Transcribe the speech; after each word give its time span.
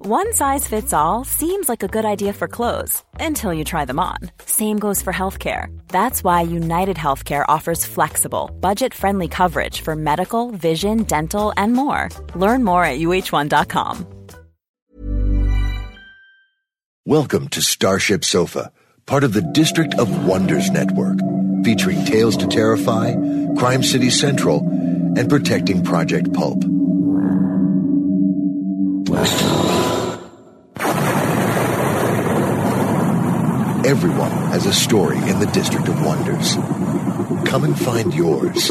One 0.00 0.32
size 0.32 0.68
fits 0.68 0.92
all 0.92 1.24
seems 1.24 1.68
like 1.68 1.82
a 1.82 1.88
good 1.88 2.04
idea 2.04 2.32
for 2.32 2.46
clothes 2.46 3.02
until 3.18 3.52
you 3.52 3.64
try 3.64 3.84
them 3.84 3.98
on. 3.98 4.18
Same 4.46 4.78
goes 4.78 5.02
for 5.02 5.12
healthcare. 5.12 5.76
That's 5.88 6.22
why 6.22 6.42
United 6.42 6.96
Healthcare 6.96 7.44
offers 7.48 7.84
flexible, 7.84 8.48
budget 8.60 8.94
friendly 8.94 9.26
coverage 9.26 9.80
for 9.80 9.96
medical, 9.96 10.52
vision, 10.52 11.02
dental, 11.02 11.52
and 11.56 11.72
more. 11.72 12.10
Learn 12.36 12.62
more 12.62 12.84
at 12.84 13.00
uh1.com. 13.00 14.06
Welcome 17.04 17.48
to 17.48 17.60
Starship 17.60 18.24
Sofa, 18.24 18.70
part 19.04 19.24
of 19.24 19.32
the 19.32 19.42
District 19.42 19.98
of 19.98 20.28
Wonders 20.28 20.70
Network, 20.70 21.18
featuring 21.64 22.04
Tales 22.04 22.36
to 22.36 22.46
Terrify, 22.46 23.14
Crime 23.56 23.82
City 23.82 24.10
Central, 24.10 24.60
and 25.18 25.28
Protecting 25.28 25.82
Project 25.82 26.32
Pulp. 26.32 26.62
Everyone 33.88 34.30
has 34.52 34.66
a 34.66 34.72
story 34.74 35.16
in 35.16 35.38
the 35.38 35.46
District 35.46 35.88
of 35.88 36.04
Wonders. 36.04 36.56
Come 37.48 37.64
and 37.64 37.80
find 37.80 38.12
yours. 38.12 38.68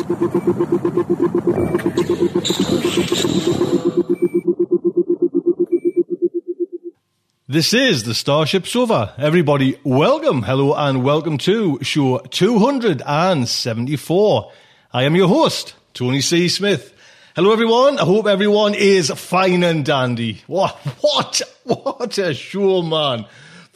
This 7.48 7.74
is 7.74 8.04
the 8.04 8.14
Starship 8.14 8.68
Sofa. 8.68 9.16
Everybody, 9.18 9.80
welcome, 9.84 10.44
hello, 10.44 10.76
and 10.76 11.04
welcome 11.04 11.40
to 11.40 11.80
show 11.82 12.20
274. 12.20 14.52
I 14.94 15.04
am 15.04 15.16
your 15.16 15.30
host, 15.30 15.74
Tony 15.96 16.22
C. 16.22 16.48
Smith. 16.48 16.94
Hello, 17.36 17.52
everyone. 17.52 17.98
I 17.98 18.04
hope 18.04 18.28
everyone 18.28 18.76
is 18.76 19.10
fine 19.10 19.64
and 19.64 19.84
dandy. 19.84 20.44
What, 20.46 20.76
what, 21.02 21.42
what 21.64 22.16
a 22.20 22.36
show, 22.36 22.84
man. 22.84 23.26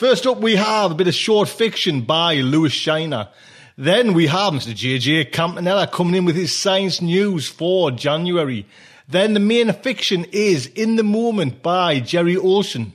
First 0.01 0.25
up, 0.25 0.39
we 0.39 0.55
have 0.55 0.89
a 0.89 0.95
bit 0.95 1.09
of 1.09 1.13
short 1.13 1.47
fiction 1.47 2.01
by 2.01 2.37
Lewis 2.37 2.73
Shiner. 2.73 3.27
Then 3.77 4.15
we 4.15 4.25
have 4.25 4.51
Mr. 4.51 4.73
JJ 4.73 5.31
Campanella 5.31 5.85
coming 5.85 6.15
in 6.15 6.25
with 6.25 6.35
his 6.35 6.51
science 6.51 7.03
news 7.03 7.47
for 7.47 7.91
January. 7.91 8.65
Then 9.07 9.35
the 9.35 9.39
main 9.39 9.71
fiction 9.73 10.25
is 10.31 10.65
In 10.65 10.95
the 10.95 11.03
Moment 11.03 11.61
by 11.61 11.99
Jerry 11.99 12.35
Oltion. 12.35 12.93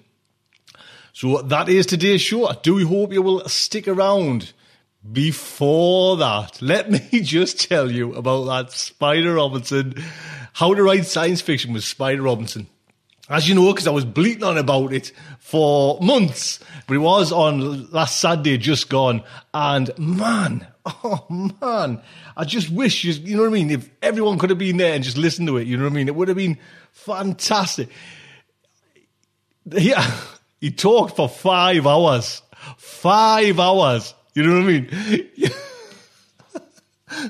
So 1.13 1.43
that 1.43 1.69
is 1.69 1.87
today's 1.87 2.23
show. 2.23 2.49
I 2.49 2.57
do 2.61 2.85
hope 2.89 3.13
you 3.13 3.23
will 3.23 3.49
stick 3.49 3.87
around. 3.87 4.53
Before 5.13 6.17
that, 6.17 6.61
let 6.61 6.91
me 7.13 7.21
just 7.21 7.69
tell 7.69 7.89
you 7.89 8.17
about 8.17 8.47
that 8.47 8.73
Spider 8.73 9.35
Robinson, 9.35 9.95
how 10.55 10.75
to 10.75 10.83
write 10.83 11.07
science 11.07 11.41
fiction 11.41 11.73
with 11.73 11.85
Spider 11.85 12.23
Robinson. 12.23 12.67
As 13.29 13.49
you 13.49 13.57
know, 13.57 13.73
because 13.73 13.89
I 13.89 13.91
was 13.91 14.05
bleating 14.05 14.45
on 14.45 14.57
about 14.57 14.93
it 14.93 15.11
for 15.41 15.99
months, 16.01 16.61
but 16.87 16.95
it 16.95 16.99
was 16.99 17.33
on 17.33 17.91
last 17.91 18.21
Saturday, 18.21 18.57
just 18.57 18.89
gone. 18.89 19.25
And 19.53 19.91
man, 19.99 20.67
oh 20.87 21.27
man, 21.61 22.01
I 22.37 22.45
just 22.45 22.71
wish, 22.71 23.03
you, 23.03 23.13
you 23.13 23.37
know 23.37 23.43
what 23.43 23.49
I 23.49 23.53
mean? 23.53 23.71
If 23.71 23.91
everyone 24.01 24.39
could 24.39 24.51
have 24.51 24.61
been 24.61 24.77
there 24.77 24.95
and 24.95 25.03
just 25.03 25.17
listened 25.17 25.49
to 25.49 25.57
it, 25.57 25.67
you 25.67 25.77
know 25.77 25.85
what 25.85 25.93
I 25.93 25.97
mean? 25.97 26.07
It 26.07 26.15
would 26.15 26.29
have 26.29 26.37
been 26.37 26.59
fantastic. 26.93 27.89
Yeah. 29.65 30.09
He 30.59 30.71
talked 30.71 31.17
for 31.17 31.29
five 31.29 31.87
hours. 31.87 32.41
Five 32.79 33.61
hours. 33.61 34.15
You 34.35 34.43
know 34.43 34.55
what 34.55 34.63
I 34.63 34.67
mean? 34.67 35.53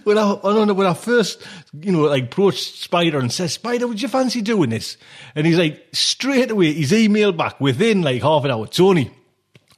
when 0.05 0.17
I, 0.17 0.39
I 0.43 0.65
know, 0.65 0.75
when 0.75 0.87
I 0.87 0.95
first, 0.95 1.43
you 1.81 1.93
know, 1.93 2.03
like 2.03 2.25
approached 2.25 2.77
Spider 2.77 3.19
and 3.19 3.31
said, 3.31 3.51
Spider, 3.51 3.87
would 3.87 4.01
you 4.01 4.09
fancy 4.09 4.41
doing 4.41 4.71
this? 4.71 4.97
And 5.35 5.47
he's 5.47 5.59
like, 5.59 5.87
straight 5.93 6.51
away, 6.51 6.73
he's 6.73 6.93
emailed 6.93 7.37
back 7.37 7.61
within 7.61 8.03
like 8.03 8.23
half 8.23 8.45
an 8.45 8.51
hour. 8.51 8.67
Tony, 8.67 9.11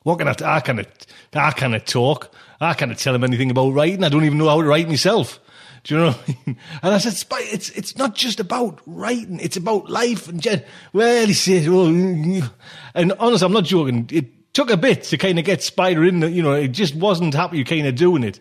what 0.04 0.18
can 0.18 0.28
I, 0.28 0.34
I 0.44 0.60
kind 0.60 0.80
I 1.34 1.76
of 1.76 1.84
talk. 1.84 2.32
I 2.60 2.74
can't 2.74 2.96
tell 2.98 3.14
him 3.14 3.24
anything 3.24 3.50
about 3.50 3.70
writing. 3.70 4.04
I 4.04 4.08
don't 4.08 4.24
even 4.24 4.38
know 4.38 4.48
how 4.48 4.60
to 4.60 4.68
write 4.68 4.88
myself. 4.88 5.40
Do 5.84 5.94
you 5.94 6.00
know 6.00 6.06
what 6.10 6.28
I 6.28 6.36
mean? 6.46 6.56
And 6.82 6.94
I 6.94 6.98
said, 6.98 7.14
it's, 7.52 7.70
it's 7.70 7.96
not 7.96 8.14
just 8.14 8.40
about 8.40 8.80
writing, 8.86 9.40
it's 9.40 9.56
about 9.56 9.90
life. 9.90 10.28
And 10.28 10.64
well, 10.92 11.26
he 11.26 11.34
says, 11.34 11.66
oh, 11.68 11.84
well, 11.84 12.50
and 12.94 13.12
honestly, 13.18 13.46
I'm 13.46 13.52
not 13.52 13.64
joking. 13.64 14.08
It 14.12 14.54
took 14.54 14.70
a 14.70 14.76
bit 14.76 15.04
to 15.04 15.16
kind 15.16 15.38
of 15.38 15.44
get 15.44 15.62
Spider 15.62 16.04
in, 16.04 16.20
you 16.22 16.42
know, 16.42 16.52
it 16.52 16.68
just 16.68 16.94
wasn't 16.94 17.34
happy 17.34 17.62
kind 17.64 17.86
of 17.86 17.94
doing 17.94 18.24
it. 18.24 18.40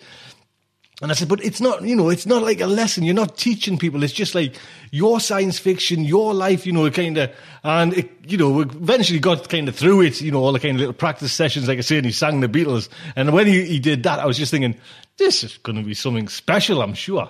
And 1.00 1.12
I 1.12 1.14
said, 1.14 1.28
but 1.28 1.44
it's 1.44 1.62
not, 1.62 1.84
you 1.84 1.96
know, 1.96 2.10
it's 2.10 2.26
not 2.26 2.42
like 2.42 2.60
a 2.60 2.66
lesson. 2.66 3.04
You're 3.04 3.14
not 3.14 3.38
teaching 3.38 3.78
people. 3.78 4.02
It's 4.02 4.14
just 4.14 4.34
like 4.34 4.56
your 4.90 5.20
science 5.20 5.60
fiction, 5.60 6.04
your 6.04 6.34
life, 6.34 6.66
you 6.66 6.74
know, 6.74 6.90
kind 6.90 7.18
of, 7.20 7.32
and 7.64 7.94
it, 7.94 8.10
you 8.28 8.36
know, 8.36 8.50
we 8.50 8.64
eventually 8.64 9.20
got 9.20 9.48
kind 9.48 9.70
of 9.70 9.76
through 9.76 10.02
it, 10.02 10.22
you 10.22 10.32
know, 10.32 10.40
all 10.44 10.52
the 10.54 10.60
kind 10.60 10.74
of 10.74 10.80
little 10.80 10.94
practice 10.94 11.32
sessions, 11.32 11.68
like 11.68 11.78
I 11.78 11.82
said, 11.82 11.98
and 11.98 12.08
he 12.08 12.12
sang 12.12 12.40
the 12.40 12.50
Beatles. 12.50 12.90
And 13.16 13.32
when 13.32 13.46
he, 13.46 13.64
he 13.66 13.80
did 13.80 14.02
that, 14.04 14.20
I 14.20 14.26
was 14.26 14.40
just 14.40 14.50
thinking, 14.50 14.76
this 15.18 15.44
is 15.44 15.58
going 15.60 15.76
to 15.76 15.84
be 15.84 15.94
something 15.94 16.28
special, 16.30 16.82
I'm 16.82 16.96
sure. 16.96 17.30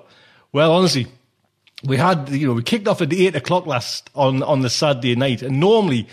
Well, 0.53 0.71
honestly, 0.71 1.07
we 1.83 1.97
had, 1.97 2.29
you 2.29 2.47
know, 2.47 2.53
we 2.53 2.63
kicked 2.63 2.87
off 2.87 3.01
at 3.01 3.11
eight 3.11 3.35
o'clock 3.35 3.65
last 3.65 4.09
on, 4.15 4.43
on 4.43 4.61
the 4.61 4.69
Saturday 4.69 5.15
night. 5.17 5.41
And 5.41 5.59
normally 5.59 6.07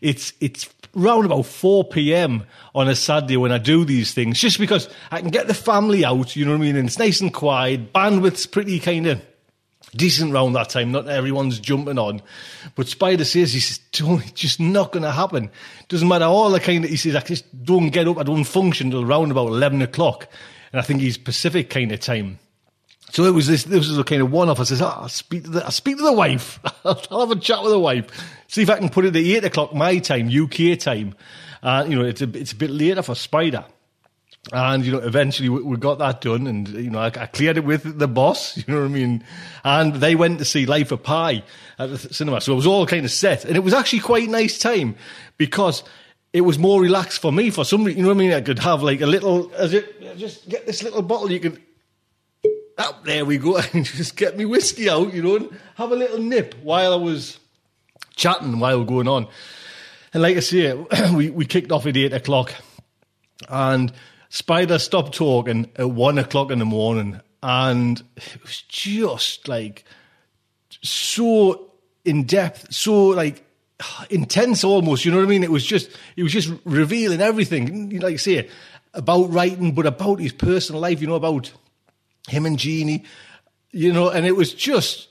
it's, 0.00 0.32
it's 0.40 0.64
round 0.94 1.24
about 1.24 1.46
4 1.46 1.84
p.m. 1.84 2.44
on 2.74 2.88
a 2.88 2.96
Saturday 2.96 3.36
when 3.36 3.52
I 3.52 3.58
do 3.58 3.84
these 3.84 4.12
things, 4.12 4.38
just 4.38 4.58
because 4.58 4.88
I 5.10 5.20
can 5.20 5.30
get 5.30 5.46
the 5.46 5.54
family 5.54 6.04
out, 6.04 6.36
you 6.36 6.44
know 6.44 6.52
what 6.52 6.58
I 6.58 6.60
mean? 6.60 6.76
And 6.76 6.88
it's 6.88 6.98
nice 6.98 7.20
and 7.20 7.32
quiet. 7.32 7.92
Bandwidth's 7.92 8.46
pretty 8.46 8.80
kind 8.80 9.06
of 9.06 9.22
decent 9.94 10.32
round 10.32 10.54
that 10.56 10.68
time. 10.68 10.92
Not 10.92 11.08
everyone's 11.08 11.58
jumping 11.58 11.98
on. 11.98 12.22
But 12.74 12.88
Spider 12.88 13.24
says, 13.24 13.52
he 13.52 13.60
says, 13.60 13.80
it's 13.92 14.32
just 14.32 14.60
not 14.60 14.92
going 14.92 15.02
to 15.02 15.12
happen. 15.12 15.50
Doesn't 15.88 16.08
matter 16.08 16.24
all 16.24 16.50
the 16.50 16.60
kind 16.60 16.84
of, 16.84 16.90
he 16.90 16.96
says, 16.96 17.16
I 17.16 17.20
just 17.20 17.64
don't 17.64 17.88
get 17.88 18.08
up, 18.08 18.18
I 18.18 18.22
don't 18.22 18.44
function 18.44 18.90
till 18.90 19.04
around 19.04 19.30
about 19.30 19.48
11 19.48 19.82
o'clock. 19.82 20.28
And 20.72 20.80
I 20.80 20.82
think 20.82 21.00
he's 21.00 21.18
Pacific 21.18 21.70
kind 21.70 21.90
of 21.92 22.00
time. 22.00 22.38
So 23.10 23.24
it 23.24 23.32
was 23.32 23.46
this. 23.46 23.64
This 23.64 23.88
was 23.88 23.98
a 23.98 24.04
kind 24.04 24.22
of 24.22 24.30
one-off. 24.30 24.60
I 24.60 24.64
says, 24.64 24.80
oh, 24.80 24.86
"I'll 24.86 25.08
speak 25.08 25.44
to 25.44 25.50
the, 25.50 25.64
I'll 25.64 25.70
speak 25.70 25.96
to 25.96 26.02
the 26.02 26.12
wife. 26.12 26.60
I'll 26.84 27.20
have 27.20 27.30
a 27.30 27.40
chat 27.40 27.62
with 27.62 27.72
the 27.72 27.78
wife. 27.78 28.06
See 28.48 28.62
if 28.62 28.70
I 28.70 28.78
can 28.78 28.88
put 28.88 29.04
it 29.04 29.16
at 29.16 29.16
eight 29.16 29.44
o'clock 29.44 29.74
my 29.74 29.98
time, 29.98 30.28
UK 30.28 30.78
time. 30.78 31.14
Uh, 31.62 31.84
you 31.88 31.96
know, 31.96 32.04
it's 32.04 32.22
a 32.22 32.28
it's 32.36 32.52
a 32.52 32.56
bit 32.56 32.70
later 32.70 33.02
for 33.02 33.14
Spider." 33.14 33.64
And 34.52 34.86
you 34.86 34.92
know, 34.92 34.98
eventually 34.98 35.50
we, 35.50 35.62
we 35.62 35.76
got 35.76 35.98
that 35.98 36.22
done, 36.22 36.46
and 36.46 36.66
you 36.68 36.90
know, 36.90 37.00
I, 37.00 37.06
I, 37.06 37.26
cleared 37.26 37.58
it 37.58 37.64
with 37.64 37.98
the 37.98 38.08
boss. 38.08 38.56
You 38.66 38.74
know 38.74 38.80
what 38.80 38.86
I 38.86 38.88
mean? 38.88 39.24
And 39.64 39.96
they 39.96 40.14
went 40.14 40.38
to 40.38 40.46
see 40.46 40.64
Life 40.64 40.92
of 40.92 41.02
Pi 41.02 41.42
at 41.78 41.90
the 41.90 41.98
cinema, 41.98 42.40
so 42.40 42.52
it 42.52 42.56
was 42.56 42.66
all 42.66 42.86
kind 42.86 43.04
of 43.04 43.10
set, 43.10 43.44
and 43.44 43.54
it 43.54 43.60
was 43.60 43.74
actually 43.74 44.00
quite 44.00 44.28
nice 44.30 44.58
time 44.58 44.96
because 45.36 45.84
it 46.32 46.40
was 46.40 46.58
more 46.58 46.80
relaxed 46.80 47.20
for 47.20 47.32
me. 47.32 47.50
For 47.50 47.64
some, 47.64 47.84
reason, 47.84 47.98
you 47.98 48.02
know 48.04 48.14
what 48.14 48.16
I 48.16 48.18
mean? 48.18 48.32
I 48.32 48.40
could 48.40 48.60
have 48.60 48.82
like 48.82 49.02
a 49.02 49.06
little, 49.06 49.52
as 49.56 49.74
it 49.74 50.16
just 50.16 50.48
get 50.48 50.66
this 50.66 50.82
little 50.82 51.02
bottle. 51.02 51.30
You 51.30 51.40
could 51.40 51.60
oh, 52.80 52.98
there 53.04 53.24
we 53.24 53.38
go, 53.38 53.58
and 53.72 53.84
just 53.84 54.16
get 54.16 54.36
me 54.36 54.44
whiskey 54.44 54.88
out, 54.88 55.12
you 55.12 55.22
know, 55.22 55.50
have 55.76 55.92
a 55.92 55.96
little 55.96 56.18
nip 56.18 56.54
while 56.62 56.92
I 56.92 56.96
was 56.96 57.38
chatting, 58.16 58.58
while 58.58 58.84
going 58.84 59.08
on. 59.08 59.28
And 60.12 60.22
like 60.22 60.36
I 60.36 60.40
say, 60.40 60.72
we, 61.14 61.30
we 61.30 61.46
kicked 61.46 61.70
off 61.70 61.86
at 61.86 61.96
eight 61.96 62.12
o'clock, 62.12 62.54
and 63.48 63.92
Spider 64.28 64.78
stopped 64.78 65.14
talking 65.14 65.70
at 65.76 65.90
one 65.90 66.18
o'clock 66.18 66.50
in 66.50 66.58
the 66.58 66.64
morning, 66.64 67.20
and 67.42 68.02
it 68.16 68.42
was 68.42 68.62
just 68.62 69.48
like 69.48 69.84
so 70.82 71.70
in 72.04 72.24
depth, 72.24 72.72
so 72.72 73.08
like 73.08 73.44
intense 74.10 74.64
almost. 74.64 75.04
You 75.04 75.12
know 75.12 75.18
what 75.18 75.26
I 75.26 75.28
mean? 75.28 75.44
It 75.44 75.50
was 75.50 75.64
just 75.64 75.90
it 76.16 76.22
was 76.22 76.32
just 76.32 76.50
revealing 76.64 77.20
everything, 77.20 77.98
like 78.00 78.14
I 78.14 78.16
say, 78.16 78.48
about 78.94 79.32
writing, 79.32 79.74
but 79.74 79.86
about 79.86 80.20
his 80.20 80.32
personal 80.32 80.80
life. 80.80 81.00
You 81.00 81.06
know 81.06 81.14
about 81.14 81.52
him 82.28 82.46
and 82.46 82.58
Jeannie, 82.58 83.04
you 83.72 83.92
know, 83.92 84.08
and 84.08 84.26
it 84.26 84.34
was 84.34 84.52
just 84.52 85.08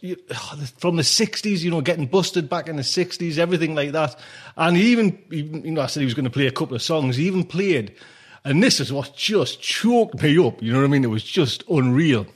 from 0.77 0.97
the 0.97 1.01
'60s, 1.01 1.61
you 1.61 1.71
know, 1.71 1.81
getting 1.81 2.07
busted 2.07 2.49
back 2.49 2.67
in 2.67 2.75
the 2.75 2.81
'60s, 2.81 3.37
everything 3.37 3.73
like 3.73 3.93
that. 3.93 4.19
And 4.57 4.75
he 4.75 4.91
even, 4.91 5.17
even 5.31 5.63
you 5.63 5.71
know, 5.71 5.81
I 5.81 5.87
said 5.87 6.01
he 6.01 6.05
was 6.05 6.13
going 6.13 6.25
to 6.25 6.29
play 6.29 6.47
a 6.47 6.51
couple 6.51 6.75
of 6.75 6.81
songs. 6.81 7.15
He 7.15 7.25
even 7.27 7.45
played, 7.45 7.95
and 8.43 8.61
this 8.61 8.79
is 8.79 8.91
what 8.91 9.15
just 9.15 9.61
choked 9.61 10.21
me 10.21 10.37
up. 10.45 10.61
You 10.61 10.73
know 10.73 10.79
what 10.79 10.85
I 10.85 10.89
mean? 10.89 11.05
It 11.05 11.09
was 11.09 11.23
just 11.23 11.63
unreal. 11.69 12.27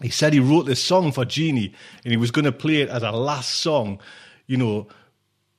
He 0.00 0.10
said 0.10 0.32
he 0.32 0.38
wrote 0.38 0.66
this 0.66 0.82
song 0.82 1.10
for 1.10 1.24
Jeannie, 1.24 1.74
and 2.04 2.12
he 2.12 2.16
was 2.16 2.30
going 2.30 2.44
to 2.44 2.52
play 2.52 2.82
it 2.82 2.88
as 2.88 3.02
a 3.02 3.10
last 3.10 3.56
song. 3.56 4.00
You 4.46 4.58
know, 4.58 4.86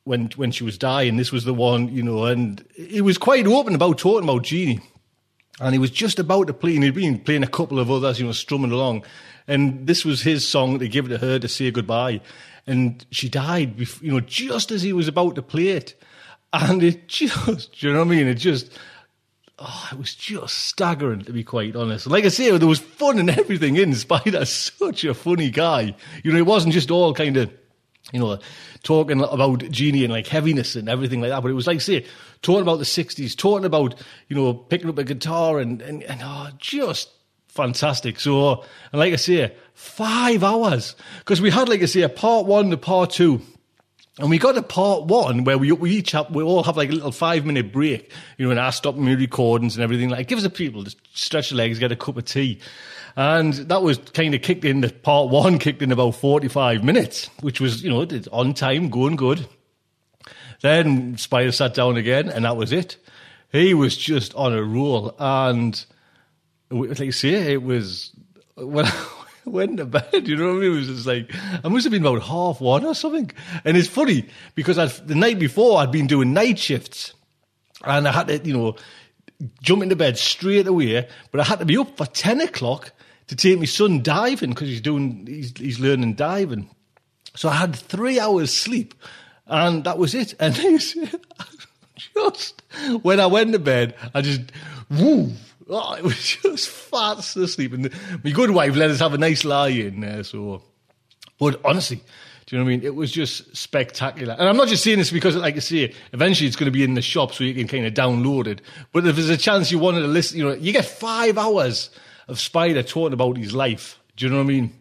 when 0.06 0.28
when 0.38 0.52
she 0.52 0.64
was 0.64 0.78
dying, 0.78 1.18
this 1.18 1.34
was 1.34 1.44
the 1.44 1.54
one. 1.54 1.94
You 1.94 2.04
know, 2.04 2.24
and 2.24 2.66
he 2.74 3.02
was 3.02 3.18
quite 3.18 3.48
open 3.48 3.76
about 3.76 3.98
talking 3.98 4.24
about 4.24 4.44
Jeannie. 4.44 4.80
And 5.60 5.74
he 5.74 5.80
was 5.80 5.92
just 5.92 6.20
about 6.20 6.48
to 6.48 6.54
play, 6.54 6.76
and 6.76 6.84
he'd 6.84 6.94
been 6.94 7.20
playing 7.20 7.44
a 7.44 7.48
couple 7.48 7.80
of 7.80 7.92
others, 7.92 8.20
you 8.20 8.26
know, 8.26 8.32
strumming 8.32 8.72
along 8.72 9.04
and 9.50 9.88
this 9.88 10.06
was 10.06 10.22
his 10.22 10.48
song 10.48 10.78
to 10.78 10.88
give 10.88 11.08
it 11.08 11.10
to 11.10 11.18
her 11.18 11.40
to 11.40 11.48
say 11.48 11.72
goodbye. 11.72 12.22
And 12.68 13.04
she 13.10 13.28
died, 13.28 13.80
you 14.00 14.12
know, 14.12 14.20
just 14.20 14.70
as 14.70 14.84
he 14.84 14.94
was 14.94 15.08
about 15.08 15.34
to 15.36 15.42
play 15.42 15.70
it. 15.70 16.00
And 16.54 16.84
it 16.84 17.08
just, 17.08 17.82
you 17.82 17.92
know 17.92 18.06
what 18.06 18.14
I 18.14 18.16
mean? 18.16 18.28
It 18.28 18.36
just, 18.36 18.72
oh, 19.58 19.90
it 19.92 19.98
was 19.98 20.14
just 20.14 20.56
staggering, 20.56 21.22
to 21.22 21.34
be 21.34 21.44
quite 21.44 21.76
honest. 21.76 22.06
Like 22.06 22.26
I 22.26 22.28
say, 22.28 22.56
there 22.56 22.68
was 22.68 22.78
fun 22.78 23.18
and 23.18 23.32
everything 23.32 23.76
in 23.76 23.96
Spider. 23.96 24.46
Such 24.46 25.04
a 25.04 25.16
funny 25.16 25.50
guy. 25.50 25.96
You 26.24 26.32
know, 26.32 26.38
it 26.38 26.46
wasn't 26.46 26.76
just 26.76 26.92
all 26.92 27.16
kind 27.16 27.36
of, 27.36 27.52
you 28.12 28.20
know, 28.20 28.40
talking 28.84 29.22
about 29.22 29.70
Jeannie 29.70 30.04
and 30.04 30.14
like 30.14 30.28
heaviness 30.28 30.76
and 30.76 30.90
everything 30.90 31.22
like 31.22 31.30
that. 31.30 31.42
But 31.42 31.52
it 31.52 31.56
was 31.56 31.68
like, 31.68 31.82
say, 31.82 32.06
talking 32.42 32.62
about 32.62 32.78
the 32.78 32.86
60s, 32.86 33.36
talking 33.36 33.66
about, 33.66 33.96
you 34.28 34.36
know, 34.36 34.54
picking 34.54 34.90
up 34.90 34.98
a 34.98 35.04
guitar 35.04 35.60
and, 35.60 35.82
and, 35.82 36.04
and 36.04 36.22
oh, 36.24 36.50
just 36.58 37.10
fantastic. 37.48 38.20
So, 38.20 38.64
and 38.92 39.00
like 39.00 39.14
I 39.14 39.18
say, 39.18 39.56
five 39.74 40.44
hours 40.44 40.96
because 41.20 41.42
we 41.42 41.52
had, 41.52 41.70
like 41.70 41.82
I 41.82 41.86
say, 41.86 42.02
a 42.02 42.10
part 42.10 42.46
one, 42.46 42.70
the 42.70 42.78
part 42.78 43.12
two. 43.12 43.42
And 44.18 44.30
we 44.30 44.38
got 44.38 44.58
a 44.58 44.62
part 44.62 45.06
one 45.06 45.46
where 45.46 45.58
we, 45.58 45.72
we 45.72 45.92
each 45.92 46.12
have, 46.12 46.30
we 46.36 46.44
all 46.44 46.64
have 46.64 46.76
like 46.76 46.90
a 46.90 46.92
little 46.92 47.12
five 47.12 47.46
minute 47.46 47.72
break, 47.72 48.12
you 48.38 48.46
know, 48.46 48.52
and 48.52 48.60
I 48.60 48.70
stop 48.72 48.96
my 48.96 49.14
recordings 49.14 49.78
and 49.78 49.84
everything. 49.84 50.10
Like, 50.10 50.28
give 50.28 50.38
us 50.38 50.44
the 50.44 50.50
people 50.50 50.84
to 50.84 50.94
stretch 51.14 51.52
their 51.52 51.58
legs, 51.58 51.80
get 51.80 51.94
a 51.94 51.96
cup 51.96 52.18
of 52.18 52.26
tea. 52.26 52.60
And 53.20 53.54
that 53.54 53.82
was 53.82 53.98
kind 53.98 54.34
of 54.34 54.42
kicked 54.42 54.64
in, 54.64 54.80
the 54.80 54.94
part 54.94 55.30
one 55.30 55.60
kicked 55.60 55.82
in 55.82 55.92
about 55.92 56.12
45 56.12 56.86
minutes, 56.86 57.30
which 57.42 57.60
was, 57.60 57.84
you 57.84 57.90
know, 57.90 58.08
on 58.32 58.54
time, 58.54 58.90
going 58.90 59.18
good. 59.18 59.46
Then 60.62 61.18
Spider 61.18 61.52
sat 61.52 61.74
down 61.74 61.98
again 61.98 62.30
and 62.30 62.46
that 62.46 62.56
was 62.56 62.72
it. 62.72 62.96
He 63.52 63.74
was 63.74 63.98
just 63.98 64.34
on 64.36 64.54
a 64.54 64.64
roll 64.64 65.14
and, 65.20 65.86
like 66.72 67.00
you 67.00 67.12
say, 67.12 67.52
it 67.52 67.62
was 67.62 68.16
when 68.56 68.86
I 68.86 69.06
went 69.44 69.76
to 69.80 69.86
bed. 69.86 70.26
You 70.26 70.38
know 70.38 70.54
what 70.54 70.56
I 70.56 70.60
mean? 70.60 70.72
It 70.72 70.76
was 70.76 70.88
just 70.88 71.06
like 71.06 71.30
I 71.62 71.68
must 71.68 71.84
have 71.84 71.92
been 71.92 72.06
about 72.06 72.22
half 72.22 72.62
one 72.62 72.86
or 72.86 72.96
something. 72.96 73.30
And 73.66 73.76
it's 73.76 73.90
funny 73.90 74.30
because 74.56 74.78
i 74.78 74.86
the 74.86 75.16
night 75.16 75.40
before 75.40 75.80
I'd 75.80 75.92
been 75.92 76.08
doing 76.08 76.32
night 76.32 76.58
shifts, 76.58 77.16
and 77.84 78.08
I 78.08 78.14
had 78.14 78.28
to, 78.30 78.40
you 78.48 78.56
know, 78.56 78.78
jump 79.62 79.84
into 79.84 79.98
bed 79.98 80.18
straight 80.18 80.68
away. 80.68 81.06
But 81.32 81.42
I 81.42 81.44
had 81.44 81.60
to 81.60 81.66
be 81.66 81.78
up 81.78 81.98
for 81.98 82.06
ten 82.06 82.40
o'clock 82.40 82.94
to 83.30 83.36
take 83.36 83.58
my 83.58 83.66
son 83.66 84.04
diving 84.04 84.50
because 84.50 84.68
he's 84.68 84.82
doing 84.82 85.26
he's 85.26 85.58
he's 85.58 85.80
learning 85.80 86.16
diving. 86.16 86.70
So 87.36 87.50
I 87.50 87.54
had 87.54 87.76
three 87.76 88.20
hours 88.20 88.54
sleep, 88.54 88.94
and 89.48 89.84
that 89.86 89.98
was 89.98 90.14
it. 90.14 90.34
And 90.40 90.56
just 92.16 92.62
when 93.02 93.20
I 93.20 93.26
went 93.26 93.54
to 93.54 93.60
bed, 93.60 93.96
I 94.14 94.22
just 94.22 94.42
woo 94.90 95.32
Oh, 95.70 95.94
it 95.94 96.04
was 96.04 96.18
just 96.44 96.70
fast 96.70 97.38
asleep. 97.38 97.74
And 97.74 97.92
my 98.24 98.32
good 98.32 98.52
wife 98.52 98.76
let 98.76 98.90
us 98.90 99.00
have 99.00 99.14
a 99.14 99.18
nice 99.18 99.46
lie 99.46 99.70
in 99.70 100.02
there. 100.02 100.24
So, 100.24 100.64
but 101.40 101.62
honestly, 101.64 101.98
do 101.98 102.56
you 102.56 102.58
know 102.58 102.66
what 102.66 102.72
I 102.72 102.78
mean? 102.78 102.86
It 102.86 102.96
was 102.96 103.12
just 103.12 103.56
spectacular. 103.56 104.36
And 104.38 104.50
I'm 104.50 104.58
not 104.58 104.68
just 104.68 104.84
saying 104.84 104.98
this 104.98 105.12
because, 105.12 105.36
like 105.36 105.56
I 105.56 105.60
say, 105.60 105.94
eventually 106.12 106.48
it's 106.48 106.56
going 106.56 106.66
to 106.66 106.72
be 106.72 106.84
in 106.84 106.96
the 106.96 107.02
shop 107.02 107.34
so 107.34 107.44
you 107.44 107.54
can 107.54 107.68
kind 107.68 107.86
of 107.86 107.94
download 107.94 108.48
it. 108.48 108.62
But 108.92 109.06
if 109.06 109.16
there's 109.16 109.30
a 109.30 109.38
chance 109.38 109.72
you 109.72 109.78
wanted 109.78 110.02
to 110.02 110.08
listen, 110.08 110.40
you 110.40 110.46
know, 110.46 110.54
you 110.54 110.74
get 110.74 110.86
five 110.86 111.38
hours 111.38 111.92
of 112.30 112.40
Spider 112.40 112.84
talking 112.84 113.14
about 113.14 113.38
his 113.38 113.54
life. 113.54 114.00
Do 114.16 114.26
you 114.26 114.32
know 114.32 114.38
what 114.38 114.44
I 114.44 114.48
mean? 114.48 114.74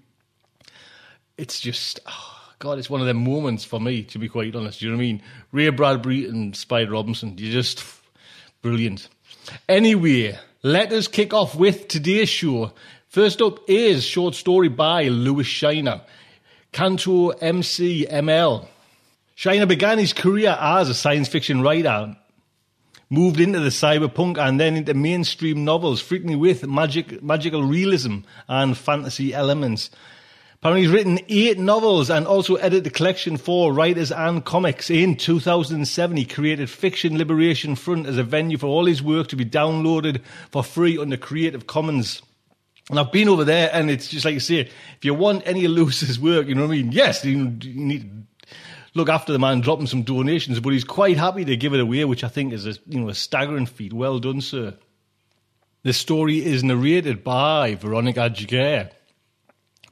It's 1.36 1.60
just, 1.60 2.00
oh 2.06 2.52
God, 2.58 2.78
it's 2.78 2.90
one 2.90 3.00
of 3.00 3.06
them 3.06 3.24
moments 3.24 3.64
for 3.64 3.80
me, 3.80 4.02
to 4.04 4.18
be 4.18 4.28
quite 4.28 4.54
honest. 4.54 4.80
Do 4.80 4.86
you 4.86 4.92
know 4.92 4.98
what 4.98 5.04
I 5.04 5.06
mean? 5.06 5.22
Ray 5.52 5.70
Bradbury 5.70 6.26
and 6.26 6.56
Spider 6.56 6.92
Robinson, 6.92 7.34
you're 7.38 7.52
just 7.52 7.84
brilliant. 8.62 9.08
Anyway, 9.68 10.36
let 10.62 10.92
us 10.92 11.08
kick 11.08 11.32
off 11.32 11.54
with 11.54 11.88
today's 11.88 12.28
show. 12.28 12.72
First 13.08 13.40
up 13.40 13.60
is 13.68 14.04
short 14.04 14.34
story 14.34 14.68
by 14.68 15.04
Lewis 15.04 15.46
Shiner, 15.46 16.02
Canto 16.72 17.32
MCML. 17.32 18.66
Shiner 19.34 19.66
began 19.66 19.98
his 19.98 20.12
career 20.12 20.58
as 20.60 20.90
a 20.90 20.94
science 20.94 21.28
fiction 21.28 21.62
writer, 21.62 22.16
moved 23.10 23.40
into 23.40 23.60
the 23.60 23.70
cyberpunk 23.70 24.38
and 24.38 24.60
then 24.60 24.76
into 24.76 24.94
mainstream 24.94 25.64
novels, 25.64 26.00
frequently 26.00 26.36
with 26.36 26.66
magic, 26.66 27.22
magical 27.22 27.62
realism 27.62 28.18
and 28.48 28.76
fantasy 28.76 29.32
elements. 29.32 29.90
Apparently, 30.60 30.82
he's 30.82 30.92
written 30.92 31.20
eight 31.28 31.58
novels 31.58 32.10
and 32.10 32.26
also 32.26 32.56
edited 32.56 32.88
a 32.88 32.90
collection 32.90 33.36
for 33.36 33.72
writers 33.72 34.10
and 34.10 34.44
comics. 34.44 34.90
In 34.90 35.14
2007, 35.14 36.16
he 36.16 36.24
created 36.24 36.68
Fiction 36.68 37.16
Liberation 37.16 37.76
Front 37.76 38.06
as 38.06 38.18
a 38.18 38.24
venue 38.24 38.58
for 38.58 38.66
all 38.66 38.86
his 38.86 39.00
work 39.00 39.28
to 39.28 39.36
be 39.36 39.44
downloaded 39.44 40.20
for 40.50 40.64
free 40.64 40.98
under 40.98 41.16
Creative 41.16 41.68
Commons. 41.68 42.22
And 42.90 42.98
I've 42.98 43.12
been 43.12 43.28
over 43.28 43.44
there, 43.44 43.70
and 43.72 43.88
it's 43.88 44.08
just 44.08 44.24
like 44.24 44.34
you 44.34 44.40
say, 44.40 44.60
if 44.60 45.04
you 45.04 45.14
want 45.14 45.46
any 45.46 45.64
of 45.64 45.70
Lewis's 45.70 46.18
work, 46.18 46.48
you 46.48 46.56
know 46.56 46.62
what 46.62 46.74
I 46.74 46.82
mean? 46.82 46.90
Yes, 46.90 47.24
you, 47.24 47.56
you 47.60 47.74
need 47.74 48.26
look 48.98 49.08
after 49.08 49.32
the 49.32 49.38
man, 49.38 49.60
drop 49.60 49.80
him 49.80 49.86
some 49.86 50.02
donations, 50.02 50.60
but 50.60 50.72
he's 50.72 50.84
quite 50.84 51.16
happy 51.16 51.44
to 51.44 51.56
give 51.56 51.72
it 51.72 51.80
away, 51.80 52.04
which 52.04 52.24
I 52.24 52.28
think 52.28 52.52
is 52.52 52.66
a, 52.66 52.74
you 52.86 53.00
know, 53.00 53.08
a 53.08 53.14
staggering 53.14 53.66
feat. 53.66 53.92
Well 53.92 54.18
done, 54.18 54.42
sir. 54.42 54.74
The 55.84 55.92
story 55.92 56.44
is 56.44 56.62
narrated 56.62 57.24
by 57.24 57.76
Veronica 57.76 58.28
Giguere. 58.28 58.90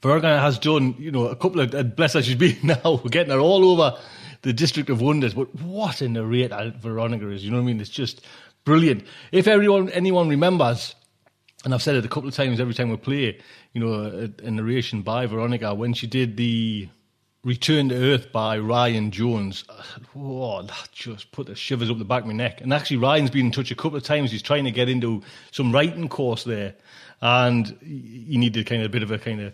Veronica 0.03 0.39
has 0.41 0.59
done, 0.59 0.95
you 0.99 1.11
know, 1.11 1.29
a 1.29 1.37
couple 1.37 1.61
of, 1.61 1.97
bless 1.97 2.13
her, 2.13 2.23
she's 2.23 2.35
been 2.35 2.59
now, 2.63 2.97
getting 3.09 3.33
her 3.33 3.41
all 3.41 3.65
over 3.71 3.99
the 4.43 4.53
District 4.53 4.91
of 4.91 5.01
Wonders, 5.01 5.35
but 5.35 5.55
what 5.55 6.01
a 6.03 6.09
narrator 6.09 6.75
Veronica 6.79 7.31
is, 7.31 7.45
you 7.45 7.51
know 7.51 7.57
what 7.57 7.63
I 7.63 7.67
mean? 7.67 7.81
It's 7.81 7.89
just 7.89 8.21
brilliant. 8.65 9.05
If 9.33 9.49
everyone, 9.49 9.89
anyone 9.91 10.29
remembers, 10.29 10.95
and 11.65 11.73
I've 11.73 11.83
said 11.83 11.97
it 11.97 12.05
a 12.05 12.09
couple 12.09 12.29
of 12.29 12.35
times 12.35 12.61
every 12.61 12.75
time 12.75 12.91
we 12.91 12.97
play, 12.97 13.41
you 13.73 13.81
know, 13.81 13.95
a, 13.95 14.47
a 14.47 14.51
narration 14.51 15.03
by 15.03 15.27
Veronica, 15.27 15.75
when 15.75 15.95
she 15.95 16.07
did 16.07 16.37
the 16.37 16.89
Return 17.47 17.91
to 17.91 17.95
Earth 17.95 18.33
by 18.33 18.59
Ryan 18.59 19.13
Jones. 19.13 19.63
Oh, 20.17 20.63
that 20.63 20.89
just 20.91 21.31
put 21.31 21.47
the 21.47 21.55
shivers 21.55 21.89
up 21.89 21.99
the 21.99 22.05
back 22.05 22.23
of 22.23 22.27
my 22.27 22.33
neck. 22.33 22.61
And 22.61 22.75
actually, 22.75 22.97
Ryan's 22.97 23.31
been 23.31 23.47
in 23.47 23.53
touch 23.53 23.71
a 23.71 23.77
couple 23.77 23.97
of 23.97 24.03
times. 24.03 24.33
He's 24.33 24.43
trying 24.43 24.65
to 24.65 24.73
get 24.73 24.89
into 24.89 25.23
some 25.53 25.71
writing 25.71 26.09
course 26.09 26.43
there, 26.43 26.75
and 27.21 27.69
he 27.81 28.37
needed 28.37 28.67
kind 28.67 28.83
of 28.83 28.87
a 28.87 28.89
bit 28.89 29.05
of 29.05 29.13
a 29.13 29.19
kind 29.19 29.43
of 29.43 29.53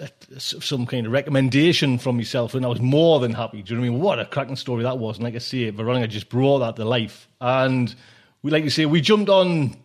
uh, 0.00 0.06
some 0.38 0.86
kind 0.86 1.04
of 1.04 1.12
recommendation 1.12 1.98
from 1.98 2.18
yourself, 2.18 2.54
and 2.54 2.64
I 2.64 2.68
was 2.70 2.80
more 2.80 3.20
than 3.20 3.34
happy. 3.34 3.60
Do 3.60 3.74
you 3.74 3.76
know 3.76 3.82
what 3.82 3.88
I 3.88 3.90
mean? 3.90 4.00
What 4.00 4.18
a 4.20 4.24
cracking 4.24 4.56
story 4.56 4.82
that 4.84 4.96
was! 4.96 5.18
And 5.18 5.24
like 5.24 5.34
I 5.34 5.40
say, 5.40 5.68
Veronica 5.68 6.08
just 6.08 6.30
brought 6.30 6.60
that 6.60 6.76
to 6.76 6.86
life. 6.86 7.28
And 7.38 7.94
we, 8.42 8.50
like 8.50 8.64
you 8.64 8.70
say, 8.70 8.86
we 8.86 9.02
jumped 9.02 9.28
on 9.28 9.76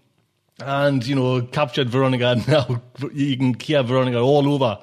and 0.62 1.06
you 1.06 1.16
know 1.16 1.42
captured 1.42 1.90
Veronica. 1.90 2.28
And 2.28 2.48
now 2.48 2.82
you 3.12 3.36
can 3.36 3.60
hear 3.60 3.84
Veronica 3.84 4.20
all 4.20 4.48
over 4.48 4.80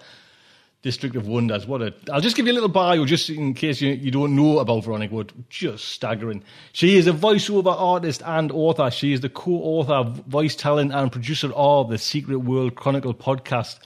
District 0.82 1.14
of 1.14 1.26
Wonders. 1.26 1.66
What 1.66 1.82
a! 1.82 1.92
I'll 2.10 2.22
just 2.22 2.36
give 2.36 2.46
you 2.46 2.52
a 2.52 2.54
little 2.54 2.68
bio, 2.70 3.04
just 3.04 3.28
in 3.28 3.52
case 3.52 3.82
you, 3.82 3.92
you 3.92 4.10
don't 4.10 4.34
know 4.34 4.60
about 4.60 4.84
Veronica. 4.84 5.14
Wood. 5.14 5.32
just 5.50 5.86
staggering. 5.90 6.42
She 6.72 6.96
is 6.96 7.06
a 7.06 7.12
voiceover 7.12 7.74
artist 7.78 8.22
and 8.24 8.50
author. 8.50 8.90
She 8.90 9.12
is 9.12 9.20
the 9.20 9.28
co-author, 9.28 10.10
voice 10.26 10.56
talent, 10.56 10.92
and 10.92 11.12
producer 11.12 11.52
of 11.54 11.90
the 11.90 11.98
Secret 11.98 12.38
World 12.38 12.76
Chronicle 12.76 13.12
podcast. 13.12 13.78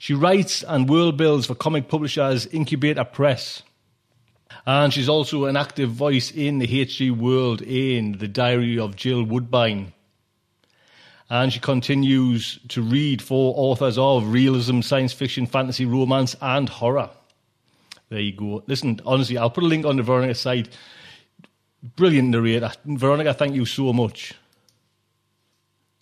She 0.00 0.14
writes 0.14 0.64
and 0.64 0.88
world 0.88 1.16
builds 1.16 1.46
for 1.46 1.54
comic 1.54 1.86
publishers 1.86 2.46
Incubator 2.46 3.04
Press. 3.04 3.62
And 4.66 4.92
she's 4.92 5.08
also 5.08 5.44
an 5.44 5.56
active 5.56 5.90
voice 5.90 6.32
in 6.32 6.58
the 6.58 6.66
HG 6.66 7.16
world 7.16 7.62
in 7.62 8.18
The 8.18 8.28
Diary 8.28 8.78
of 8.80 8.96
Jill 8.96 9.22
Woodbine. 9.22 9.92
And 11.32 11.50
she 11.50 11.60
continues 11.60 12.58
to 12.68 12.82
read 12.82 13.22
for 13.22 13.54
authors 13.56 13.96
of 13.96 14.30
realism, 14.30 14.82
science 14.82 15.14
fiction, 15.14 15.46
fantasy, 15.46 15.86
romance, 15.86 16.36
and 16.42 16.68
horror. 16.68 17.08
There 18.10 18.20
you 18.20 18.32
go. 18.32 18.62
Listen, 18.66 19.00
honestly, 19.06 19.38
I'll 19.38 19.48
put 19.48 19.64
a 19.64 19.66
link 19.66 19.86
on 19.86 19.96
the 19.96 20.02
Veronica 20.02 20.34
site. 20.34 20.68
Brilliant 21.96 22.28
narrator. 22.28 22.70
Veronica, 22.84 23.32
thank 23.32 23.54
you 23.54 23.64
so 23.64 23.94
much. 23.94 24.34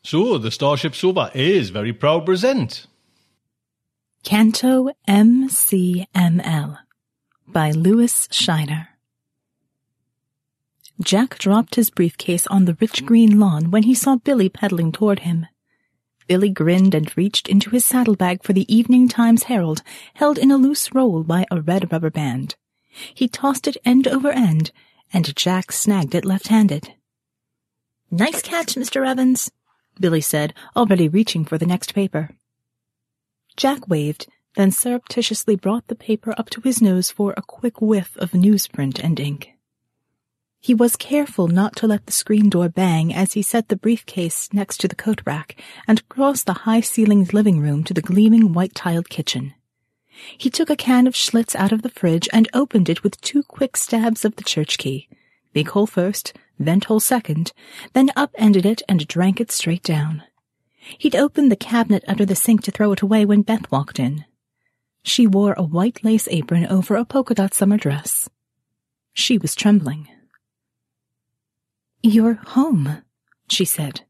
So, 0.03 0.37
the 0.37 0.51
Starship 0.51 0.97
Sofa 0.97 1.31
is 1.33 1.71
very 1.71 1.93
proud 1.93 2.27
present 2.27 2.89
Canto 4.25 4.91
MCML 5.07 6.79
by 7.47 7.71
Lewis 7.71 8.27
Shiner. 8.33 8.90
Jack 11.03 11.39
dropped 11.39 11.77
his 11.77 11.89
briefcase 11.89 12.47
on 12.49 12.67
the 12.67 12.77
rich 12.79 13.07
green 13.07 13.41
lawn 13.41 13.71
when 13.71 13.85
he 13.85 13.95
saw 13.95 14.17
Billy 14.17 14.51
pedaling 14.51 14.93
toward 14.93 15.21
him. 15.21 15.47
Billy 16.27 16.51
grinned 16.51 16.95
and 16.95 17.17
reached 17.17 17.49
into 17.49 17.71
his 17.71 17.85
saddlebag 17.85 18.43
for 18.43 18.53
the 18.53 18.73
Evening 18.73 19.09
Times 19.09 19.45
Herald, 19.45 19.83
held 20.15 20.37
in 20.37 20.51
a 20.51 20.57
loose 20.57 20.95
roll 20.95 21.25
by 21.25 21.47
a 21.51 21.61
red 21.61 21.91
rubber 21.91 22.11
band. 22.11 22.55
He 23.15 23.29
tossed 23.29 23.67
it 23.67 23.79
end 23.85 24.07
over 24.07 24.31
end, 24.31 24.73
and 25.13 25.35
Jack 25.35 25.73
snagged 25.73 26.15
it 26.15 26.25
left-handed. 26.25 26.95
Nice 28.11 28.43
catch, 28.43 28.75
Mr. 28.75 29.09
Evans, 29.09 29.51
Billy 29.99 30.21
said, 30.21 30.53
already 30.77 31.09
reaching 31.09 31.45
for 31.45 31.57
the 31.57 31.67
next 31.67 31.95
paper. 31.95 32.31
Jack 33.57 33.89
waved, 33.89 34.27
then 34.55 34.71
surreptitiously 34.71 35.57
brought 35.57 35.87
the 35.87 35.95
paper 35.95 36.35
up 36.37 36.51
to 36.51 36.61
his 36.61 36.83
nose 36.83 37.11
for 37.11 37.33
a 37.37 37.43
quick 37.43 37.81
whiff 37.81 38.17
of 38.19 38.33
newsprint 38.33 39.03
and 39.03 39.19
ink. 39.19 39.55
He 40.63 40.75
was 40.75 40.95
careful 40.95 41.49
not 41.49 41.75
to 41.77 41.87
let 41.87 42.05
the 42.05 42.13
screen 42.13 42.51
door 42.51 42.69
bang 42.69 43.15
as 43.15 43.33
he 43.33 43.41
set 43.41 43.69
the 43.69 43.77
briefcase 43.77 44.53
next 44.53 44.77
to 44.81 44.89
the 44.89 44.95
coat 44.95 45.23
rack 45.25 45.59
and 45.89 46.07
crossed 46.11 46.45
the 46.45 46.53
high-ceilinged 46.53 47.33
living 47.33 47.61
room 47.61 47.83
to 47.85 47.95
the 47.95 48.03
gleaming 48.03 48.53
white-tiled 48.53 49.09
kitchen. 49.09 49.55
He 50.37 50.51
took 50.51 50.69
a 50.69 50.77
can 50.77 51.07
of 51.07 51.15
Schlitz 51.15 51.57
out 51.57 51.73
of 51.73 51.81
the 51.81 51.89
fridge 51.89 52.29
and 52.31 52.47
opened 52.53 52.91
it 52.91 53.03
with 53.03 53.19
two 53.23 53.43
quick 53.43 53.75
stabs 53.75 54.23
of 54.23 54.37
the 54.37 54.45
church 54.45 54.77
key. 54.77 55.09
Big 55.55 55.71
hole 55.71 55.87
first, 55.87 56.35
vent 56.59 56.85
hole 56.85 57.01
second, 57.01 57.53
then 57.95 58.11
upended 58.15 58.67
it 58.67 58.83
and 58.87 59.09
drank 59.09 59.41
it 59.41 59.51
straight 59.51 59.83
down. 59.83 60.23
He'd 60.99 61.17
opened 61.17 61.51
the 61.51 61.57
cabinet 61.57 62.05
under 62.07 62.27
the 62.27 62.37
sink 62.37 62.63
to 62.65 62.71
throw 62.71 62.93
it 62.93 63.01
away 63.01 63.25
when 63.25 63.43
Beth 63.43 63.71
walked 63.73 63.99
in. 63.99 64.27
She 65.03 65.27
wore 65.27 65.55
a 65.55 65.63
white 65.63 66.05
lace 66.05 66.29
apron 66.31 66.67
over 66.67 66.97
a 66.97 67.07
polka 67.07 67.35
dot 67.35 67.55
summer 67.55 67.79
dress. 67.79 68.29
She 69.15 69.39
was 69.39 69.55
trembling. 69.55 70.07
You're 72.03 72.35
home, 72.35 73.03
she 73.49 73.67
said. 73.67 74.03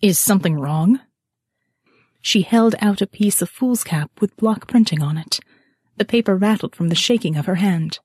Is 0.00 0.18
something 0.18 0.58
wrong? 0.58 1.00
She 2.22 2.42
held 2.42 2.74
out 2.80 3.02
a 3.02 3.06
piece 3.06 3.42
of 3.42 3.50
foolscap 3.50 4.08
with 4.20 4.36
block 4.36 4.66
printing 4.66 5.02
on 5.02 5.18
it. 5.18 5.40
The 5.98 6.04
paper 6.06 6.34
rattled 6.36 6.74
from 6.74 6.88
the 6.88 6.94
shaking 6.94 7.36
of 7.36 7.44
her 7.44 7.56
hand. 7.56 7.98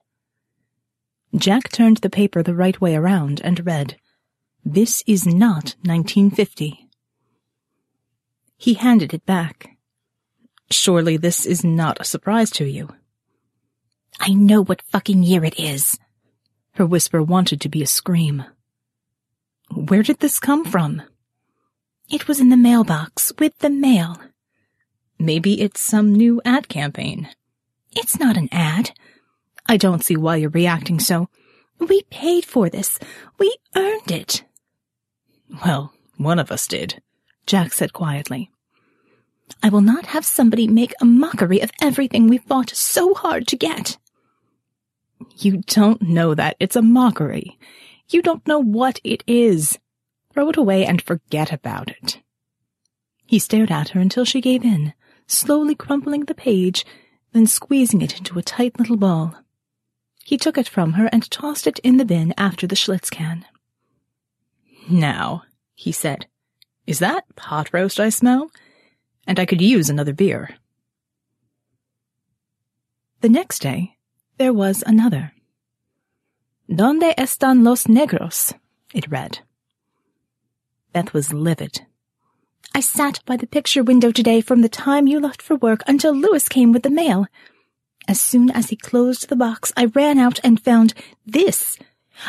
Jack 1.33 1.69
turned 1.69 1.97
the 1.97 2.09
paper 2.09 2.43
the 2.43 2.55
right 2.55 2.79
way 2.81 2.95
around 2.95 3.39
and 3.41 3.65
read, 3.65 3.97
This 4.65 5.01
is 5.07 5.25
not 5.25 5.75
1950. 5.83 6.89
He 8.57 8.73
handed 8.73 9.13
it 9.13 9.25
back. 9.25 9.77
Surely 10.69 11.15
this 11.15 11.45
is 11.45 11.63
not 11.63 12.01
a 12.01 12.05
surprise 12.05 12.49
to 12.51 12.65
you. 12.65 12.89
I 14.19 14.29
know 14.33 14.61
what 14.61 14.81
fucking 14.81 15.23
year 15.23 15.43
it 15.45 15.59
is, 15.59 15.97
her 16.75 16.85
whisper 16.85 17.21
wanted 17.21 17.61
to 17.61 17.69
be 17.69 17.81
a 17.81 17.87
scream. 17.87 18.43
Where 19.73 20.03
did 20.03 20.19
this 20.19 20.39
come 20.39 20.65
from? 20.65 21.01
It 22.09 22.27
was 22.27 22.39
in 22.39 22.49
the 22.49 22.57
mailbox 22.57 23.33
with 23.39 23.57
the 23.59 23.69
mail. 23.69 24.17
Maybe 25.17 25.61
it's 25.61 25.81
some 25.81 26.13
new 26.13 26.41
ad 26.45 26.67
campaign. 26.67 27.29
It's 27.93 28.19
not 28.19 28.37
an 28.37 28.49
ad. 28.51 28.91
I 29.65 29.77
don't 29.77 30.03
see 30.03 30.15
why 30.15 30.35
you're 30.35 30.49
reacting 30.49 30.99
so. 30.99 31.29
We 31.79 32.03
paid 32.03 32.45
for 32.45 32.69
this. 32.69 32.99
We 33.39 33.55
earned 33.75 34.11
it. 34.11 34.43
Well, 35.65 35.93
one 36.17 36.39
of 36.39 36.51
us 36.51 36.67
did, 36.67 37.01
Jack 37.47 37.73
said 37.73 37.93
quietly. 37.93 38.51
I 39.63 39.69
will 39.69 39.81
not 39.81 40.07
have 40.07 40.25
somebody 40.25 40.67
make 40.67 40.93
a 40.99 41.05
mockery 41.05 41.61
of 41.61 41.71
everything 41.81 42.27
we 42.27 42.37
fought 42.37 42.69
so 42.71 43.13
hard 43.13 43.47
to 43.47 43.57
get. 43.57 43.97
You 45.37 45.57
don't 45.67 46.01
know 46.01 46.33
that. 46.33 46.55
It's 46.59 46.75
a 46.75 46.81
mockery. 46.81 47.57
You 48.09 48.21
don't 48.21 48.45
know 48.47 48.59
what 48.59 48.99
it 49.03 49.23
is. 49.27 49.79
Throw 50.33 50.49
it 50.49 50.57
away 50.57 50.85
and 50.85 51.01
forget 51.01 51.51
about 51.51 51.89
it. 51.89 52.21
He 53.25 53.39
stared 53.39 53.71
at 53.71 53.89
her 53.89 53.99
until 53.99 54.25
she 54.25 54.41
gave 54.41 54.63
in, 54.63 54.93
slowly 55.27 55.75
crumpling 55.75 56.25
the 56.25 56.35
page, 56.35 56.85
then 57.33 57.47
squeezing 57.47 58.01
it 58.01 58.17
into 58.17 58.37
a 58.37 58.43
tight 58.43 58.79
little 58.79 58.97
ball. 58.97 59.35
He 60.23 60.37
took 60.37 60.57
it 60.57 60.67
from 60.67 60.93
her 60.93 61.07
and 61.11 61.29
tossed 61.29 61.67
it 61.67 61.79
in 61.79 61.97
the 61.97 62.05
bin 62.05 62.33
after 62.37 62.65
the 62.67 62.75
Schlitz 62.75 63.09
can. 63.09 63.45
Now, 64.89 65.43
he 65.73 65.91
said, 65.91 66.27
is 66.85 66.99
that 66.99 67.23
pot 67.35 67.73
roast 67.73 67.99
I 67.99 68.09
smell? 68.09 68.51
And 69.25 69.39
I 69.39 69.45
could 69.45 69.61
use 69.61 69.89
another 69.89 70.13
beer. 70.13 70.55
The 73.21 73.29
next 73.29 73.59
day, 73.59 73.94
there 74.37 74.53
was 74.53 74.83
another. 74.85 75.33
Donde 76.69 77.13
están 77.17 77.63
los 77.63 77.85
negros? 77.85 78.53
It 78.93 79.09
read. 79.09 79.39
Beth 80.93 81.13
was 81.13 81.33
livid. 81.33 81.81
I 82.73 82.79
sat 82.81 83.21
by 83.25 83.37
the 83.37 83.47
picture 83.47 83.83
window 83.83 84.11
today 84.11 84.41
from 84.41 84.61
the 84.61 84.69
time 84.69 85.07
you 85.07 85.19
left 85.19 85.41
for 85.41 85.55
work 85.55 85.81
until 85.87 86.13
Lewis 86.13 86.49
came 86.49 86.71
with 86.73 86.83
the 86.83 86.89
mail. 86.89 87.27
As 88.07 88.19
soon 88.19 88.51
as 88.51 88.69
he 88.69 88.75
closed 88.75 89.29
the 89.29 89.35
box, 89.35 89.71
I 89.77 89.85
ran 89.85 90.19
out 90.19 90.39
and 90.43 90.61
found 90.61 90.93
this. 91.25 91.77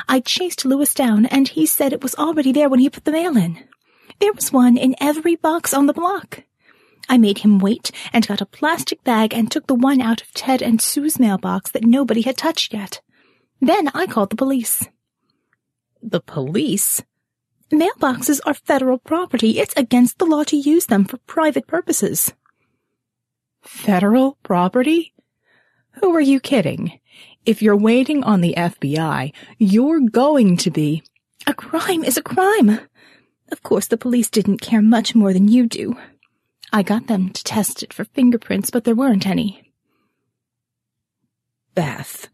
I 0.08 0.20
chased 0.20 0.64
Lewis 0.64 0.94
down, 0.94 1.26
and 1.26 1.48
he 1.48 1.66
said 1.66 1.92
it 1.92 2.02
was 2.02 2.14
already 2.14 2.52
there 2.52 2.68
when 2.68 2.80
he 2.80 2.90
put 2.90 3.04
the 3.04 3.12
mail 3.12 3.36
in. 3.36 3.58
There 4.20 4.32
was 4.32 4.52
one 4.52 4.76
in 4.76 4.94
every 5.00 5.36
box 5.36 5.74
on 5.74 5.86
the 5.86 5.92
block. 5.92 6.44
I 7.08 7.18
made 7.18 7.38
him 7.38 7.58
wait 7.58 7.90
and 8.12 8.26
got 8.26 8.40
a 8.40 8.46
plastic 8.46 9.02
bag 9.04 9.32
and 9.32 9.50
took 9.50 9.66
the 9.66 9.74
one 9.74 10.00
out 10.00 10.22
of 10.22 10.32
Ted 10.32 10.62
and 10.62 10.80
Sue's 10.80 11.18
mailbox 11.18 11.70
that 11.70 11.84
nobody 11.84 12.22
had 12.22 12.36
touched 12.36 12.72
yet. 12.72 13.00
Then 13.60 13.88
I 13.94 14.06
called 14.06 14.30
the 14.30 14.36
police. 14.36 14.88
The 16.02 16.20
police? 16.20 17.02
Mailboxes 17.72 18.40
are 18.46 18.54
federal 18.54 18.98
property. 18.98 19.58
It's 19.58 19.74
against 19.76 20.18
the 20.18 20.26
law 20.26 20.44
to 20.44 20.56
use 20.56 20.86
them 20.86 21.04
for 21.04 21.18
private 21.18 21.66
purposes. 21.66 22.32
Federal 23.62 24.38
property? 24.42 25.14
Who 26.00 26.14
are 26.14 26.20
you 26.20 26.38
kidding? 26.38 27.00
If 27.44 27.62
you're 27.62 27.76
waiting 27.76 28.22
on 28.22 28.40
the 28.40 28.54
FBI, 28.56 29.32
you're 29.58 30.00
going 30.00 30.56
to 30.58 30.70
be. 30.70 31.02
A 31.46 31.54
crime 31.54 32.04
is 32.04 32.16
a 32.16 32.22
crime. 32.22 32.80
Of 33.50 33.62
course, 33.62 33.86
the 33.86 33.96
police 33.96 34.28
didn't 34.30 34.60
care 34.60 34.82
much 34.82 35.14
more 35.14 35.32
than 35.32 35.48
you 35.48 35.66
do. 35.66 35.96
I 36.72 36.82
got 36.82 37.06
them 37.06 37.30
to 37.30 37.44
test 37.44 37.82
it 37.82 37.92
for 37.92 38.04
fingerprints, 38.04 38.70
but 38.70 38.84
there 38.84 38.94
weren't 38.94 39.26
any. 39.26 39.72
Beth. 41.74 42.28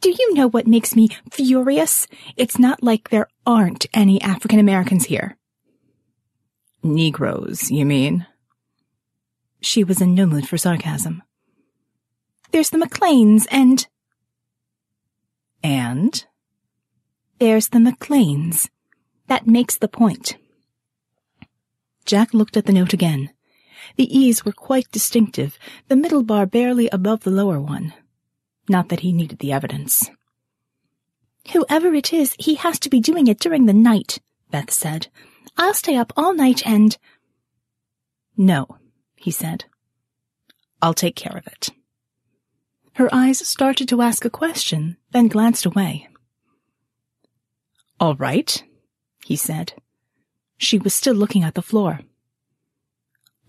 Do 0.00 0.10
you 0.10 0.34
know 0.34 0.48
what 0.48 0.66
makes 0.66 0.94
me 0.94 1.08
furious? 1.30 2.06
It's 2.36 2.58
not 2.58 2.82
like 2.82 3.08
there 3.08 3.28
aren't 3.46 3.86
any 3.94 4.20
African 4.20 4.58
Americans 4.58 5.06
here. 5.06 5.36
Negroes, 6.82 7.70
you 7.70 7.84
mean? 7.84 8.26
She 9.60 9.82
was 9.82 10.00
in 10.00 10.14
no 10.14 10.26
mood 10.26 10.48
for 10.48 10.58
sarcasm. 10.58 11.22
There's 12.52 12.70
the 12.70 12.78
McLeans 12.78 13.46
and... 13.50 13.86
And? 15.64 16.24
There's 17.38 17.68
the 17.68 17.78
McLeans. 17.78 18.68
That 19.26 19.46
makes 19.46 19.76
the 19.76 19.88
point. 19.88 20.36
Jack 22.04 22.32
looked 22.32 22.56
at 22.56 22.66
the 22.66 22.72
note 22.72 22.92
again. 22.92 23.30
The 23.96 24.18
E's 24.18 24.44
were 24.44 24.52
quite 24.52 24.90
distinctive, 24.90 25.58
the 25.88 25.96
middle 25.96 26.22
bar 26.22 26.46
barely 26.46 26.88
above 26.90 27.20
the 27.24 27.30
lower 27.30 27.60
one. 27.60 27.92
Not 28.68 28.88
that 28.88 29.00
he 29.00 29.12
needed 29.12 29.38
the 29.38 29.52
evidence. 29.52 30.10
Whoever 31.52 31.94
it 31.94 32.12
is, 32.12 32.34
he 32.38 32.56
has 32.56 32.78
to 32.80 32.90
be 32.90 33.00
doing 33.00 33.26
it 33.26 33.38
during 33.38 33.66
the 33.66 33.72
night, 33.72 34.20
Beth 34.50 34.70
said. 34.70 35.08
I'll 35.56 35.74
stay 35.74 35.96
up 35.96 36.12
all 36.16 36.34
night 36.34 36.66
and... 36.66 36.96
No, 38.36 38.78
he 39.14 39.30
said. 39.30 39.64
I'll 40.82 40.94
take 40.94 41.16
care 41.16 41.36
of 41.36 41.46
it. 41.46 41.70
Her 42.94 43.08
eyes 43.14 43.46
started 43.46 43.88
to 43.88 44.02
ask 44.02 44.24
a 44.24 44.30
question, 44.30 44.96
then 45.12 45.28
glanced 45.28 45.66
away. 45.66 46.08
All 48.00 48.16
right, 48.16 48.62
he 49.24 49.36
said. 49.36 49.74
She 50.58 50.78
was 50.78 50.94
still 50.94 51.14
looking 51.14 51.44
at 51.44 51.54
the 51.54 51.62
floor 51.62 52.00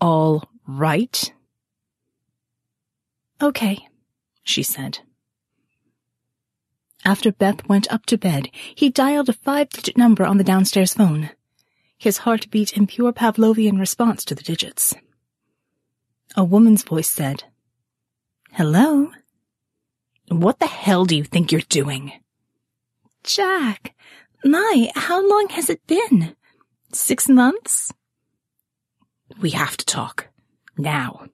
all 0.00 0.48
right? 0.66 1.32
Okay, 3.40 3.86
she 4.42 4.62
said. 4.62 5.00
After 7.04 7.30
Beth 7.32 7.68
went 7.68 7.90
up 7.92 8.06
to 8.06 8.18
bed, 8.18 8.50
he 8.74 8.90
dialed 8.90 9.28
a 9.28 9.32
five-digit 9.32 9.96
number 9.96 10.24
on 10.24 10.38
the 10.38 10.44
downstairs 10.44 10.94
phone. 10.94 11.30
His 11.96 12.18
heart 12.18 12.50
beat 12.50 12.76
in 12.76 12.86
pure 12.86 13.12
Pavlovian 13.12 13.78
response 13.78 14.24
to 14.26 14.34
the 14.34 14.42
digits. 14.42 14.94
A 16.36 16.44
woman's 16.44 16.82
voice 16.82 17.08
said, 17.08 17.44
Hello? 18.52 19.10
What 20.28 20.58
the 20.58 20.66
hell 20.66 21.04
do 21.04 21.16
you 21.16 21.24
think 21.24 21.50
you're 21.50 21.60
doing? 21.62 22.12
Jack, 23.22 23.94
my, 24.44 24.90
how 24.94 25.26
long 25.26 25.48
has 25.50 25.70
it 25.70 25.86
been? 25.86 26.36
Six 26.92 27.28
months? 27.28 27.92
We 29.40 29.50
have 29.50 29.76
to 29.76 29.84
talk. 29.84 30.28
Now. 30.76 31.26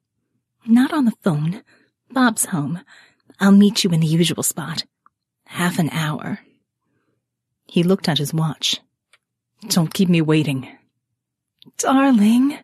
Not 0.66 0.92
on 0.92 1.04
the 1.04 1.14
phone. 1.22 1.62
Bob's 2.10 2.46
home. 2.46 2.80
I'll 3.40 3.52
meet 3.52 3.84
you 3.84 3.90
in 3.90 4.00
the 4.00 4.06
usual 4.06 4.42
spot. 4.42 4.84
Half 5.46 5.78
an 5.78 5.90
hour. 5.90 6.40
He 7.66 7.82
looked 7.82 8.08
at 8.08 8.18
his 8.18 8.34
watch. 8.34 8.80
Don't 9.68 9.92
keep 9.92 10.08
me 10.08 10.20
waiting. 10.20 10.68
Darling, 11.78 12.58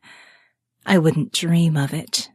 I 0.84 0.98
wouldn't 0.98 1.32
dream 1.32 1.76
of 1.76 1.94
it. 1.94 2.30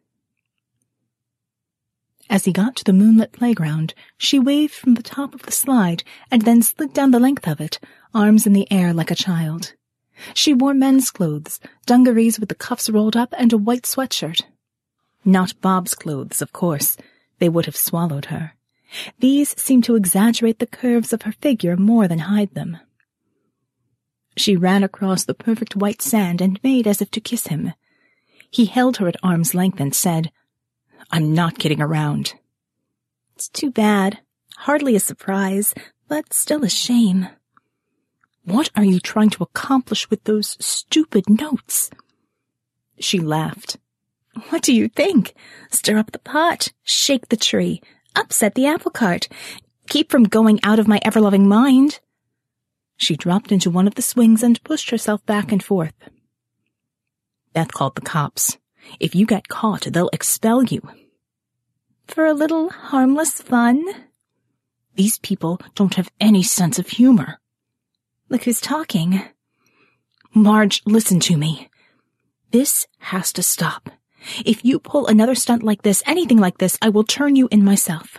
As 2.28 2.46
he 2.46 2.52
got 2.52 2.76
to 2.78 2.84
the 2.84 2.94
moonlit 2.94 3.32
playground, 3.32 3.94
she 4.18 4.40
waved 4.40 4.74
from 4.74 4.96
the 4.96 5.04
top 5.04 5.36
of 5.36 5.44
the 5.44 5.52
slide 5.52 6.04
and 6.32 6.42
then 6.42 6.64
slid 6.64 6.92
down 6.92 7.12
the 7.12 7.20
length 7.20 7.48
of 7.48 7.62
it, 7.62 7.80
arms 8.16 8.48
in 8.48 8.54
the 8.54 8.72
air 8.72 8.94
like 8.94 9.12
a 9.12 9.16
child. 9.16 9.74
She 10.34 10.54
wore 10.54 10.74
men's 10.74 11.12
clothes, 11.12 11.60
dungarees 11.86 12.40
with 12.40 12.50
the 12.50 12.56
cuffs 12.56 12.90
rolled 12.90 13.16
up, 13.16 13.34
and 13.38 13.52
a 13.52 13.58
white 13.58 13.84
sweatshirt. 13.84 14.44
Not 15.24 15.60
Bob's 15.62 15.96
clothes, 15.96 16.42
of 16.42 16.54
course. 16.54 16.98
They 17.40 17.50
would 17.50 17.66
have 17.66 17.76
swallowed 17.76 18.26
her. 18.26 18.54
These 19.20 19.60
seemed 19.60 19.84
to 19.86 19.96
exaggerate 19.96 20.60
the 20.60 20.68
curves 20.68 21.12
of 21.12 21.24
her 21.24 21.34
figure 21.34 21.76
more 21.76 22.08
than 22.08 22.20
hide 22.20 22.54
them. 22.54 22.78
She 24.38 24.56
ran 24.56 24.84
across 24.84 25.24
the 25.24 25.34
perfect 25.34 25.76
white 25.76 26.02
sand 26.02 26.42
and 26.42 26.64
made 26.64 26.88
as 26.88 27.02
if 27.02 27.10
to 27.12 27.22
kiss 27.22 27.48
him. 27.48 27.74
He 28.50 28.66
held 28.66 28.98
her 28.98 29.08
at 29.08 29.18
arm's 29.24 29.56
length 29.56 29.80
and 29.80 29.96
said, 29.96 30.32
I'm 31.12 31.34
not 31.34 31.60
kidding 31.60 31.82
around. 31.82 32.36
It's 33.36 33.50
too 33.50 33.72
bad. 33.72 34.20
Hardly 34.58 34.96
a 34.96 35.00
surprise, 35.00 35.74
but 36.08 36.34
still 36.34 36.64
a 36.64 36.70
shame. 36.70 37.28
What 38.46 38.70
are 38.76 38.84
you 38.84 39.00
trying 39.00 39.32
to 39.32 39.44
accomplish 39.44 40.10
with 40.10 40.24
those 40.24 40.56
stupid 40.60 41.28
notes? 41.28 41.90
She 43.00 43.20
laughed. 43.20 43.78
What 44.50 44.62
do 44.62 44.72
you 44.74 44.88
think? 44.88 45.34
Stir 45.72 45.98
up 45.98 46.12
the 46.12 46.20
pot, 46.20 46.72
shake 46.84 47.30
the 47.30 47.38
tree, 47.38 47.82
upset 48.16 48.54
the 48.54 48.68
apple 48.68 48.92
cart, 48.92 49.28
keep 49.90 50.12
from 50.12 50.24
going 50.24 50.60
out 50.62 50.78
of 50.78 50.88
my 50.88 51.00
ever-loving 51.04 51.48
mind. 51.48 52.00
She 52.98 53.16
dropped 53.16 53.52
into 53.52 53.72
one 53.72 53.88
of 53.88 53.96
the 53.96 54.02
swings 54.02 54.44
and 54.44 54.64
pushed 54.64 54.92
herself 54.92 55.26
back 55.26 55.52
and 55.52 55.64
forth. 55.64 55.96
Beth 57.54 57.74
called 57.74 57.96
the 57.96 58.02
cops. 58.02 58.58
If 59.00 59.16
you 59.16 59.26
get 59.26 59.48
caught, 59.48 59.88
they'll 59.92 60.10
expel 60.14 60.64
you. 60.64 60.82
For 62.08 62.28
a 62.28 62.34
little 62.34 62.70
harmless 62.70 63.42
fun? 63.42 63.84
These 64.96 65.18
people 65.18 65.60
don't 65.74 65.96
have 65.96 66.12
any 66.20 66.44
sense 66.44 66.78
of 66.78 66.88
humor. 66.88 67.40
Look 68.30 68.44
who's 68.44 68.62
talking. 68.62 69.22
Marge, 70.34 70.82
listen 70.86 71.20
to 71.22 71.38
me. 71.38 71.70
This 72.52 72.88
has 73.00 73.32
to 73.34 73.44
stop. 73.44 73.90
If 74.46 74.66
you 74.66 74.80
pull 74.80 75.08
another 75.08 75.36
stunt 75.36 75.64
like 75.64 75.84
this, 75.84 76.02
anything 76.06 76.38
like 76.38 76.58
this, 76.58 76.78
I 76.82 76.90
will 76.90 77.04
turn 77.04 77.36
you 77.36 77.48
in 77.52 77.64
myself. 77.64 78.18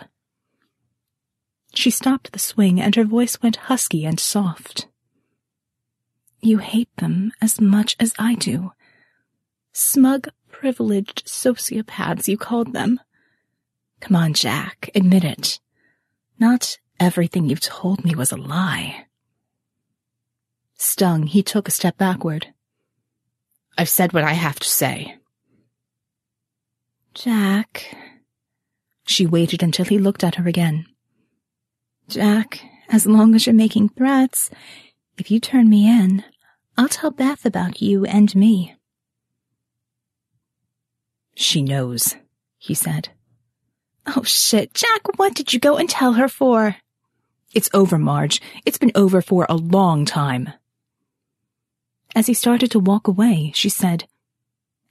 She 1.73 1.89
stopped 1.89 2.31
the 2.31 2.39
swing 2.39 2.79
and 2.79 2.95
her 2.95 3.03
voice 3.03 3.41
went 3.41 3.57
husky 3.67 4.05
and 4.05 4.19
soft. 4.19 4.87
You 6.39 6.59
hate 6.59 6.95
them 6.97 7.33
as 7.41 7.59
much 7.59 7.95
as 7.99 8.13
I 8.17 8.35
do. 8.35 8.71
Smug, 9.73 10.29
privileged 10.49 11.25
sociopaths, 11.27 12.27
you 12.27 12.37
called 12.37 12.73
them. 12.73 12.99
Come 13.99 14.15
on, 14.15 14.33
Jack, 14.33 14.89
admit 14.95 15.23
it. 15.23 15.59
Not 16.39 16.77
everything 16.99 17.49
you've 17.49 17.59
told 17.59 18.05
me 18.05 18.15
was 18.15 18.31
a 18.31 18.37
lie. 18.37 19.06
Stung, 20.77 21.23
he 21.23 21.41
took 21.41 21.67
a 21.67 21.71
step 21.71 21.97
backward. 21.97 22.47
I've 23.77 23.89
said 23.89 24.13
what 24.13 24.23
I 24.23 24.33
have 24.33 24.59
to 24.59 24.69
say. 24.69 25.17
Jack. 27.13 27.95
She 29.05 29.25
waited 29.25 29.63
until 29.63 29.85
he 29.85 29.97
looked 29.97 30.23
at 30.23 30.35
her 30.35 30.47
again. 30.47 30.85
Jack, 32.07 32.61
as 32.89 33.05
long 33.05 33.35
as 33.35 33.45
you're 33.45 33.55
making 33.55 33.89
threats, 33.89 34.49
if 35.17 35.31
you 35.31 35.39
turn 35.39 35.69
me 35.69 35.89
in, 35.89 36.23
I'll 36.77 36.89
tell 36.89 37.11
Beth 37.11 37.45
about 37.45 37.81
you 37.81 38.05
and 38.05 38.35
me. 38.35 38.75
She 41.35 41.61
knows, 41.61 42.15
he 42.57 42.73
said. 42.73 43.09
Oh 44.05 44.23
shit, 44.23 44.73
Jack, 44.73 45.17
what 45.17 45.33
did 45.33 45.53
you 45.53 45.59
go 45.59 45.77
and 45.77 45.89
tell 45.89 46.13
her 46.13 46.27
for? 46.27 46.75
It's 47.53 47.69
over, 47.73 47.97
Marge. 47.97 48.41
It's 48.65 48.77
been 48.77 48.91
over 48.95 49.21
for 49.21 49.45
a 49.49 49.55
long 49.55 50.05
time. 50.05 50.51
As 52.15 52.27
he 52.27 52.33
started 52.33 52.71
to 52.71 52.79
walk 52.79 53.07
away, 53.07 53.51
she 53.53 53.69
said, 53.69 54.07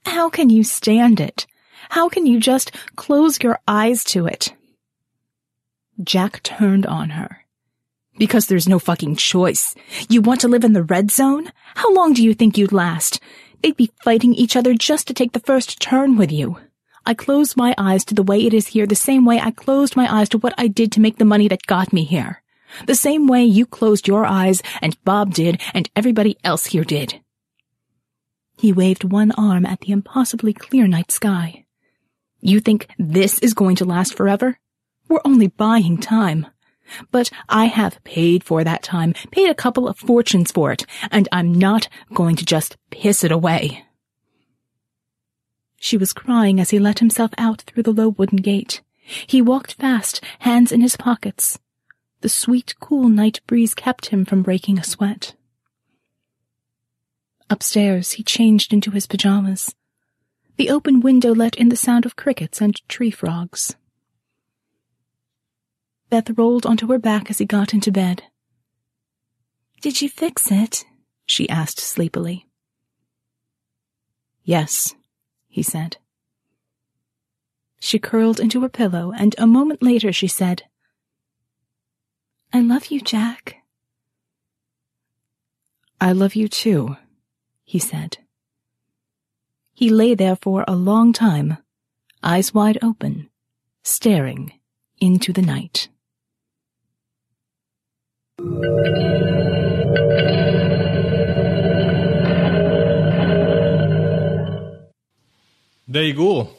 How 0.05 0.29
can 0.29 0.49
you 0.49 0.63
stand 0.63 1.19
it? 1.19 1.45
How 1.89 2.09
can 2.09 2.25
you 2.25 2.39
just 2.39 2.71
close 2.95 3.41
your 3.41 3.59
eyes 3.67 4.03
to 4.05 4.27
it? 4.27 4.53
Jack 6.03 6.43
turned 6.43 6.85
on 6.85 7.11
her. 7.11 7.45
Because 8.17 8.47
there's 8.47 8.67
no 8.67 8.79
fucking 8.79 9.15
choice. 9.15 9.75
You 10.09 10.21
want 10.21 10.41
to 10.41 10.47
live 10.47 10.63
in 10.63 10.73
the 10.73 10.83
red 10.83 11.11
zone? 11.11 11.51
How 11.75 11.93
long 11.93 12.13
do 12.13 12.23
you 12.23 12.33
think 12.33 12.57
you'd 12.57 12.71
last? 12.71 13.19
They'd 13.61 13.77
be 13.77 13.91
fighting 14.03 14.33
each 14.33 14.55
other 14.55 14.73
just 14.73 15.07
to 15.07 15.13
take 15.13 15.33
the 15.33 15.39
first 15.39 15.79
turn 15.79 16.17
with 16.17 16.31
you. 16.31 16.57
I 17.05 17.13
closed 17.13 17.55
my 17.55 17.73
eyes 17.77 18.03
to 18.05 18.13
the 18.13 18.23
way 18.23 18.45
it 18.45 18.53
is 18.53 18.67
here 18.67 18.85
the 18.85 18.95
same 18.95 19.25
way 19.25 19.39
I 19.39 19.51
closed 19.51 19.95
my 19.95 20.13
eyes 20.13 20.29
to 20.29 20.37
what 20.37 20.53
I 20.57 20.67
did 20.67 20.91
to 20.93 20.99
make 20.99 21.17
the 21.17 21.25
money 21.25 21.47
that 21.47 21.65
got 21.65 21.93
me 21.93 22.03
here. 22.03 22.43
The 22.85 22.95
same 22.95 23.27
way 23.27 23.43
you 23.43 23.65
closed 23.65 24.07
your 24.07 24.25
eyes, 24.25 24.61
and 24.81 25.01
Bob 25.03 25.33
did, 25.33 25.61
and 25.73 25.89
everybody 25.95 26.37
else 26.43 26.67
here 26.67 26.83
did. 26.83 27.21
He 28.57 28.73
waved 28.73 29.03
one 29.03 29.31
arm 29.31 29.65
at 29.65 29.81
the 29.81 29.91
impossibly 29.91 30.53
clear 30.53 30.87
night 30.87 31.11
sky. 31.11 31.65
You 32.39 32.59
think 32.59 32.87
this 32.97 33.39
is 33.39 33.53
going 33.53 33.75
to 33.77 33.85
last 33.85 34.15
forever? 34.15 34.59
We're 35.07 35.21
only 35.25 35.47
buying 35.47 35.97
time. 35.97 36.47
But 37.11 37.29
I 37.49 37.65
have 37.65 38.03
paid 38.03 38.43
for 38.43 38.63
that 38.63 38.83
time, 38.83 39.13
paid 39.31 39.49
a 39.49 39.55
couple 39.55 39.87
of 39.87 39.97
fortunes 39.97 40.51
for 40.51 40.71
it, 40.71 40.85
and 41.11 41.27
I'm 41.31 41.53
not 41.53 41.87
going 42.13 42.35
to 42.37 42.45
just 42.45 42.77
piss 42.91 43.23
it 43.23 43.31
away. 43.31 43.83
She 45.79 45.97
was 45.97 46.13
crying 46.13 46.59
as 46.59 46.71
he 46.71 46.79
let 46.79 46.99
himself 46.99 47.31
out 47.37 47.61
through 47.61 47.83
the 47.83 47.93
low 47.93 48.09
wooden 48.09 48.39
gate. 48.39 48.81
He 49.27 49.41
walked 49.41 49.73
fast, 49.73 50.23
hands 50.39 50.71
in 50.71 50.81
his 50.81 50.97
pockets. 50.97 51.59
The 52.21 52.29
sweet, 52.29 52.75
cool 52.79 53.09
night 53.09 53.41
breeze 53.45 53.75
kept 53.75 54.07
him 54.07 54.25
from 54.25 54.41
breaking 54.41 54.79
a 54.79 54.83
sweat. 54.83 55.35
Upstairs, 57.49 58.13
he 58.13 58.23
changed 58.23 58.73
into 58.73 58.91
his 58.91 59.07
pajamas. 59.07 59.75
The 60.57 60.69
open 60.69 60.99
window 60.99 61.33
let 61.33 61.55
in 61.55 61.69
the 61.69 61.75
sound 61.75 62.05
of 62.05 62.15
crickets 62.15 62.59
and 62.59 62.75
tree 62.89 63.11
frogs. 63.11 63.75
Beth 66.09 66.31
rolled 66.37 66.65
onto 66.65 66.87
her 66.87 66.97
back 66.97 67.29
as 67.29 67.37
he 67.37 67.45
got 67.45 67.73
into 67.73 67.91
bed. 67.91 68.23
Did 69.81 70.01
you 70.01 70.09
fix 70.09 70.51
it? 70.51 70.85
she 71.25 71.47
asked 71.49 71.79
sleepily. 71.79 72.47
Yes, 74.43 74.95
he 75.47 75.61
said. 75.61 75.97
She 77.79 77.99
curled 77.99 78.39
into 78.39 78.61
her 78.61 78.69
pillow, 78.69 79.11
and 79.15 79.35
a 79.37 79.45
moment 79.45 79.83
later 79.83 80.11
she 80.11 80.27
said, 80.27 80.63
I 82.53 82.61
love 82.61 82.87
you, 82.87 83.01
Jack. 83.01 83.57
I 85.99 86.11
love 86.11 86.35
you 86.35 86.47
too, 86.47 86.97
he 87.65 87.79
said. 87.79 88.17
He 89.73 89.89
lay 89.89 90.15
there 90.15 90.35
for 90.35 90.63
a 90.67 90.75
long 90.75 91.13
time, 91.13 91.57
eyes 92.23 92.53
wide 92.53 92.77
open, 92.81 93.29
staring 93.83 94.53
into 94.99 95.33
the 95.33 95.41
night. 95.41 95.89
There 105.89 106.03
you 106.03 106.13
go. 106.13 106.56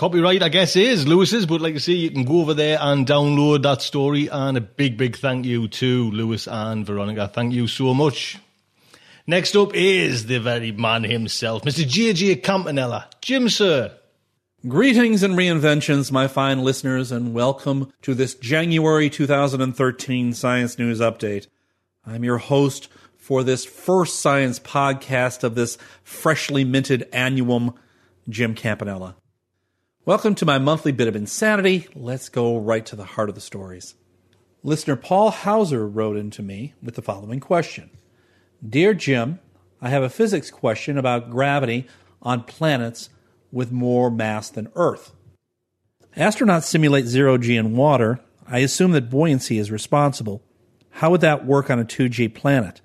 Copyright, 0.00 0.42
I 0.42 0.48
guess, 0.48 0.76
is 0.76 1.06
Lewis's, 1.06 1.44
but 1.44 1.60
like 1.60 1.74
I 1.74 1.76
say, 1.76 1.92
you 1.92 2.10
can 2.10 2.24
go 2.24 2.40
over 2.40 2.54
there 2.54 2.78
and 2.80 3.06
download 3.06 3.64
that 3.64 3.82
story. 3.82 4.28
And 4.28 4.56
a 4.56 4.60
big, 4.62 4.96
big 4.96 5.14
thank 5.14 5.44
you 5.44 5.68
to 5.68 6.10
Lewis 6.12 6.48
and 6.48 6.86
Veronica. 6.86 7.28
Thank 7.28 7.52
you 7.52 7.66
so 7.66 7.92
much. 7.92 8.38
Next 9.26 9.54
up 9.54 9.74
is 9.74 10.24
the 10.24 10.40
very 10.40 10.72
man 10.72 11.04
himself, 11.04 11.64
Mr. 11.64 11.84
JJ 11.84 12.42
Campanella. 12.42 13.10
Jim, 13.20 13.50
sir. 13.50 13.94
Greetings 14.66 15.22
and 15.22 15.34
reinventions, 15.34 16.10
my 16.10 16.26
fine 16.28 16.64
listeners, 16.64 17.12
and 17.12 17.34
welcome 17.34 17.92
to 18.00 18.14
this 18.14 18.34
January 18.34 19.10
2013 19.10 20.32
Science 20.32 20.78
News 20.78 21.00
Update. 21.00 21.46
I'm 22.06 22.24
your 22.24 22.38
host 22.38 22.88
for 23.18 23.44
this 23.44 23.66
first 23.66 24.20
science 24.20 24.58
podcast 24.58 25.44
of 25.44 25.56
this 25.56 25.76
freshly 26.02 26.64
minted 26.64 27.06
annuum, 27.12 27.74
Jim 28.30 28.54
Campanella. 28.54 29.16
Welcome 30.10 30.34
to 30.34 30.44
my 30.44 30.58
monthly 30.58 30.90
bit 30.90 31.06
of 31.06 31.14
insanity. 31.14 31.86
Let's 31.94 32.28
go 32.28 32.58
right 32.58 32.84
to 32.86 32.96
the 32.96 33.04
heart 33.04 33.28
of 33.28 33.36
the 33.36 33.40
stories. 33.40 33.94
Listener 34.64 34.96
Paul 34.96 35.30
Hauser 35.30 35.86
wrote 35.86 36.16
into 36.16 36.42
me 36.42 36.74
with 36.82 36.96
the 36.96 37.00
following 37.00 37.38
question 37.38 37.90
Dear 38.68 38.92
Jim, 38.92 39.38
I 39.80 39.88
have 39.90 40.02
a 40.02 40.10
physics 40.10 40.50
question 40.50 40.98
about 40.98 41.30
gravity 41.30 41.86
on 42.22 42.42
planets 42.42 43.10
with 43.52 43.70
more 43.70 44.10
mass 44.10 44.50
than 44.50 44.72
Earth. 44.74 45.12
Astronauts 46.16 46.64
simulate 46.64 47.04
zero 47.04 47.38
G 47.38 47.54
in 47.54 47.76
water. 47.76 48.18
I 48.48 48.58
assume 48.58 48.90
that 48.90 49.10
buoyancy 49.10 49.58
is 49.58 49.70
responsible. 49.70 50.42
How 50.90 51.10
would 51.12 51.20
that 51.20 51.46
work 51.46 51.70
on 51.70 51.78
a 51.78 51.84
2G 51.84 52.34
planet? 52.34 52.80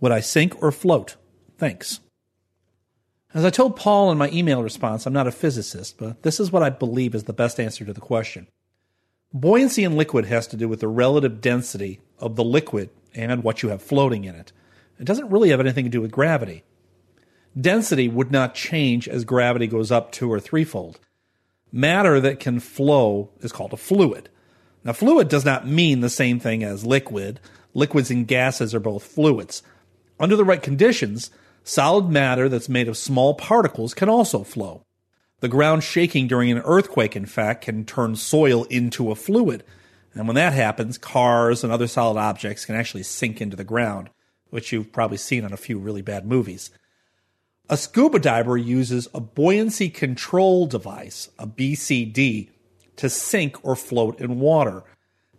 Would 0.00 0.12
I 0.12 0.20
sink 0.20 0.62
or 0.62 0.70
float? 0.70 1.16
Thanks. 1.56 2.00
As 3.34 3.44
I 3.44 3.50
told 3.50 3.76
Paul 3.76 4.10
in 4.10 4.18
my 4.18 4.30
email 4.30 4.62
response, 4.62 5.04
I'm 5.04 5.12
not 5.12 5.26
a 5.26 5.32
physicist, 5.32 5.98
but 5.98 6.22
this 6.22 6.40
is 6.40 6.52
what 6.52 6.62
I 6.62 6.70
believe 6.70 7.14
is 7.14 7.24
the 7.24 7.32
best 7.32 7.60
answer 7.60 7.84
to 7.84 7.92
the 7.92 8.00
question. 8.00 8.46
Buoyancy 9.32 9.84
in 9.84 9.96
liquid 9.96 10.26
has 10.26 10.46
to 10.48 10.56
do 10.56 10.68
with 10.68 10.80
the 10.80 10.88
relative 10.88 11.40
density 11.40 12.00
of 12.18 12.36
the 12.36 12.44
liquid 12.44 12.90
and 13.14 13.42
what 13.42 13.62
you 13.62 13.68
have 13.70 13.82
floating 13.82 14.24
in 14.24 14.34
it. 14.34 14.52
It 14.98 15.04
doesn't 15.04 15.30
really 15.30 15.50
have 15.50 15.60
anything 15.60 15.84
to 15.84 15.90
do 15.90 16.00
with 16.00 16.10
gravity. 16.10 16.64
Density 17.58 18.08
would 18.08 18.30
not 18.30 18.54
change 18.54 19.08
as 19.08 19.24
gravity 19.24 19.66
goes 19.66 19.90
up 19.90 20.12
two 20.12 20.32
or 20.32 20.40
threefold. 20.40 21.00
Matter 21.72 22.20
that 22.20 22.40
can 22.40 22.60
flow 22.60 23.30
is 23.40 23.52
called 23.52 23.72
a 23.72 23.76
fluid. 23.78 24.28
Now, 24.84 24.92
fluid 24.92 25.28
does 25.28 25.44
not 25.44 25.66
mean 25.66 26.00
the 26.00 26.08
same 26.08 26.38
thing 26.38 26.62
as 26.62 26.86
liquid. 26.86 27.40
Liquids 27.74 28.10
and 28.10 28.26
gases 28.26 28.74
are 28.74 28.80
both 28.80 29.02
fluids. 29.02 29.62
Under 30.20 30.36
the 30.36 30.44
right 30.44 30.62
conditions, 30.62 31.30
solid 31.66 32.08
matter 32.08 32.48
that's 32.48 32.68
made 32.68 32.88
of 32.88 32.96
small 32.96 33.34
particles 33.34 33.92
can 33.92 34.08
also 34.08 34.44
flow. 34.44 34.82
The 35.40 35.48
ground 35.48 35.84
shaking 35.84 36.28
during 36.28 36.50
an 36.50 36.62
earthquake, 36.64 37.16
in 37.16 37.26
fact, 37.26 37.64
can 37.64 37.84
turn 37.84 38.16
soil 38.16 38.64
into 38.64 39.10
a 39.10 39.16
fluid. 39.16 39.64
And 40.14 40.26
when 40.26 40.36
that 40.36 40.54
happens, 40.54 40.96
cars 40.96 41.62
and 41.62 41.72
other 41.72 41.86
solid 41.86 42.18
objects 42.18 42.64
can 42.64 42.74
actually 42.74 43.02
sink 43.02 43.40
into 43.40 43.56
the 43.56 43.64
ground, 43.64 44.08
which 44.48 44.72
you've 44.72 44.92
probably 44.92 45.18
seen 45.18 45.44
on 45.44 45.52
a 45.52 45.58
few 45.58 45.78
really 45.78 46.02
bad 46.02 46.24
movies. 46.24 46.70
A 47.68 47.76
scuba 47.76 48.20
diver 48.20 48.56
uses 48.56 49.08
a 49.12 49.20
buoyancy 49.20 49.90
control 49.90 50.66
device, 50.66 51.28
a 51.38 51.46
BCD, 51.46 52.48
to 52.94 53.10
sink 53.10 53.62
or 53.64 53.74
float 53.74 54.20
in 54.20 54.38
water. 54.38 54.84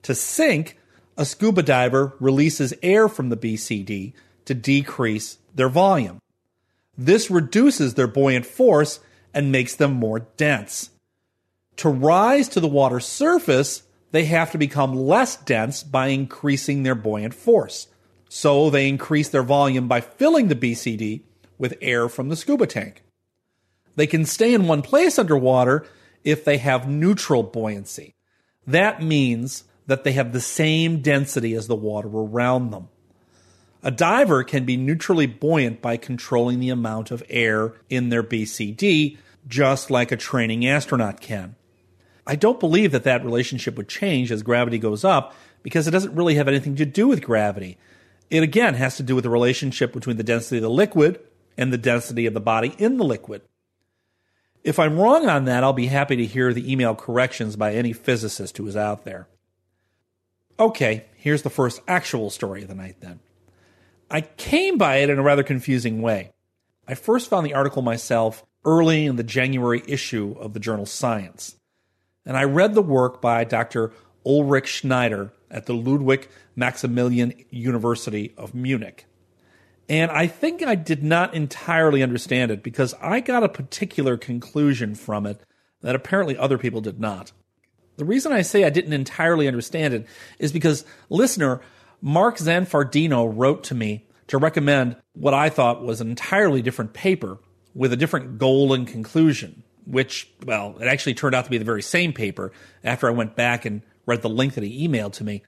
To 0.04 0.14
sink, 0.14 0.78
a 1.18 1.26
scuba 1.26 1.64
diver 1.64 2.14
releases 2.20 2.74
air 2.84 3.08
from 3.08 3.30
the 3.30 3.38
BCD 3.38 4.14
to 4.48 4.54
decrease 4.54 5.38
their 5.54 5.70
volume. 5.70 6.20
This 6.98 7.30
reduces 7.30 7.94
their 7.94 8.08
buoyant 8.08 8.46
force 8.46 9.00
and 9.34 9.52
makes 9.52 9.76
them 9.76 9.94
more 9.94 10.20
dense. 10.38 10.90
To 11.78 11.90
rise 11.90 12.50
to 12.50 12.60
the 12.60 12.68
water's 12.68 13.06
surface, 13.06 13.84
they 14.12 14.26
have 14.26 14.52
to 14.52 14.58
become 14.58 14.96
less 14.96 15.36
dense 15.36 15.84
by 15.84 16.08
increasing 16.08 16.82
their 16.82 16.96
buoyant 16.96 17.34
force. 17.34 17.88
So 18.30 18.70
they 18.70 18.90
increase 18.90 19.30
their 19.30 19.44
volume 19.44 19.88
by 19.88 20.02
filling 20.02 20.48
the 20.48 20.56
BCD 20.56 21.22
with 21.58 21.78
air 21.82 22.10
from 22.10 22.30
the 22.30 22.36
scuba 22.36 22.66
tank. 22.66 23.04
They 23.96 24.08
can 24.08 24.26
stay 24.26 24.54
in 24.54 24.68
one 24.68 24.82
place 24.82 25.20
underwater 25.20 25.86
if 26.24 26.44
they 26.44 26.58
have 26.58 26.88
neutral 26.88 27.44
buoyancy. 27.44 28.16
That 28.66 29.04
means 29.04 29.66
that 29.88 30.04
they 30.04 30.14
have 30.14 30.34
the 30.34 30.42
same 30.42 31.02
density 31.02 31.54
as 31.54 31.68
the 31.68 31.76
water 31.76 32.10
around 32.10 32.72
them. 32.72 32.90
A 33.84 33.92
diver 33.92 34.44
can 34.44 34.66
be 34.66 34.76
neutrally 34.76 35.28
buoyant 35.28 35.82
by 35.82 35.98
controlling 35.98 36.60
the 36.60 36.70
amount 36.70 37.12
of 37.12 37.24
air 37.30 37.74
in 37.90 38.10
their 38.10 38.24
BCD, 38.24 39.18
just 39.48 39.92
like 39.92 40.12
a 40.12 40.18
training 40.18 40.68
astronaut 40.68 41.22
can. 41.22 41.56
I 42.26 42.36
don't 42.36 42.60
believe 42.60 42.92
that 42.92 43.04
that 43.04 43.24
relationship 43.24 43.78
would 43.78 43.88
change 43.88 44.32
as 44.32 44.44
gravity 44.44 44.78
goes 44.80 45.06
up 45.06 45.34
because 45.64 45.88
it 45.88 45.92
doesn't 45.92 46.16
really 46.16 46.36
have 46.36 46.48
anything 46.48 46.76
to 46.76 46.86
do 46.86 47.08
with 47.08 47.22
gravity. 47.22 47.78
It 48.30 48.44
again 48.44 48.74
has 48.74 48.98
to 48.98 49.04
do 49.04 49.16
with 49.16 49.24
the 49.24 49.30
relationship 49.30 49.94
between 49.94 50.18
the 50.18 50.24
density 50.24 50.58
of 50.58 50.64
the 50.64 50.70
liquid 50.70 51.20
and 51.58 51.72
the 51.72 51.78
density 51.78 52.26
of 52.26 52.34
the 52.34 52.42
body 52.42 52.76
in 52.78 52.98
the 52.98 53.06
liquid. 53.06 53.42
If 54.64 54.80
I'm 54.80 55.00
wrong 55.00 55.30
on 55.30 55.46
that, 55.46 55.64
I'll 55.64 55.72
be 55.72 55.88
happy 55.88 56.18
to 56.18 56.26
hear 56.26 56.54
the 56.54 56.70
email 56.70 56.94
corrections 56.94 57.56
by 57.56 57.74
any 57.74 57.94
physicist 57.94 58.58
who 58.58 58.68
is 58.68 58.76
out 58.76 59.06
there. 59.06 59.28
Okay, 60.60 61.06
here's 61.16 61.44
the 61.44 61.50
first 61.50 61.80
actual 61.88 62.30
story 62.30 62.64
of 62.64 62.68
the 62.68 62.76
night 62.76 62.98
then. 63.00 63.20
I 64.10 64.22
came 64.22 64.78
by 64.78 64.98
it 64.98 65.10
in 65.10 65.20
a 65.20 65.24
rather 65.24 65.44
confusing 65.44 66.02
way. 66.02 66.32
I 66.88 66.96
first 66.96 67.30
found 67.30 67.46
the 67.46 67.54
article 67.54 67.82
myself 67.82 68.46
early 68.64 69.06
in 69.06 69.18
the 69.18 69.24
January 69.24 69.84
issue 69.88 70.36
of 70.40 70.54
the 70.54 70.60
journal 70.60 70.86
Science, 70.86 71.58
and 72.26 72.38
I 72.38 72.44
read 72.44 72.74
the 72.74 72.82
work 72.82 73.22
by 73.22 73.44
Dr. 73.44 73.92
Ulrich 74.26 74.68
Schneider 74.68 75.32
at 75.50 75.66
the 75.66 75.74
Ludwig 75.74 76.30
Maximilian 76.56 77.34
University 77.50 78.34
of 78.38 78.54
Munich. 78.54 79.06
And 79.90 80.12
I 80.12 80.28
think 80.28 80.62
I 80.62 80.76
did 80.76 81.04
not 81.04 81.34
entirely 81.34 82.04
understand 82.04 82.52
it 82.52 82.62
because 82.62 82.94
I 83.02 83.22
got 83.22 83.44
a 83.44 83.50
particular 83.50 84.18
conclusion 84.18 84.96
from 84.96 85.26
it 85.26 85.42
that 85.82 85.96
apparently 85.96 86.38
other 86.38 86.58
people 86.58 86.82
did 86.82 87.00
not. 87.00 87.32
The 87.96 88.06
reason 88.06 88.32
I 88.32 88.42
say 88.42 88.64
I 88.64 88.70
didn't 88.70 88.94
entirely 88.94 89.48
understand 89.48 89.94
it 89.94 90.06
is 90.40 90.52
because, 90.52 90.86
listener, 91.10 91.62
Mark 92.02 92.38
Zanfardino 92.38 93.32
wrote 93.36 93.64
to 93.66 93.76
me 93.76 94.06
to 94.28 94.38
recommend 94.38 94.98
what 95.14 95.34
I 95.34 95.50
thought 95.50 95.84
was 95.84 96.02
an 96.02 96.10
entirely 96.10 96.62
different 96.62 96.94
paper 96.94 97.40
with 97.74 97.94
a 97.94 97.98
different 97.98 98.38
goal 98.38 98.74
and 98.74 98.88
conclusion, 98.88 99.64
which, 99.86 100.30
well, 100.46 100.78
it 100.80 100.88
actually 100.88 101.14
turned 101.14 101.36
out 101.36 101.46
to 101.46 101.52
be 101.52 101.58
the 101.58 101.66
very 101.66 101.82
same 101.82 102.14
paper 102.14 102.52
after 102.84 103.08
I 103.08 103.12
went 103.12 103.36
back 103.36 103.66
and 103.66 103.82
read 104.06 104.22
the 104.22 104.30
link 104.30 104.54
that 104.56 104.64
he 104.64 104.88
emailed 104.88 105.14
to 105.14 105.24
me. 105.24 105.44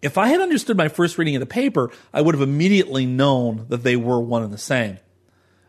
If 0.00 0.18
I 0.18 0.28
had 0.28 0.40
understood 0.40 0.76
my 0.76 0.88
first 0.88 1.16
reading 1.16 1.36
of 1.36 1.40
the 1.40 1.46
paper, 1.46 1.90
I 2.12 2.22
would 2.22 2.34
have 2.34 2.42
immediately 2.42 3.06
known 3.06 3.66
that 3.68 3.84
they 3.84 3.96
were 3.96 4.20
one 4.20 4.42
and 4.42 4.52
the 4.52 4.58
same. 4.58 4.98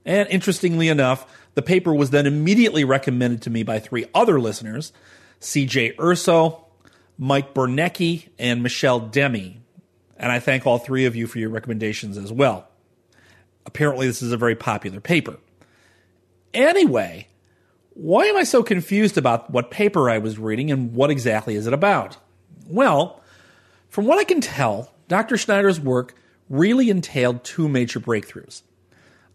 And 0.06 0.27
interestingly 0.29 0.89
enough, 0.89 1.25
the 1.53 1.62
paper 1.62 1.93
was 1.93 2.10
then 2.10 2.25
immediately 2.25 2.84
recommended 2.84 3.43
to 3.43 3.49
me 3.49 3.63
by 3.63 3.79
three 3.79 4.06
other 4.13 4.39
listeners 4.39 4.91
CJ 5.39 5.99
Urso, 5.99 6.65
Mike 7.17 7.53
Bernecki, 7.53 8.29
and 8.39 8.63
Michelle 8.63 8.99
Demi. 8.99 9.62
And 10.23 10.31
I 10.31 10.39
thank 10.39 10.65
all 10.65 10.77
three 10.77 11.03
of 11.03 11.17
you 11.17 11.27
for 11.27 11.38
your 11.38 11.49
recommendations 11.49 12.17
as 12.17 12.31
well. 12.31 12.69
Apparently, 13.65 14.07
this 14.07 14.21
is 14.21 14.31
a 14.31 14.38
very 14.38 14.55
popular 14.55 15.01
paper. 15.01 15.38
Anyway, 16.53 17.27
why 17.89 18.27
am 18.27 18.38
I 18.38 18.45
so 18.45 18.63
confused 18.63 19.17
about 19.17 19.51
what 19.51 19.69
paper 19.69 20.09
I 20.09 20.19
was 20.19 20.39
reading 20.39 20.71
and 20.71 20.93
what 20.95 21.12
exactly 21.12 21.55
is 21.55 21.67
it 21.67 21.73
about? 21.73 22.15
Well, 22.69 23.21
from 23.89 24.05
what 24.05 24.17
I 24.17 24.23
can 24.23 24.39
tell, 24.39 24.93
Dr. 25.09 25.36
Schneider's 25.36 25.81
work 25.81 26.15
really 26.49 26.89
entailed 26.89 27.43
two 27.43 27.67
major 27.67 27.99
breakthroughs. 27.99 28.62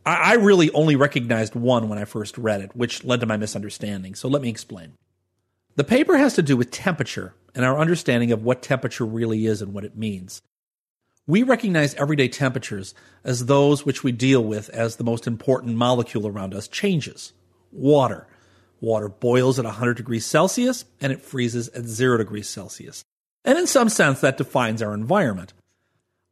I, 0.06 0.14
I 0.14 0.34
really 0.36 0.70
only 0.70 0.96
recognized 0.96 1.54
one 1.54 1.90
when 1.90 1.98
I 1.98 2.06
first 2.06 2.38
read 2.38 2.62
it, 2.62 2.74
which 2.74 3.04
led 3.04 3.20
to 3.20 3.26
my 3.26 3.36
misunderstanding. 3.36 4.14
So 4.14 4.26
let 4.26 4.40
me 4.40 4.48
explain. 4.48 4.94
The 5.76 5.84
paper 5.84 6.16
has 6.16 6.32
to 6.36 6.42
do 6.42 6.56
with 6.56 6.70
temperature 6.70 7.34
and 7.54 7.66
our 7.66 7.78
understanding 7.78 8.32
of 8.32 8.42
what 8.42 8.62
temperature 8.62 9.04
really 9.04 9.44
is 9.44 9.60
and 9.60 9.74
what 9.74 9.84
it 9.84 9.94
means. 9.94 10.40
We 11.28 11.42
recognize 11.42 11.94
everyday 11.96 12.28
temperatures 12.28 12.94
as 13.22 13.44
those 13.44 13.84
which 13.84 14.02
we 14.02 14.12
deal 14.12 14.42
with 14.42 14.70
as 14.70 14.96
the 14.96 15.04
most 15.04 15.26
important 15.26 15.76
molecule 15.76 16.26
around 16.26 16.54
us 16.54 16.66
changes 16.66 17.34
water. 17.70 18.26
Water 18.80 19.10
boils 19.10 19.58
at 19.58 19.66
100 19.66 19.98
degrees 19.98 20.24
Celsius 20.24 20.86
and 21.02 21.12
it 21.12 21.20
freezes 21.20 21.68
at 21.68 21.84
0 21.84 22.16
degrees 22.16 22.48
Celsius 22.48 23.04
and 23.44 23.58
in 23.58 23.66
some 23.66 23.90
sense 23.90 24.22
that 24.22 24.38
defines 24.38 24.80
our 24.80 24.94
environment. 24.94 25.52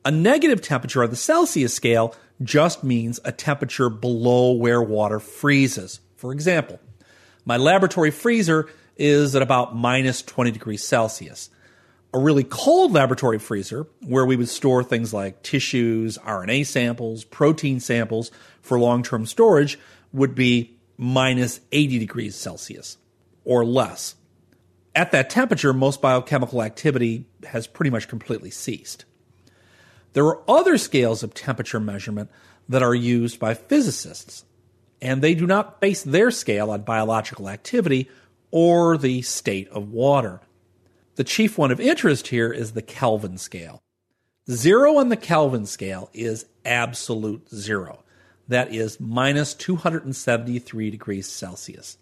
A 0.06 0.10
negative 0.10 0.62
temperature 0.62 1.04
on 1.04 1.10
the 1.10 1.16
Celsius 1.16 1.74
scale 1.74 2.14
just 2.42 2.82
means 2.82 3.20
a 3.22 3.32
temperature 3.32 3.90
below 3.90 4.52
where 4.52 4.80
water 4.82 5.20
freezes. 5.20 6.00
For 6.16 6.32
example, 6.32 6.80
my 7.44 7.58
laboratory 7.58 8.10
freezer 8.10 8.70
is 8.96 9.36
at 9.36 9.42
about 9.42 9.76
minus 9.76 10.22
20 10.22 10.52
degrees 10.52 10.82
Celsius. 10.82 11.50
A 12.14 12.18
really 12.18 12.44
cold 12.44 12.92
laboratory 12.92 13.38
freezer, 13.38 13.86
where 14.06 14.24
we 14.24 14.36
would 14.36 14.48
store 14.48 14.82
things 14.82 15.12
like 15.12 15.42
tissues, 15.42 16.16
RNA 16.18 16.66
samples, 16.66 17.24
protein 17.24 17.80
samples 17.80 18.30
for 18.62 18.78
long 18.78 19.02
term 19.02 19.26
storage, 19.26 19.78
would 20.12 20.34
be 20.34 20.76
minus 20.96 21.60
80 21.72 21.98
degrees 21.98 22.36
Celsius 22.36 22.96
or 23.44 23.64
less 23.64 24.14
at 24.96 25.12
that 25.12 25.28
temperature, 25.28 25.74
most 25.74 26.00
biochemical 26.00 26.62
activity 26.62 27.26
has 27.44 27.66
pretty 27.66 27.90
much 27.90 28.08
completely 28.08 28.50
ceased. 28.50 29.04
There 30.14 30.24
are 30.24 30.40
other 30.48 30.78
scales 30.78 31.22
of 31.22 31.34
temperature 31.34 31.78
measurement 31.78 32.30
that 32.66 32.82
are 32.82 32.94
used 32.94 33.38
by 33.38 33.52
physicists, 33.52 34.46
and 35.02 35.20
they 35.20 35.34
do 35.34 35.46
not 35.46 35.82
base 35.82 36.02
their 36.02 36.30
scale 36.30 36.70
on 36.70 36.80
biological 36.80 37.50
activity 37.50 38.08
or 38.50 38.96
the 38.96 39.20
state 39.20 39.68
of 39.68 39.92
water. 39.92 40.40
The 41.16 41.24
chief 41.24 41.56
one 41.56 41.70
of 41.70 41.80
interest 41.80 42.28
here 42.28 42.52
is 42.52 42.72
the 42.72 42.82
Kelvin 42.82 43.38
scale. 43.38 43.82
Zero 44.50 44.98
on 44.98 45.08
the 45.08 45.16
Kelvin 45.16 45.64
scale 45.64 46.10
is 46.12 46.44
absolute 46.64 47.48
zero. 47.54 48.04
That 48.48 48.72
is 48.72 49.00
minus 49.00 49.54
273 49.54 50.90
degrees 50.90 51.26
Celsius. 51.26 51.96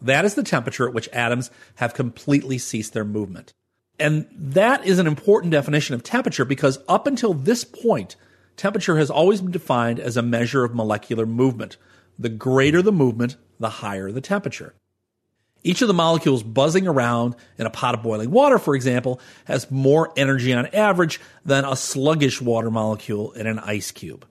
That 0.00 0.24
is 0.24 0.36
the 0.36 0.44
temperature 0.44 0.86
at 0.86 0.94
which 0.94 1.08
atoms 1.08 1.50
have 1.76 1.92
completely 1.92 2.56
ceased 2.56 2.92
their 2.92 3.04
movement. 3.04 3.52
And 3.98 4.28
that 4.30 4.86
is 4.86 5.00
an 5.00 5.08
important 5.08 5.50
definition 5.50 5.96
of 5.96 6.04
temperature 6.04 6.44
because 6.44 6.78
up 6.88 7.08
until 7.08 7.34
this 7.34 7.64
point, 7.64 8.14
temperature 8.56 8.96
has 8.96 9.10
always 9.10 9.40
been 9.40 9.50
defined 9.50 9.98
as 9.98 10.16
a 10.16 10.22
measure 10.22 10.62
of 10.62 10.72
molecular 10.72 11.26
movement. 11.26 11.78
The 12.16 12.28
greater 12.28 12.80
the 12.80 12.92
movement, 12.92 13.36
the 13.58 13.70
higher 13.70 14.12
the 14.12 14.20
temperature. 14.20 14.74
Each 15.66 15.82
of 15.82 15.88
the 15.88 15.94
molecules 15.94 16.44
buzzing 16.44 16.86
around 16.86 17.34
in 17.58 17.66
a 17.66 17.70
pot 17.70 17.94
of 17.94 18.02
boiling 18.04 18.30
water, 18.30 18.56
for 18.56 18.76
example, 18.76 19.20
has 19.46 19.68
more 19.68 20.12
energy 20.16 20.52
on 20.52 20.66
average 20.68 21.20
than 21.44 21.64
a 21.64 21.74
sluggish 21.74 22.40
water 22.40 22.70
molecule 22.70 23.32
in 23.32 23.48
an 23.48 23.58
ice 23.58 23.90
cube. 23.90 24.24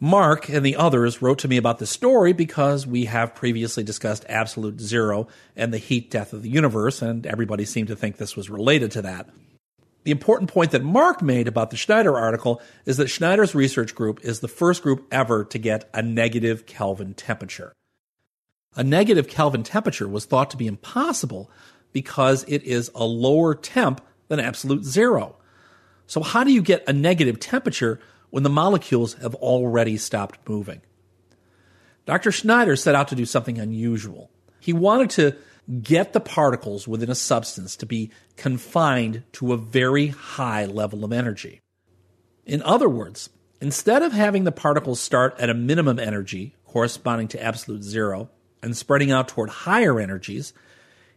Mark 0.00 0.48
and 0.48 0.66
the 0.66 0.74
others 0.74 1.22
wrote 1.22 1.38
to 1.38 1.46
me 1.46 1.58
about 1.58 1.78
this 1.78 1.90
story 1.90 2.32
because 2.32 2.88
we 2.88 3.04
have 3.04 3.36
previously 3.36 3.84
discussed 3.84 4.26
absolute 4.28 4.80
zero 4.80 5.28
and 5.54 5.72
the 5.72 5.78
heat 5.78 6.10
death 6.10 6.32
of 6.32 6.42
the 6.42 6.50
universe, 6.50 7.02
and 7.02 7.24
everybody 7.24 7.64
seemed 7.64 7.86
to 7.86 7.94
think 7.94 8.16
this 8.16 8.34
was 8.34 8.50
related 8.50 8.90
to 8.90 9.02
that. 9.02 9.30
The 10.02 10.10
important 10.10 10.50
point 10.50 10.72
that 10.72 10.82
Mark 10.82 11.22
made 11.22 11.46
about 11.46 11.70
the 11.70 11.76
Schneider 11.76 12.18
article 12.18 12.60
is 12.84 12.96
that 12.96 13.06
Schneider's 13.06 13.54
research 13.54 13.94
group 13.94 14.18
is 14.24 14.40
the 14.40 14.48
first 14.48 14.82
group 14.82 15.06
ever 15.12 15.44
to 15.44 15.58
get 15.58 15.88
a 15.94 16.02
negative 16.02 16.66
Kelvin 16.66 17.14
temperature. 17.14 17.72
A 18.74 18.82
negative 18.82 19.28
Kelvin 19.28 19.62
temperature 19.62 20.08
was 20.08 20.24
thought 20.24 20.50
to 20.50 20.56
be 20.56 20.66
impossible 20.66 21.50
because 21.92 22.44
it 22.48 22.62
is 22.62 22.90
a 22.94 23.04
lower 23.04 23.54
temp 23.54 24.00
than 24.28 24.40
absolute 24.40 24.84
zero. 24.84 25.36
So, 26.06 26.22
how 26.22 26.44
do 26.44 26.52
you 26.52 26.62
get 26.62 26.88
a 26.88 26.92
negative 26.92 27.38
temperature 27.38 28.00
when 28.30 28.42
the 28.42 28.50
molecules 28.50 29.14
have 29.14 29.34
already 29.36 29.96
stopped 29.98 30.48
moving? 30.48 30.80
Dr. 32.06 32.32
Schneider 32.32 32.76
set 32.76 32.94
out 32.94 33.08
to 33.08 33.14
do 33.14 33.26
something 33.26 33.58
unusual. 33.58 34.30
He 34.58 34.72
wanted 34.72 35.10
to 35.10 35.36
get 35.82 36.12
the 36.12 36.20
particles 36.20 36.88
within 36.88 37.10
a 37.10 37.14
substance 37.14 37.76
to 37.76 37.86
be 37.86 38.10
confined 38.36 39.22
to 39.32 39.52
a 39.52 39.56
very 39.56 40.08
high 40.08 40.64
level 40.64 41.04
of 41.04 41.12
energy. 41.12 41.60
In 42.44 42.62
other 42.62 42.88
words, 42.88 43.30
instead 43.60 44.02
of 44.02 44.12
having 44.12 44.44
the 44.44 44.50
particles 44.50 44.98
start 44.98 45.38
at 45.38 45.50
a 45.50 45.54
minimum 45.54 45.98
energy 45.98 46.56
corresponding 46.64 47.28
to 47.28 47.42
absolute 47.42 47.84
zero 47.84 48.28
and 48.62 48.76
spreading 48.76 49.10
out 49.10 49.28
toward 49.28 49.50
higher 49.50 49.98
energies, 49.98 50.52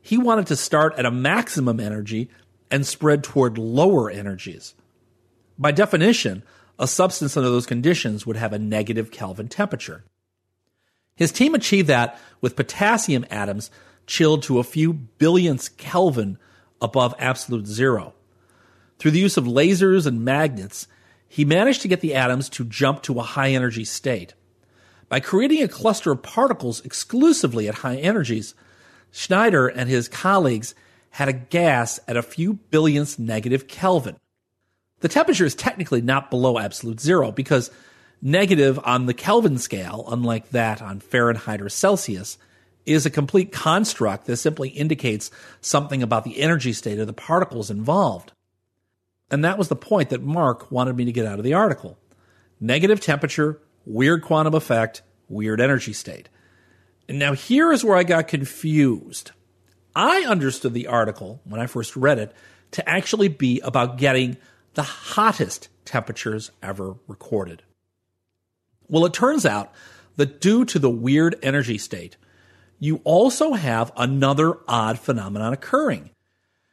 he 0.01 0.17
wanted 0.17 0.47
to 0.47 0.55
start 0.55 0.93
at 0.97 1.05
a 1.05 1.11
maximum 1.11 1.79
energy 1.79 2.29
and 2.71 2.85
spread 2.85 3.23
toward 3.23 3.57
lower 3.57 4.09
energies. 4.09 4.73
By 5.57 5.71
definition, 5.71 6.43
a 6.77 6.87
substance 6.87 7.37
under 7.37 7.49
those 7.49 7.65
conditions 7.65 8.25
would 8.25 8.35
have 8.35 8.53
a 8.53 8.59
negative 8.59 9.11
Kelvin 9.11 9.47
temperature. 9.47 10.03
His 11.15 11.31
team 11.31 11.55
achieved 11.55 11.87
that 11.87 12.19
with 12.41 12.55
potassium 12.55 13.25
atoms 13.29 13.71
chilled 14.05 14.43
to 14.43 14.59
a 14.59 14.63
few 14.63 14.93
billionths 14.93 15.75
Kelvin 15.77 16.37
above 16.81 17.15
absolute 17.17 17.67
zero. 17.67 18.13
Through 18.99 19.11
the 19.11 19.19
use 19.19 19.37
of 19.37 19.45
lasers 19.45 20.05
and 20.05 20.23
magnets, 20.23 20.87
he 21.27 21.45
managed 21.45 21.81
to 21.81 21.87
get 21.87 22.01
the 22.01 22.13
atoms 22.13 22.49
to 22.49 22.65
jump 22.65 23.01
to 23.03 23.19
a 23.19 23.23
high 23.23 23.51
energy 23.51 23.85
state. 23.85 24.33
By 25.07 25.19
creating 25.19 25.61
a 25.61 25.67
cluster 25.67 26.11
of 26.11 26.23
particles 26.23 26.83
exclusively 26.83 27.67
at 27.67 27.75
high 27.75 27.97
energies, 27.97 28.55
Schneider 29.11 29.67
and 29.67 29.89
his 29.89 30.07
colleagues 30.07 30.75
had 31.11 31.29
a 31.29 31.33
gas 31.33 31.99
at 32.07 32.17
a 32.17 32.21
few 32.21 32.55
billionths 32.71 33.17
negative 33.17 33.67
Kelvin. 33.67 34.17
The 34.99 35.07
temperature 35.07 35.45
is 35.45 35.55
technically 35.55 36.01
not 36.01 36.29
below 36.29 36.57
absolute 36.57 36.99
zero 36.99 37.31
because 37.31 37.71
negative 38.21 38.79
on 38.83 39.05
the 39.05 39.13
Kelvin 39.13 39.57
scale, 39.57 40.05
unlike 40.07 40.49
that 40.49 40.81
on 40.81 40.99
Fahrenheit 40.99 41.61
or 41.61 41.69
Celsius, 41.69 42.37
is 42.85 43.05
a 43.05 43.09
complete 43.09 43.51
construct 43.51 44.25
that 44.25 44.37
simply 44.37 44.69
indicates 44.69 45.31
something 45.61 46.03
about 46.03 46.23
the 46.23 46.41
energy 46.41 46.73
state 46.73 46.99
of 46.99 47.07
the 47.07 47.13
particles 47.13 47.71
involved. 47.71 48.31
And 49.31 49.43
that 49.43 49.57
was 49.57 49.69
the 49.69 49.75
point 49.75 50.09
that 50.09 50.21
Mark 50.21 50.71
wanted 50.71 50.95
me 50.95 51.05
to 51.05 51.11
get 51.11 51.25
out 51.25 51.39
of 51.39 51.45
the 51.45 51.53
article. 51.53 51.97
Negative 52.59 52.99
temperature, 52.99 53.59
weird 53.85 54.21
quantum 54.21 54.53
effect, 54.53 55.01
weird 55.29 55.61
energy 55.61 55.93
state. 55.93 56.29
And 57.07 57.19
now 57.19 57.33
here 57.33 57.71
is 57.71 57.83
where 57.83 57.97
I 57.97 58.03
got 58.03 58.27
confused. 58.27 59.31
I 59.95 60.25
understood 60.27 60.73
the 60.73 60.87
article 60.87 61.41
when 61.45 61.61
I 61.61 61.67
first 61.67 61.95
read 61.95 62.19
it 62.19 62.33
to 62.71 62.87
actually 62.89 63.27
be 63.27 63.61
about 63.61 63.97
getting 63.97 64.37
the 64.73 64.83
hottest 64.83 65.69
temperatures 65.85 66.51
ever 66.61 66.95
recorded. 67.07 67.63
Well, 68.87 69.05
it 69.05 69.13
turns 69.13 69.45
out 69.45 69.71
that 70.17 70.41
due 70.41 70.65
to 70.65 70.79
the 70.79 70.89
weird 70.89 71.37
energy 71.41 71.77
state, 71.77 72.17
you 72.79 73.01
also 73.03 73.53
have 73.53 73.91
another 73.95 74.57
odd 74.67 74.99
phenomenon 74.99 75.53
occurring. 75.53 76.09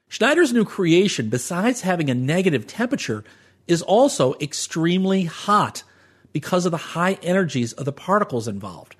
Schneider's 0.09 0.53
new 0.53 0.65
creation, 0.65 1.29
besides 1.29 1.83
having 1.83 2.11
a 2.11 2.15
negative 2.15 2.67
temperature, 2.67 3.25
is 3.67 3.83
also 3.83 4.35
extremely 4.41 5.25
hot 5.25 5.85
because 6.33 6.65
of 6.65 6.71
the 6.71 6.79
high 6.79 7.19
energies 7.23 7.73
of 7.73 7.85
the 7.85 7.93
particles 7.93 8.49
involved. 8.49 8.97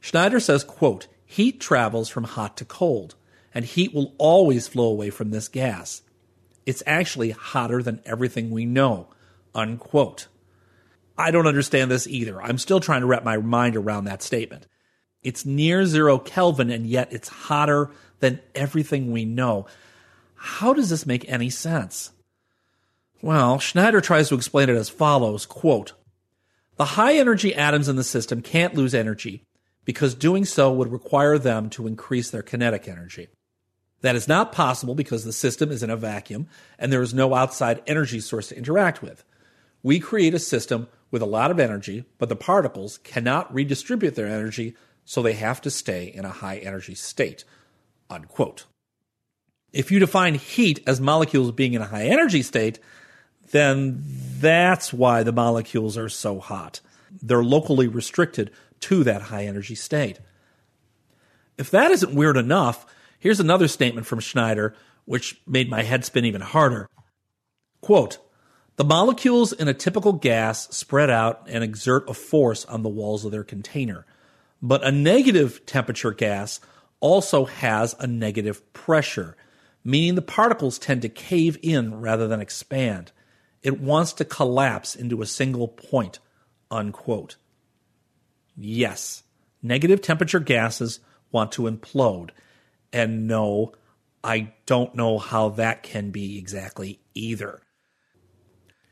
Schneider 0.00 0.40
says, 0.40 0.64
quote, 0.64 1.06
heat 1.24 1.60
travels 1.60 2.08
from 2.08 2.24
hot 2.24 2.56
to 2.58 2.64
cold, 2.64 3.14
and 3.54 3.64
heat 3.64 3.94
will 3.94 4.14
always 4.18 4.68
flow 4.68 4.86
away 4.86 5.10
from 5.10 5.30
this 5.30 5.48
gas. 5.48 6.02
It's 6.66 6.82
actually 6.86 7.30
hotter 7.30 7.82
than 7.82 8.02
everything 8.04 8.50
we 8.50 8.64
know, 8.66 9.08
unquote. 9.54 10.28
I 11.16 11.30
don't 11.30 11.46
understand 11.46 11.90
this 11.90 12.06
either. 12.06 12.42
I'm 12.42 12.58
still 12.58 12.80
trying 12.80 13.02
to 13.02 13.06
wrap 13.06 13.24
my 13.24 13.36
mind 13.36 13.76
around 13.76 14.04
that 14.04 14.22
statement. 14.22 14.66
It's 15.22 15.46
near 15.46 15.86
zero 15.86 16.18
Kelvin, 16.18 16.70
and 16.70 16.86
yet 16.86 17.12
it's 17.12 17.28
hotter 17.28 17.90
than 18.20 18.40
everything 18.54 19.10
we 19.10 19.24
know. 19.24 19.66
How 20.34 20.74
does 20.74 20.90
this 20.90 21.06
make 21.06 21.28
any 21.28 21.50
sense? 21.50 22.10
Well, 23.22 23.58
Schneider 23.58 24.02
tries 24.02 24.28
to 24.28 24.34
explain 24.34 24.68
it 24.68 24.76
as 24.76 24.90
follows 24.90 25.46
quote, 25.46 25.94
The 26.76 26.84
high 26.84 27.14
energy 27.14 27.54
atoms 27.54 27.88
in 27.88 27.96
the 27.96 28.04
system 28.04 28.42
can't 28.42 28.74
lose 28.74 28.94
energy 28.94 29.44
because 29.84 30.14
doing 30.14 30.44
so 30.44 30.72
would 30.72 30.90
require 30.90 31.38
them 31.38 31.70
to 31.70 31.86
increase 31.86 32.30
their 32.30 32.42
kinetic 32.42 32.88
energy. 32.88 33.28
That 34.00 34.16
is 34.16 34.28
not 34.28 34.52
possible 34.52 34.94
because 34.94 35.24
the 35.24 35.32
system 35.32 35.70
is 35.70 35.82
in 35.82 35.90
a 35.90 35.96
vacuum 35.96 36.46
and 36.78 36.92
there 36.92 37.02
is 37.02 37.14
no 37.14 37.34
outside 37.34 37.82
energy 37.86 38.20
source 38.20 38.48
to 38.48 38.56
interact 38.58 39.02
with. 39.02 39.24
We 39.82 40.00
create 40.00 40.34
a 40.34 40.38
system 40.38 40.88
with 41.10 41.22
a 41.22 41.26
lot 41.26 41.50
of 41.50 41.60
energy, 41.60 42.04
but 42.18 42.28
the 42.28 42.36
particles 42.36 42.98
cannot 42.98 43.52
redistribute 43.54 44.14
their 44.14 44.26
energy 44.26 44.74
so 45.04 45.22
they 45.22 45.34
have 45.34 45.60
to 45.60 45.70
stay 45.70 46.06
in 46.06 46.24
a 46.24 46.30
high 46.30 46.56
energy 46.56 46.94
state. 46.94 47.44
Unquote. 48.10 48.64
If 49.72 49.90
you 49.90 49.98
define 49.98 50.34
heat 50.34 50.80
as 50.86 51.00
molecules 51.00 51.52
being 51.52 51.74
in 51.74 51.82
a 51.82 51.86
high 51.86 52.06
energy 52.06 52.42
state, 52.42 52.78
then 53.50 54.02
that's 54.38 54.92
why 54.92 55.22
the 55.22 55.32
molecules 55.32 55.96
are 55.96 56.08
so 56.08 56.40
hot. 56.40 56.80
They're 57.22 57.44
locally 57.44 57.86
restricted 57.86 58.50
to 58.80 59.04
that 59.04 59.22
high 59.22 59.44
energy 59.44 59.74
state. 59.74 60.18
If 61.56 61.70
that 61.70 61.90
isn't 61.90 62.14
weird 62.14 62.36
enough, 62.36 62.84
here's 63.18 63.40
another 63.40 63.68
statement 63.68 64.06
from 64.06 64.20
Schneider, 64.20 64.74
which 65.04 65.40
made 65.46 65.70
my 65.70 65.82
head 65.82 66.04
spin 66.04 66.24
even 66.24 66.40
harder. 66.40 66.88
Quote, 67.80 68.18
the 68.76 68.84
molecules 68.84 69.52
in 69.52 69.68
a 69.68 69.74
typical 69.74 70.12
gas 70.12 70.68
spread 70.74 71.08
out 71.08 71.46
and 71.48 71.62
exert 71.62 72.10
a 72.10 72.14
force 72.14 72.64
on 72.64 72.82
the 72.82 72.88
walls 72.88 73.24
of 73.24 73.30
their 73.30 73.44
container. 73.44 74.04
But 74.60 74.82
a 74.82 74.90
negative 74.90 75.64
temperature 75.64 76.10
gas 76.10 76.58
also 76.98 77.44
has 77.44 77.94
a 78.00 78.06
negative 78.06 78.72
pressure, 78.72 79.36
meaning 79.84 80.16
the 80.16 80.22
particles 80.22 80.78
tend 80.78 81.02
to 81.02 81.08
cave 81.08 81.56
in 81.62 82.00
rather 82.00 82.26
than 82.26 82.40
expand. 82.40 83.12
It 83.64 83.80
wants 83.80 84.12
to 84.14 84.24
collapse 84.24 84.94
into 84.94 85.22
a 85.22 85.26
single 85.26 85.66
point. 85.66 86.20
Unquote. 86.70 87.36
Yes, 88.56 89.24
negative 89.62 90.00
temperature 90.02 90.38
gases 90.38 91.00
want 91.32 91.50
to 91.52 91.62
implode. 91.62 92.30
And 92.92 93.26
no, 93.26 93.72
I 94.22 94.52
don't 94.66 94.94
know 94.94 95.18
how 95.18 95.48
that 95.50 95.82
can 95.82 96.10
be 96.10 96.38
exactly 96.38 97.00
either. 97.14 97.62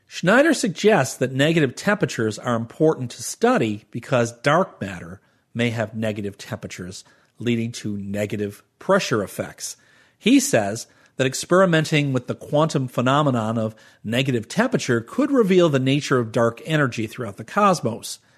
Schneider 0.07 0.53
suggests 0.53 1.17
that 1.17 1.31
negative 1.31 1.75
temperatures 1.75 2.37
are 2.37 2.55
important 2.55 3.11
to 3.11 3.23
study 3.23 3.85
because 3.91 4.31
dark 4.41 4.81
matter 4.81 5.21
may 5.53 5.69
have 5.69 5.95
negative 5.95 6.37
temperatures, 6.37 7.03
leading 7.39 7.71
to 7.71 7.97
negative 7.97 8.63
pressure 8.79 9.23
effects. 9.23 9.77
He 10.19 10.39
says 10.39 10.87
that 11.15 11.27
experimenting 11.27 12.13
with 12.13 12.27
the 12.27 12.35
quantum 12.35 12.87
phenomenon 12.87 13.57
of 13.57 13.75
negative 14.03 14.47
temperature 14.47 15.01
could 15.01 15.31
reveal 15.31 15.69
the 15.69 15.79
nature 15.79 16.19
of 16.19 16.31
dark 16.31 16.61
energy 16.65 17.07
throughout 17.07 17.37
the 17.37 17.43
cosmos. 17.43 18.19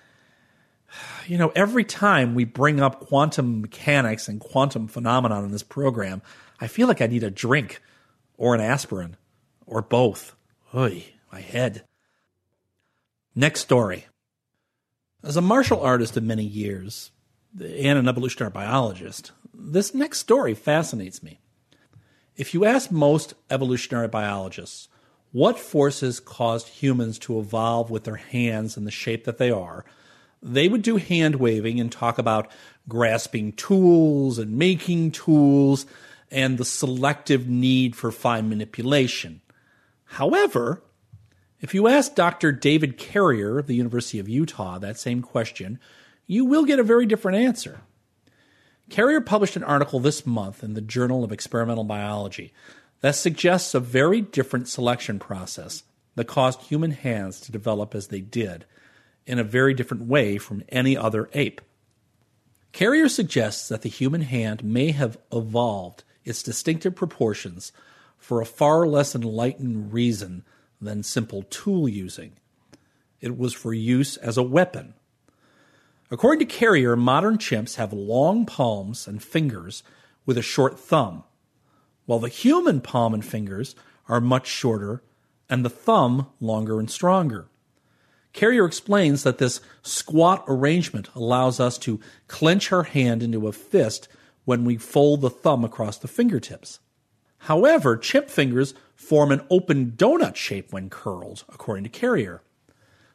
You 1.27 1.39
know, 1.39 1.51
every 1.55 1.83
time 1.83 2.35
we 2.35 2.45
bring 2.45 2.79
up 2.79 2.99
quantum 2.99 3.61
mechanics 3.61 4.27
and 4.27 4.39
quantum 4.39 4.87
phenomenon 4.87 5.43
in 5.43 5.51
this 5.51 5.63
program, 5.63 6.21
I 6.59 6.67
feel 6.67 6.87
like 6.87 7.01
I 7.01 7.07
need 7.07 7.23
a 7.23 7.31
drink 7.31 7.81
or 8.37 8.53
an 8.53 8.61
aspirin 8.61 9.17
or 9.65 9.81
both. 9.81 10.35
Oy, 10.75 11.05
my 11.31 11.41
head. 11.41 11.83
Next 13.33 13.61
story. 13.61 14.05
As 15.23 15.35
a 15.35 15.41
martial 15.41 15.81
artist 15.81 16.15
of 16.15 16.23
many 16.23 16.43
years 16.43 17.11
and 17.59 17.97
an 17.97 18.07
evolutionary 18.07 18.51
biologist, 18.51 19.31
this 19.51 19.95
next 19.95 20.19
story 20.19 20.53
fascinates 20.53 21.23
me. 21.23 21.39
If 22.37 22.53
you 22.53 22.65
ask 22.65 22.91
most 22.91 23.33
evolutionary 23.49 24.07
biologists 24.09 24.89
what 25.31 25.59
forces 25.59 26.19
caused 26.19 26.67
humans 26.67 27.19
to 27.19 27.39
evolve 27.39 27.89
with 27.89 28.03
their 28.05 28.15
hands 28.15 28.77
in 28.77 28.85
the 28.85 28.91
shape 28.91 29.25
that 29.25 29.37
they 29.37 29.51
are, 29.51 29.85
they 30.41 30.67
would 30.67 30.81
do 30.81 30.97
hand 30.97 31.35
waving 31.35 31.79
and 31.79 31.91
talk 31.91 32.17
about 32.17 32.51
grasping 32.87 33.51
tools 33.53 34.37
and 34.37 34.57
making 34.57 35.11
tools 35.11 35.85
and 36.29 36.57
the 36.57 36.65
selective 36.65 37.47
need 37.47 37.95
for 37.95 38.11
fine 38.11 38.49
manipulation. 38.49 39.41
However, 40.05 40.81
If 41.61 41.73
you 41.73 41.87
ask 41.87 42.13
Dr. 42.13 42.51
David 42.51 42.97
Carrier 42.97 43.57
of 43.57 43.65
the 43.65 43.73
University 43.73 44.19
of 44.19 44.29
Utah 44.29 44.77
that 44.77 44.99
same 44.99 45.23
question, 45.23 45.79
you 46.27 46.45
will 46.45 46.63
get 46.63 46.77
a 46.77 46.83
very 46.83 47.07
different 47.07 47.39
answer. 47.39 47.81
Carrier 48.89 49.21
published 49.21 49.55
an 49.55 49.63
article 49.63 49.99
this 49.99 50.25
month 50.25 50.63
in 50.63 50.73
the 50.73 50.81
Journal 50.81 51.23
of 51.23 51.31
Experimental 51.31 51.83
Biology 51.83 52.53
that 53.01 53.15
suggests 53.15 53.73
a 53.73 53.79
very 53.79 54.21
different 54.21 54.67
selection 54.67 55.19
process 55.19 55.83
that 56.15 56.27
caused 56.27 56.61
human 56.61 56.91
hands 56.91 57.39
to 57.41 57.51
develop 57.51 57.95
as 57.95 58.07
they 58.07 58.21
did 58.21 58.65
in 59.25 59.39
a 59.39 59.43
very 59.43 59.73
different 59.73 60.03
way 60.03 60.37
from 60.37 60.63
any 60.69 60.95
other 60.95 61.29
ape. 61.33 61.61
Carrier 62.71 63.09
suggests 63.09 63.67
that 63.69 63.81
the 63.81 63.89
human 63.89 64.21
hand 64.21 64.63
may 64.63 64.91
have 64.91 65.17
evolved 65.31 66.03
its 66.23 66.43
distinctive 66.43 66.95
proportions 66.95 67.71
for 68.17 68.41
a 68.41 68.45
far 68.45 68.87
less 68.87 69.15
enlightened 69.15 69.93
reason 69.93 70.43
than 70.81 71.03
simple 71.03 71.43
tool 71.43 71.87
using. 71.87 72.33
It 73.19 73.37
was 73.37 73.53
for 73.53 73.73
use 73.73 74.17
as 74.17 74.37
a 74.37 74.43
weapon. 74.43 74.93
According 76.11 76.47
to 76.47 76.53
Carrier, 76.53 76.95
modern 76.95 77.39
chimps 77.39 77.75
have 77.75 77.91
long 77.91 78.45
palms 78.45 79.07
and 79.07 79.23
fingers 79.23 79.81
with 80.25 80.37
a 80.37 80.43
short 80.43 80.79
thumb, 80.79 81.23
while 82.05 82.19
the 82.19 82.29
human 82.29 82.79
palm 82.79 83.13
and 83.13 83.25
fingers 83.25 83.75
are 84.07 84.21
much 84.21 84.45
shorter 84.45 85.01
and 85.49 85.65
the 85.65 85.69
thumb 85.69 86.27
longer 86.39 86.79
and 86.79 86.91
stronger. 86.91 87.47
Carrier 88.33 88.65
explains 88.65 89.23
that 89.23 89.39
this 89.39 89.61
squat 89.81 90.43
arrangement 90.47 91.09
allows 91.15 91.59
us 91.59 91.77
to 91.79 91.99
clench 92.27 92.71
our 92.71 92.83
hand 92.83 93.23
into 93.23 93.47
a 93.47 93.51
fist 93.51 94.07
when 94.43 94.63
we 94.63 94.77
fold 94.77 95.21
the 95.21 95.29
thumb 95.29 95.63
across 95.63 95.97
the 95.97 96.07
fingertips. 96.07 96.79
However, 97.39 97.97
chimp 97.97 98.29
fingers 98.29 98.75
form 98.95 99.31
an 99.31 99.41
open 99.49 99.91
donut 99.91 100.35
shape 100.35 100.71
when 100.71 100.89
curled, 100.89 101.45
according 101.49 101.85
to 101.85 101.89
Carrier. 101.89 102.43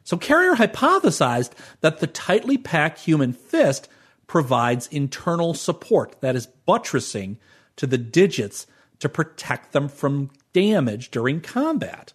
So 0.03 0.17
Carrier 0.17 0.55
hypothesized 0.55 1.51
that 1.81 1.99
the 1.99 2.07
tightly 2.07 2.57
packed 2.57 2.99
human 2.99 3.33
fist 3.33 3.87
provides 4.27 4.87
internal 4.87 5.53
support, 5.53 6.19
that 6.21 6.35
is, 6.35 6.47
buttressing 6.47 7.37
to 7.75 7.85
the 7.85 7.97
digits 7.97 8.65
to 8.99 9.09
protect 9.09 9.73
them 9.73 9.89
from 9.89 10.29
damage 10.53 11.11
during 11.11 11.41
combat. 11.41 12.13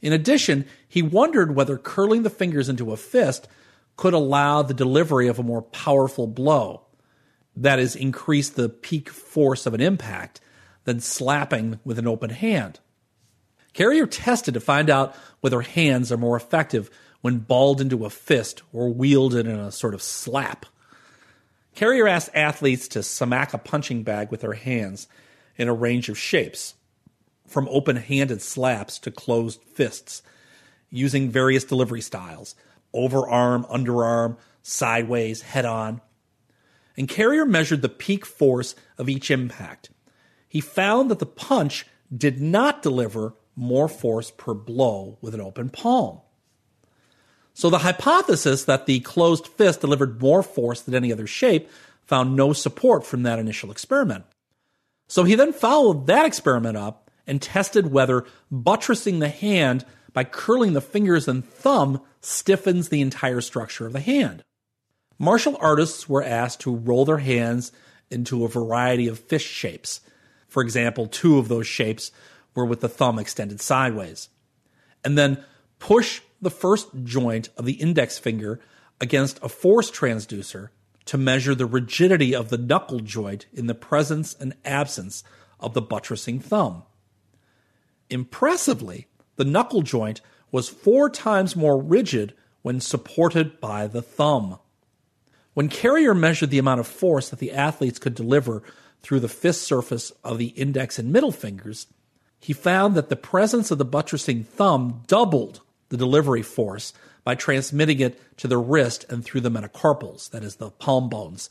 In 0.00 0.12
addition, 0.12 0.64
he 0.88 1.02
wondered 1.02 1.54
whether 1.54 1.76
curling 1.76 2.22
the 2.22 2.30
fingers 2.30 2.68
into 2.68 2.92
a 2.92 2.96
fist 2.96 3.48
could 3.96 4.14
allow 4.14 4.62
the 4.62 4.74
delivery 4.74 5.26
of 5.26 5.38
a 5.38 5.42
more 5.42 5.62
powerful 5.62 6.26
blow, 6.26 6.82
that 7.56 7.80
is, 7.80 7.96
increase 7.96 8.48
the 8.48 8.68
peak 8.68 9.08
force 9.08 9.66
of 9.66 9.74
an 9.74 9.80
impact 9.80 10.40
than 10.84 11.00
slapping 11.00 11.80
with 11.84 11.98
an 11.98 12.06
open 12.06 12.30
hand. 12.30 12.78
Carrier 13.78 14.08
tested 14.08 14.54
to 14.54 14.60
find 14.60 14.90
out 14.90 15.14
whether 15.40 15.60
hands 15.60 16.10
are 16.10 16.16
more 16.16 16.36
effective 16.36 16.90
when 17.20 17.38
balled 17.38 17.80
into 17.80 18.04
a 18.04 18.10
fist 18.10 18.60
or 18.72 18.92
wielded 18.92 19.46
in 19.46 19.54
a 19.54 19.70
sort 19.70 19.94
of 19.94 20.02
slap. 20.02 20.66
Carrier 21.76 22.08
asked 22.08 22.30
athletes 22.34 22.88
to 22.88 23.04
smack 23.04 23.54
a 23.54 23.58
punching 23.58 24.02
bag 24.02 24.32
with 24.32 24.40
their 24.40 24.54
hands 24.54 25.06
in 25.56 25.68
a 25.68 25.72
range 25.72 26.08
of 26.08 26.18
shapes, 26.18 26.74
from 27.46 27.68
open 27.70 27.94
handed 27.94 28.42
slaps 28.42 28.98
to 28.98 29.12
closed 29.12 29.62
fists, 29.62 30.22
using 30.90 31.30
various 31.30 31.62
delivery 31.62 32.00
styles 32.00 32.56
overarm, 32.92 33.64
underarm, 33.70 34.38
sideways, 34.60 35.42
head 35.42 35.64
on. 35.64 36.00
And 36.96 37.08
Carrier 37.08 37.46
measured 37.46 37.82
the 37.82 37.88
peak 37.88 38.26
force 38.26 38.74
of 38.98 39.08
each 39.08 39.30
impact. 39.30 39.90
He 40.48 40.60
found 40.60 41.12
that 41.12 41.20
the 41.20 41.26
punch 41.26 41.86
did 42.12 42.40
not 42.40 42.82
deliver 42.82 43.34
more 43.58 43.88
force 43.88 44.30
per 44.30 44.54
blow 44.54 45.18
with 45.20 45.34
an 45.34 45.40
open 45.40 45.68
palm. 45.68 46.20
So 47.54 47.68
the 47.68 47.78
hypothesis 47.78 48.64
that 48.64 48.86
the 48.86 49.00
closed 49.00 49.48
fist 49.48 49.80
delivered 49.80 50.22
more 50.22 50.44
force 50.44 50.80
than 50.80 50.94
any 50.94 51.12
other 51.12 51.26
shape 51.26 51.68
found 52.06 52.36
no 52.36 52.52
support 52.52 53.04
from 53.04 53.24
that 53.24 53.40
initial 53.40 53.72
experiment. 53.72 54.24
So 55.08 55.24
he 55.24 55.34
then 55.34 55.52
followed 55.52 56.06
that 56.06 56.24
experiment 56.24 56.76
up 56.76 57.10
and 57.26 57.42
tested 57.42 57.90
whether 57.90 58.24
buttressing 58.50 59.18
the 59.18 59.28
hand 59.28 59.84
by 60.12 60.22
curling 60.22 60.72
the 60.72 60.80
fingers 60.80 61.26
and 61.26 61.44
thumb 61.44 62.00
stiffens 62.20 62.88
the 62.88 63.00
entire 63.00 63.40
structure 63.40 63.86
of 63.86 63.92
the 63.92 64.00
hand. 64.00 64.44
Martial 65.18 65.58
artists 65.60 66.08
were 66.08 66.22
asked 66.22 66.60
to 66.60 66.74
roll 66.74 67.04
their 67.04 67.18
hands 67.18 67.72
into 68.08 68.44
a 68.44 68.48
variety 68.48 69.08
of 69.08 69.18
fist 69.18 69.46
shapes. 69.46 70.00
For 70.46 70.62
example, 70.62 71.08
two 71.08 71.38
of 71.38 71.48
those 71.48 71.66
shapes 71.66 72.12
were 72.58 72.66
with 72.66 72.80
the 72.80 72.88
thumb 72.88 73.20
extended 73.20 73.60
sideways. 73.60 74.28
And 75.04 75.16
then 75.16 75.44
push 75.78 76.20
the 76.42 76.50
first 76.50 76.88
joint 77.04 77.50
of 77.56 77.64
the 77.64 77.74
index 77.74 78.18
finger 78.18 78.58
against 79.00 79.38
a 79.44 79.48
force 79.48 79.92
transducer 79.92 80.70
to 81.04 81.16
measure 81.16 81.54
the 81.54 81.66
rigidity 81.66 82.34
of 82.34 82.48
the 82.48 82.58
knuckle 82.58 82.98
joint 82.98 83.46
in 83.52 83.68
the 83.68 83.76
presence 83.76 84.34
and 84.34 84.56
absence 84.64 85.22
of 85.60 85.72
the 85.72 85.80
buttressing 85.80 86.40
thumb. 86.40 86.82
Impressively, 88.10 89.06
the 89.36 89.44
knuckle 89.44 89.82
joint 89.82 90.20
was 90.50 90.68
four 90.68 91.08
times 91.08 91.54
more 91.54 91.80
rigid 91.80 92.34
when 92.62 92.80
supported 92.80 93.60
by 93.60 93.86
the 93.86 94.02
thumb. 94.02 94.58
When 95.54 95.68
Carrier 95.68 96.12
measured 96.12 96.50
the 96.50 96.58
amount 96.58 96.80
of 96.80 96.88
force 96.88 97.28
that 97.28 97.38
the 97.38 97.52
athletes 97.52 98.00
could 98.00 98.16
deliver 98.16 98.64
through 99.00 99.20
the 99.20 99.28
fist 99.28 99.62
surface 99.62 100.10
of 100.24 100.38
the 100.38 100.48
index 100.48 100.98
and 100.98 101.12
middle 101.12 101.32
fingers, 101.32 101.86
he 102.40 102.52
found 102.52 102.94
that 102.94 103.08
the 103.08 103.16
presence 103.16 103.70
of 103.70 103.78
the 103.78 103.84
buttressing 103.84 104.44
thumb 104.44 105.02
doubled 105.06 105.60
the 105.88 105.96
delivery 105.96 106.42
force 106.42 106.92
by 107.24 107.34
transmitting 107.34 108.00
it 108.00 108.20
to 108.38 108.48
the 108.48 108.58
wrist 108.58 109.04
and 109.10 109.24
through 109.24 109.40
the 109.40 109.50
metacarpals, 109.50 110.30
that 110.30 110.42
is, 110.42 110.56
the 110.56 110.70
palm 110.70 111.08
bones, 111.08 111.50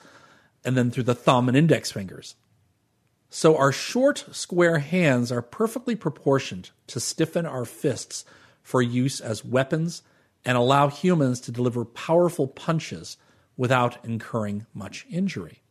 and 0.63 0.75
then 0.75 0.89
through 0.89 1.03
the 1.03 1.15
thumb 1.15 1.47
and 1.47 1.57
index 1.57 1.91
fingers. 1.91 2.35
So 3.29 3.57
our 3.57 3.71
short, 3.71 4.25
square 4.31 4.79
hands 4.79 5.31
are 5.31 5.41
perfectly 5.41 5.95
proportioned 5.95 6.71
to 6.87 6.99
stiffen 6.99 7.45
our 7.45 7.65
fists 7.65 8.25
for 8.63 8.81
use 8.81 9.19
as 9.19 9.45
weapons 9.45 10.01
and 10.45 10.57
allow 10.57 10.87
humans 10.87 11.41
to 11.41 11.51
deliver 11.51 11.83
powerful 11.83 12.47
punches 12.47 13.17
without 13.57 14.03
incurring 14.05 14.65
much 14.73 15.05
injury. 15.09 15.61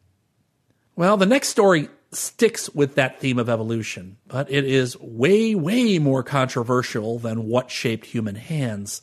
Well, 0.97 1.17
the 1.17 1.27
next 1.27 1.49
story 1.49 1.89
sticks 2.13 2.71
with 2.71 2.95
that 2.95 3.21
theme 3.21 3.39
of 3.39 3.49
evolution, 3.49 4.17
but 4.27 4.51
it 4.51 4.65
is 4.65 4.99
way, 5.01 5.55
way 5.55 5.99
more 5.99 6.23
controversial 6.23 7.19
than 7.19 7.49
what 7.49 7.71
shaped 7.71 8.07
human 8.07 8.37
hands. 8.37 9.03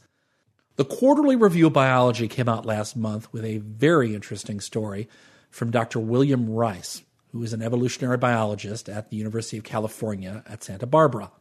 The 0.76 0.86
Quarterly 0.86 1.36
Review 1.36 1.68
of 1.68 1.74
Biology 1.74 2.28
came 2.28 2.50
out 2.50 2.66
last 2.66 2.96
month 2.96 3.32
with 3.32 3.46
a 3.46 3.58
very 3.58 4.16
interesting 4.16 4.60
story 4.60 5.08
from 5.52 5.70
Dr. 5.70 6.00
William 6.00 6.50
Rice, 6.50 7.04
who 7.32 7.44
is 7.44 7.54
an 7.54 7.62
evolutionary 7.62 8.18
biologist 8.18 8.90
at 8.90 9.10
the 9.10 9.18
University 9.18 9.58
of 9.58 9.64
California 9.64 10.44
at 10.48 10.64
Santa 10.64 10.88
Barbara. 10.88 11.32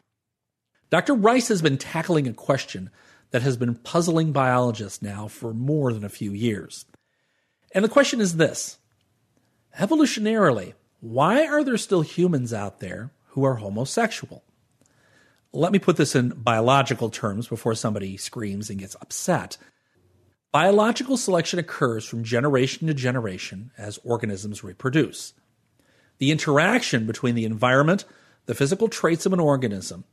Dr. 0.91 1.15
Rice 1.15 1.49
has 1.49 1.63
been 1.63 1.79
tackling 1.79 2.29
a 2.29 2.35
question 2.35 2.91
that 3.31 3.43
has 3.43 3.57
been 3.57 3.75
puzzling 3.75 4.33
biologists 4.33 5.01
now 5.01 5.29
for 5.29 5.55
more 5.55 5.93
than 5.93 6.05
a 6.05 6.11
few 6.11 6.33
years. 6.33 6.85
And 7.75 7.83
the 7.83 7.89
question 7.89 8.21
is 8.21 8.37
this 8.37 8.79
Evolutionarily, 9.79 10.75
why 11.03 11.49
are 11.49 11.65
there 11.65 11.77
still 11.79 12.03
humans 12.03 12.55
out 12.55 12.79
there 12.79 13.11
who 13.31 13.43
are 13.43 13.57
homosexual? 13.57 14.45
Let 15.53 15.73
me 15.73 15.81
put 15.81 15.97
this 15.97 16.15
in 16.15 16.29
biological 16.29 17.11
terms 17.11 17.49
before 17.49 17.75
somebody 17.75 18.17
screams 18.17 18.71
and 18.71 18.79
gets 18.79 18.95
upset. 19.01 19.57
Biological 20.53 21.17
selection 21.17 21.59
occurs 21.59 22.05
from 22.05 22.23
generation 22.23 22.87
to 22.87 22.95
generation 22.95 23.73
as 23.77 23.99
organisms 24.05 24.63
reproduce. 24.63 25.35
The 26.19 26.31
interaction 26.31 27.05
between 27.05 27.35
the 27.35 27.47
environment, 27.47 28.05
the 28.47 28.55
physical 28.55 28.87
traits 28.87 29.27
of 29.27 29.33
an 29.33 29.41
organism, 29.41 30.05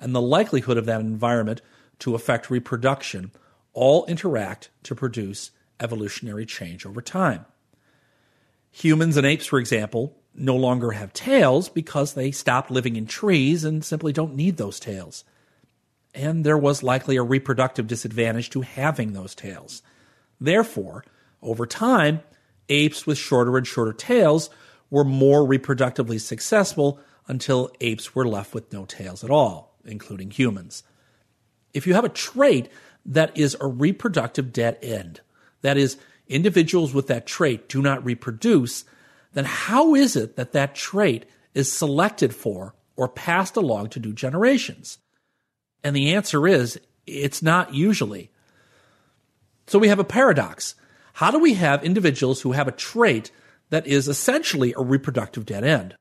and 0.00 0.14
the 0.14 0.22
likelihood 0.22 0.78
of 0.78 0.86
that 0.86 1.02
environment 1.02 1.60
to 1.98 2.14
affect 2.14 2.48
reproduction 2.48 3.32
all 3.74 4.06
interact 4.06 4.70
to 4.84 4.94
produce 4.94 5.50
evolutionary 5.78 6.46
change 6.46 6.86
over 6.86 7.02
time. 7.02 7.44
Humans 8.70 9.18
and 9.18 9.26
apes, 9.26 9.44
for 9.44 9.58
example, 9.58 10.17
no 10.40 10.56
longer 10.56 10.92
have 10.92 11.12
tails 11.12 11.68
because 11.68 12.14
they 12.14 12.30
stopped 12.30 12.70
living 12.70 12.96
in 12.96 13.06
trees 13.06 13.64
and 13.64 13.84
simply 13.84 14.12
don't 14.12 14.34
need 14.34 14.56
those 14.56 14.80
tails. 14.80 15.24
And 16.14 16.44
there 16.44 16.58
was 16.58 16.82
likely 16.82 17.16
a 17.16 17.22
reproductive 17.22 17.86
disadvantage 17.86 18.50
to 18.50 18.62
having 18.62 19.12
those 19.12 19.34
tails. 19.34 19.82
Therefore, 20.40 21.04
over 21.42 21.66
time, 21.66 22.20
apes 22.68 23.06
with 23.06 23.18
shorter 23.18 23.56
and 23.56 23.66
shorter 23.66 23.92
tails 23.92 24.50
were 24.90 25.04
more 25.04 25.46
reproductively 25.46 26.20
successful 26.20 27.00
until 27.26 27.70
apes 27.80 28.14
were 28.14 28.26
left 28.26 28.54
with 28.54 28.72
no 28.72 28.84
tails 28.84 29.22
at 29.22 29.30
all, 29.30 29.76
including 29.84 30.30
humans. 30.30 30.82
If 31.74 31.86
you 31.86 31.94
have 31.94 32.04
a 32.04 32.10
trait 32.10 32.70
that 33.04 33.36
is 33.36 33.56
a 33.60 33.66
reproductive 33.66 34.52
dead 34.52 34.78
end, 34.82 35.20
that 35.62 35.76
is, 35.76 35.98
individuals 36.26 36.94
with 36.94 37.06
that 37.08 37.26
trait 37.26 37.68
do 37.68 37.82
not 37.82 38.04
reproduce, 38.04 38.84
then 39.32 39.44
how 39.44 39.94
is 39.94 40.16
it 40.16 40.36
that 40.36 40.52
that 40.52 40.74
trait 40.74 41.26
is 41.54 41.72
selected 41.72 42.34
for 42.34 42.74
or 42.96 43.08
passed 43.08 43.56
along 43.56 43.90
to 43.90 44.00
new 44.00 44.12
generations? 44.12 44.98
And 45.84 45.94
the 45.94 46.14
answer 46.14 46.46
is 46.46 46.80
it's 47.06 47.42
not 47.42 47.74
usually. 47.74 48.30
So 49.66 49.78
we 49.78 49.88
have 49.88 49.98
a 49.98 50.04
paradox. 50.04 50.74
How 51.14 51.30
do 51.30 51.38
we 51.38 51.54
have 51.54 51.84
individuals 51.84 52.40
who 52.40 52.52
have 52.52 52.68
a 52.68 52.72
trait 52.72 53.30
that 53.70 53.86
is 53.86 54.08
essentially 54.08 54.74
a 54.76 54.82
reproductive 54.82 55.46
dead 55.46 55.64
end? 55.64 55.94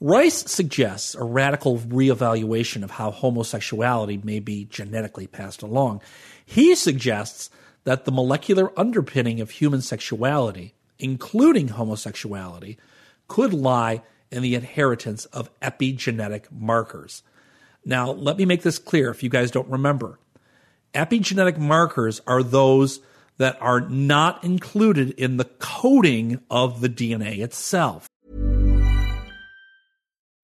Rice 0.00 0.50
suggests 0.50 1.16
a 1.16 1.24
radical 1.24 1.78
reevaluation 1.78 2.84
of 2.84 2.92
how 2.92 3.10
homosexuality 3.10 4.20
may 4.22 4.38
be 4.38 4.64
genetically 4.64 5.26
passed 5.26 5.62
along. 5.62 6.02
He 6.44 6.76
suggests 6.76 7.50
that 7.82 8.04
the 8.04 8.12
molecular 8.12 8.78
underpinning 8.78 9.40
of 9.40 9.50
human 9.50 9.80
sexuality, 9.80 10.74
including 10.98 11.68
homosexuality, 11.68 12.78
could 13.26 13.52
lie 13.52 14.02
in 14.30 14.42
the 14.42 14.54
inheritance 14.54 15.24
of 15.26 15.50
epigenetic 15.60 16.44
markers. 16.50 17.22
Now, 17.84 18.10
let 18.10 18.36
me 18.36 18.44
make 18.44 18.62
this 18.62 18.78
clear 18.78 19.10
if 19.10 19.22
you 19.22 19.30
guys 19.30 19.50
don't 19.50 19.68
remember. 19.68 20.18
Epigenetic 20.94 21.58
markers 21.58 22.20
are 22.26 22.42
those 22.42 23.00
that 23.38 23.56
are 23.60 23.80
not 23.80 24.42
included 24.44 25.10
in 25.10 25.36
the 25.36 25.44
coding 25.44 26.40
of 26.50 26.80
the 26.80 26.88
DNA 26.88 27.38
itself. 27.38 28.08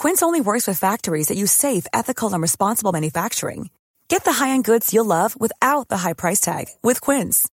Quince 0.00 0.22
only 0.22 0.40
works 0.40 0.66
with 0.66 0.78
factories 0.78 1.28
that 1.28 1.36
use 1.36 1.52
safe, 1.52 1.86
ethical, 1.92 2.32
and 2.32 2.40
responsible 2.40 2.90
manufacturing. 2.90 3.68
Get 4.08 4.24
the 4.24 4.32
high-end 4.32 4.64
goods 4.64 4.94
you'll 4.94 5.04
love 5.04 5.38
without 5.38 5.88
the 5.88 5.98
high 5.98 6.14
price 6.14 6.40
tag 6.40 6.68
with 6.82 7.02
Quince. 7.02 7.46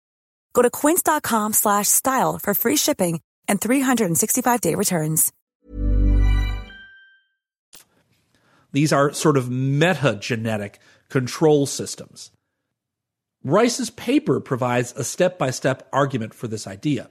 Go 0.53 0.61
to 0.61 0.69
quince.com 0.69 1.51
slash 1.51 1.89
style 1.89 2.39
for 2.41 2.53
free 2.53 2.77
shipping 2.77 3.19
and 3.49 3.59
365-day 3.59 4.75
returns. 4.75 5.33
These 8.71 8.93
are 8.93 9.11
sort 9.11 9.35
of 9.35 9.49
metagenetic 9.49 10.75
control 11.09 11.65
systems. 11.65 12.31
Rice's 13.43 13.89
paper 13.89 14.39
provides 14.39 14.93
a 14.93 15.03
step 15.03 15.37
by 15.37 15.49
step 15.51 15.85
argument 15.91 16.33
for 16.33 16.47
this 16.47 16.65
idea. 16.65 17.09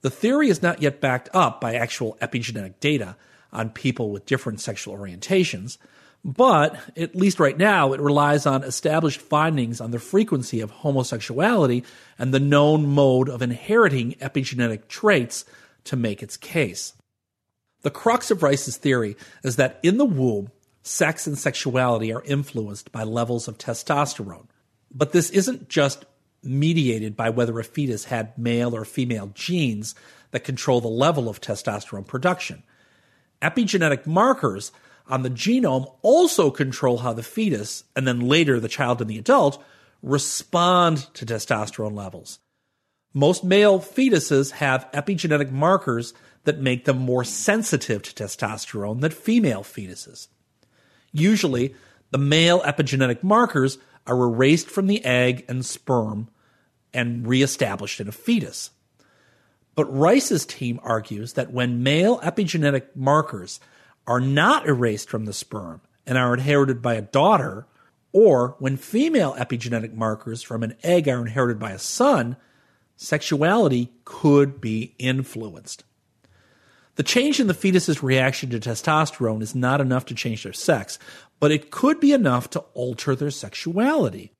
The 0.00 0.10
theory 0.10 0.48
is 0.48 0.62
not 0.62 0.82
yet 0.82 1.00
backed 1.00 1.28
up 1.32 1.60
by 1.60 1.76
actual 1.76 2.18
epigenetic 2.20 2.80
data 2.80 3.14
on 3.54 3.70
people 3.70 4.10
with 4.10 4.26
different 4.26 4.60
sexual 4.60 4.96
orientations, 4.96 5.78
but 6.24 6.78
at 6.96 7.14
least 7.14 7.38
right 7.38 7.56
now, 7.56 7.92
it 7.92 8.00
relies 8.00 8.46
on 8.46 8.64
established 8.64 9.20
findings 9.20 9.80
on 9.80 9.90
the 9.90 9.98
frequency 9.98 10.60
of 10.60 10.70
homosexuality 10.70 11.84
and 12.18 12.32
the 12.32 12.40
known 12.40 12.86
mode 12.86 13.28
of 13.28 13.42
inheriting 13.42 14.12
epigenetic 14.14 14.88
traits 14.88 15.44
to 15.84 15.96
make 15.96 16.22
its 16.22 16.38
case. 16.38 16.94
The 17.82 17.90
crux 17.90 18.30
of 18.30 18.42
Rice's 18.42 18.78
theory 18.78 19.16
is 19.42 19.56
that 19.56 19.78
in 19.82 19.98
the 19.98 20.06
womb, 20.06 20.50
sex 20.82 21.26
and 21.26 21.38
sexuality 21.38 22.12
are 22.12 22.22
influenced 22.24 22.90
by 22.90 23.02
levels 23.02 23.46
of 23.46 23.58
testosterone. 23.58 24.46
But 24.90 25.12
this 25.12 25.28
isn't 25.30 25.68
just 25.68 26.06
mediated 26.42 27.16
by 27.16 27.30
whether 27.30 27.58
a 27.58 27.64
fetus 27.64 28.04
had 28.04 28.36
male 28.38 28.74
or 28.74 28.86
female 28.86 29.30
genes 29.34 29.94
that 30.30 30.44
control 30.44 30.80
the 30.80 30.88
level 30.88 31.28
of 31.28 31.40
testosterone 31.40 32.06
production. 32.06 32.62
Epigenetic 33.44 34.06
markers 34.06 34.72
on 35.06 35.22
the 35.22 35.30
genome 35.30 35.94
also 36.00 36.50
control 36.50 36.98
how 36.98 37.12
the 37.12 37.22
fetus, 37.22 37.84
and 37.94 38.08
then 38.08 38.20
later 38.20 38.58
the 38.58 38.68
child 38.68 39.02
and 39.02 39.10
the 39.10 39.18
adult, 39.18 39.62
respond 40.02 41.06
to 41.12 41.26
testosterone 41.26 41.94
levels. 41.94 42.38
Most 43.12 43.44
male 43.44 43.78
fetuses 43.80 44.52
have 44.52 44.90
epigenetic 44.92 45.50
markers 45.50 46.14
that 46.44 46.58
make 46.58 46.86
them 46.86 46.98
more 46.98 47.22
sensitive 47.22 48.02
to 48.02 48.24
testosterone 48.24 49.02
than 49.02 49.10
female 49.10 49.62
fetuses. 49.62 50.28
Usually, 51.12 51.74
the 52.10 52.18
male 52.18 52.60
epigenetic 52.62 53.22
markers 53.22 53.76
are 54.06 54.20
erased 54.22 54.70
from 54.70 54.86
the 54.86 55.04
egg 55.04 55.44
and 55.48 55.64
sperm 55.64 56.28
and 56.94 57.26
reestablished 57.26 58.00
in 58.00 58.08
a 58.08 58.12
fetus. 58.12 58.70
But 59.74 59.92
Rice's 59.92 60.46
team 60.46 60.78
argues 60.82 61.32
that 61.32 61.52
when 61.52 61.82
male 61.82 62.20
epigenetic 62.20 62.94
markers 62.94 63.60
are 64.06 64.20
not 64.20 64.66
erased 64.66 65.08
from 65.08 65.24
the 65.24 65.32
sperm 65.32 65.80
and 66.06 66.18
are 66.18 66.34
inherited 66.34 66.80
by 66.82 66.94
a 66.94 67.02
daughter, 67.02 67.66
or 68.12 68.54
when 68.58 68.76
female 68.76 69.34
epigenetic 69.34 69.94
markers 69.94 70.42
from 70.42 70.62
an 70.62 70.76
egg 70.82 71.08
are 71.08 71.20
inherited 71.20 71.58
by 71.58 71.72
a 71.72 71.78
son, 71.78 72.36
sexuality 72.96 73.92
could 74.04 74.60
be 74.60 74.94
influenced. 74.98 75.84
The 76.96 77.02
change 77.02 77.40
in 77.40 77.48
the 77.48 77.54
fetus's 77.54 78.02
reaction 78.02 78.50
to 78.50 78.60
testosterone 78.60 79.42
is 79.42 79.54
not 79.54 79.80
enough 79.80 80.06
to 80.06 80.14
change 80.14 80.44
their 80.44 80.52
sex, 80.52 80.98
but 81.40 81.50
it 81.50 81.72
could 81.72 81.98
be 81.98 82.12
enough 82.12 82.48
to 82.50 82.60
alter 82.74 83.16
their 83.16 83.32
sexuality. 83.32 84.33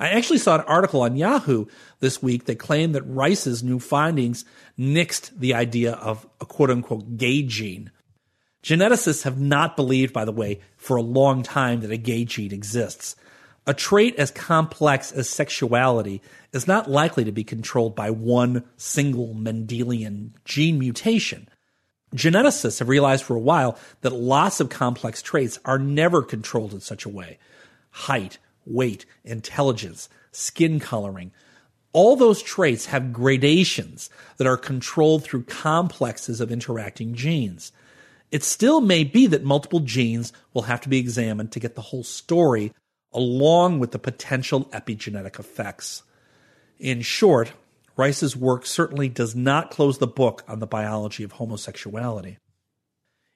I 0.00 0.08
actually 0.12 0.38
saw 0.38 0.54
an 0.54 0.62
article 0.62 1.02
on 1.02 1.16
Yahoo 1.16 1.66
this 2.00 2.22
week 2.22 2.46
that 2.46 2.58
claimed 2.58 2.94
that 2.94 3.02
Rice's 3.02 3.62
new 3.62 3.78
findings 3.78 4.46
nixed 4.78 5.30
the 5.38 5.52
idea 5.52 5.92
of 5.92 6.26
a 6.40 6.46
quote 6.46 6.70
unquote 6.70 7.18
gay 7.18 7.42
gene. 7.42 7.90
Geneticists 8.62 9.24
have 9.24 9.38
not 9.38 9.76
believed, 9.76 10.14
by 10.14 10.24
the 10.24 10.32
way, 10.32 10.60
for 10.78 10.96
a 10.96 11.02
long 11.02 11.42
time 11.42 11.80
that 11.80 11.90
a 11.90 11.98
gay 11.98 12.24
gene 12.24 12.52
exists. 12.52 13.14
A 13.66 13.74
trait 13.74 14.16
as 14.16 14.30
complex 14.30 15.12
as 15.12 15.28
sexuality 15.28 16.22
is 16.54 16.66
not 16.66 16.90
likely 16.90 17.24
to 17.24 17.32
be 17.32 17.44
controlled 17.44 17.94
by 17.94 18.10
one 18.10 18.64
single 18.78 19.34
Mendelian 19.34 20.30
gene 20.46 20.78
mutation. 20.78 21.46
Geneticists 22.16 22.78
have 22.78 22.88
realized 22.88 23.22
for 23.22 23.36
a 23.36 23.40
while 23.40 23.78
that 24.00 24.14
lots 24.14 24.60
of 24.60 24.70
complex 24.70 25.20
traits 25.20 25.58
are 25.66 25.78
never 25.78 26.22
controlled 26.22 26.72
in 26.72 26.80
such 26.80 27.04
a 27.04 27.10
way. 27.10 27.38
Height, 27.90 28.38
weight, 28.66 29.04
intelligence, 29.24 30.08
skin 30.32 30.80
coloring. 30.80 31.32
All 31.92 32.16
those 32.16 32.42
traits 32.42 32.86
have 32.86 33.12
gradations 33.12 34.10
that 34.36 34.46
are 34.46 34.56
controlled 34.56 35.24
through 35.24 35.44
complexes 35.44 36.40
of 36.40 36.52
interacting 36.52 37.14
genes. 37.14 37.72
It 38.30 38.44
still 38.44 38.80
may 38.80 39.02
be 39.02 39.26
that 39.26 39.42
multiple 39.42 39.80
genes 39.80 40.32
will 40.54 40.62
have 40.62 40.80
to 40.82 40.88
be 40.88 40.98
examined 40.98 41.50
to 41.52 41.60
get 41.60 41.74
the 41.74 41.80
whole 41.80 42.04
story, 42.04 42.72
along 43.12 43.80
with 43.80 43.90
the 43.90 43.98
potential 43.98 44.66
epigenetic 44.66 45.40
effects. 45.40 46.04
In 46.78 47.02
short, 47.02 47.52
Rice's 47.96 48.36
work 48.36 48.66
certainly 48.66 49.08
does 49.08 49.34
not 49.34 49.70
close 49.70 49.98
the 49.98 50.06
book 50.06 50.44
on 50.46 50.60
the 50.60 50.66
biology 50.66 51.24
of 51.24 51.32
homosexuality. 51.32 52.38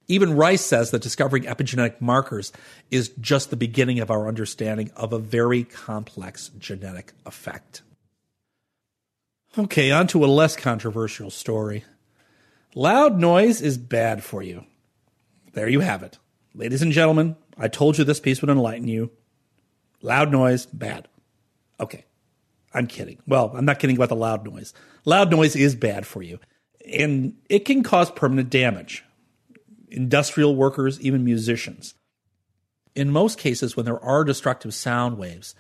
Even 0.07 0.37
Rice 0.37 0.65
says 0.65 0.91
that 0.91 1.03
discovering 1.03 1.45
epigenetic 1.45 2.01
markers 2.01 2.53
is 2.91 3.09
just 3.21 3.51
the 3.51 3.57
beginning 3.57 4.01
of 4.01 4.11
our 4.11 4.29
understanding 4.29 4.91
of 4.97 5.13
a 5.13 5.19
very 5.19 5.65
complex 5.65 6.51
genetic 6.59 7.13
effect. 7.25 7.83
Okay, 9.57 9.91
on 9.91 10.07
to 10.09 10.25
a 10.25 10.27
less 10.27 10.57
controversial 10.57 11.31
story. 11.31 11.85
Loud 12.75 13.19
noise 13.19 13.63
is 13.63 13.79
bad 13.79 14.23
for 14.23 14.43
you. 14.43 14.65
There 15.53 15.69
you 15.69 15.81
have 15.81 16.03
it. 16.03 16.19
Ladies 16.55 16.83
and 16.83 16.93
gentlemen, 16.93 17.37
I 17.57 17.69
told 17.69 17.97
you 17.97 18.05
this 18.05 18.21
piece 18.21 18.41
would 18.41 18.51
enlighten 18.51 18.89
you. 18.89 19.11
Loud 20.03 20.31
noise, 20.31 20.67
bad. 20.67 21.09
Okay, 21.81 22.05
I'm 22.75 22.89
kidding. 22.89 23.19
Well, 23.27 23.53
I'm 23.55 23.65
not 23.65 23.79
kidding 23.79 23.97
about 23.97 24.09
the 24.09 24.17
loud 24.17 24.45
noise. 24.45 24.75
Loud 25.05 25.31
noise 25.31 25.57
is 25.57 25.75
bad 25.75 26.07
for 26.07 26.23
you, 26.23 26.41
and 26.93 27.35
it 27.49 27.61
can 27.61 27.83
cause 27.83 28.11
permanent 28.11 28.51
damage 28.51 29.05
industrial 29.95 30.57
workers, 30.57 31.01
even 31.01 31.25
musicians. 31.25 31.95
In 32.95 33.11
most 33.11 33.39
cases, 33.39 33.77
when 33.77 33.87
there 33.87 34.03
are 34.03 34.25
destructive 34.25 34.75
sound 34.75 35.19
waves, 35.19 35.55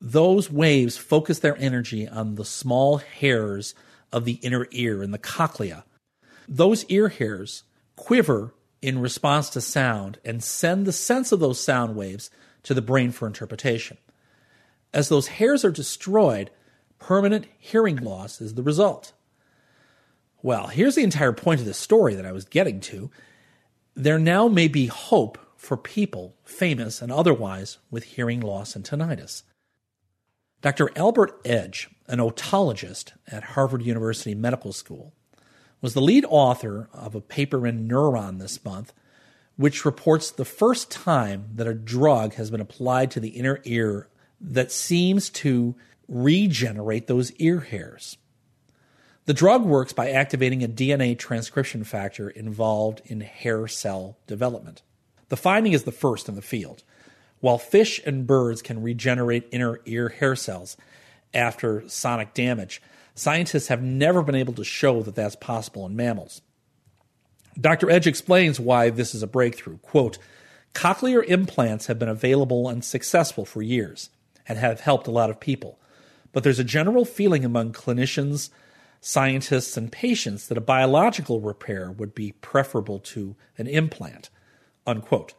those 0.00 0.50
waves 0.50 0.96
focus 0.96 1.38
their 1.38 1.56
energy 1.58 2.08
on 2.08 2.34
the 2.34 2.44
small 2.44 2.98
hairs 2.98 3.74
of 4.12 4.24
the 4.24 4.34
inner 4.42 4.66
ear 4.72 5.02
and 5.02 5.12
the 5.12 5.18
cochlea. 5.18 5.84
Those 6.48 6.84
ear 6.86 7.08
hairs 7.08 7.62
quiver 7.96 8.54
in 8.80 8.98
response 8.98 9.48
to 9.50 9.60
sound 9.60 10.18
and 10.24 10.42
send 10.42 10.86
the 10.86 10.92
sense 10.92 11.30
of 11.30 11.40
those 11.40 11.60
sound 11.60 11.94
waves 11.94 12.30
to 12.64 12.74
the 12.74 12.82
brain 12.82 13.12
for 13.12 13.26
interpretation. 13.26 13.96
As 14.92 15.08
those 15.08 15.28
hairs 15.28 15.64
are 15.64 15.70
destroyed, 15.70 16.50
permanent 16.98 17.46
hearing 17.58 17.96
loss 17.96 18.40
is 18.40 18.54
the 18.54 18.62
result. 18.62 19.12
Well, 20.42 20.66
here's 20.66 20.96
the 20.96 21.04
entire 21.04 21.32
point 21.32 21.60
of 21.60 21.66
the 21.66 21.74
story 21.74 22.14
that 22.14 22.26
I 22.26 22.32
was 22.32 22.44
getting 22.44 22.80
to 22.80 23.10
there 23.94 24.18
now 24.18 24.48
may 24.48 24.68
be 24.68 24.86
hope 24.86 25.38
for 25.56 25.76
people, 25.76 26.34
famous 26.44 27.00
and 27.00 27.12
otherwise, 27.12 27.78
with 27.90 28.04
hearing 28.04 28.40
loss 28.40 28.74
and 28.74 28.84
tinnitus. 28.84 29.42
Dr. 30.60 30.90
Albert 30.96 31.40
Edge, 31.44 31.90
an 32.06 32.18
otologist 32.18 33.12
at 33.26 33.42
Harvard 33.42 33.82
University 33.82 34.34
Medical 34.34 34.72
School, 34.72 35.12
was 35.80 35.94
the 35.94 36.00
lead 36.00 36.24
author 36.28 36.88
of 36.92 37.14
a 37.14 37.20
paper 37.20 37.66
in 37.66 37.88
Neuron 37.88 38.38
this 38.38 38.64
month, 38.64 38.92
which 39.56 39.84
reports 39.84 40.30
the 40.30 40.44
first 40.44 40.90
time 40.90 41.50
that 41.54 41.66
a 41.66 41.74
drug 41.74 42.34
has 42.34 42.50
been 42.50 42.60
applied 42.60 43.10
to 43.10 43.20
the 43.20 43.30
inner 43.30 43.60
ear 43.64 44.08
that 44.40 44.72
seems 44.72 45.28
to 45.30 45.74
regenerate 46.08 47.06
those 47.06 47.32
ear 47.32 47.60
hairs. 47.60 48.16
The 49.24 49.34
drug 49.34 49.64
works 49.64 49.92
by 49.92 50.10
activating 50.10 50.64
a 50.64 50.68
DNA 50.68 51.16
transcription 51.16 51.84
factor 51.84 52.28
involved 52.28 53.02
in 53.04 53.20
hair 53.20 53.68
cell 53.68 54.16
development. 54.26 54.82
The 55.28 55.36
finding 55.36 55.72
is 55.72 55.84
the 55.84 55.92
first 55.92 56.28
in 56.28 56.34
the 56.34 56.42
field. 56.42 56.82
While 57.38 57.58
fish 57.58 58.00
and 58.04 58.26
birds 58.26 58.62
can 58.62 58.82
regenerate 58.82 59.48
inner 59.52 59.80
ear 59.86 60.08
hair 60.08 60.34
cells 60.34 60.76
after 61.32 61.88
sonic 61.88 62.34
damage, 62.34 62.82
scientists 63.14 63.68
have 63.68 63.82
never 63.82 64.22
been 64.22 64.34
able 64.34 64.54
to 64.54 64.64
show 64.64 65.02
that 65.02 65.14
that's 65.14 65.36
possible 65.36 65.86
in 65.86 65.94
mammals. 65.94 66.42
Dr. 67.60 67.90
Edge 67.90 68.06
explains 68.06 68.58
why 68.58 68.90
this 68.90 69.14
is 69.14 69.22
a 69.22 69.28
breakthrough. 69.28 69.78
Quote, 69.78 70.18
Cochlear 70.74 71.24
implants 71.24 71.86
have 71.86 71.98
been 71.98 72.08
available 72.08 72.68
and 72.68 72.84
successful 72.84 73.44
for 73.44 73.62
years 73.62 74.10
and 74.48 74.58
have 74.58 74.80
helped 74.80 75.06
a 75.06 75.12
lot 75.12 75.30
of 75.30 75.38
people. 75.38 75.78
But 76.32 76.44
there's 76.44 76.58
a 76.58 76.64
general 76.64 77.04
feeling 77.04 77.44
among 77.44 77.72
clinicians, 77.72 78.50
scientists 79.04 79.76
and 79.76 79.90
patients 79.90 80.46
that 80.46 80.56
a 80.56 80.62
biological 80.62 81.40
repair 81.40 81.90
would 81.90 82.14
be 82.14 82.32
preferable 82.40 83.00
to 83.00 83.34
an 83.58 83.66
implant. 83.66 84.30
Unquote. 84.86 85.34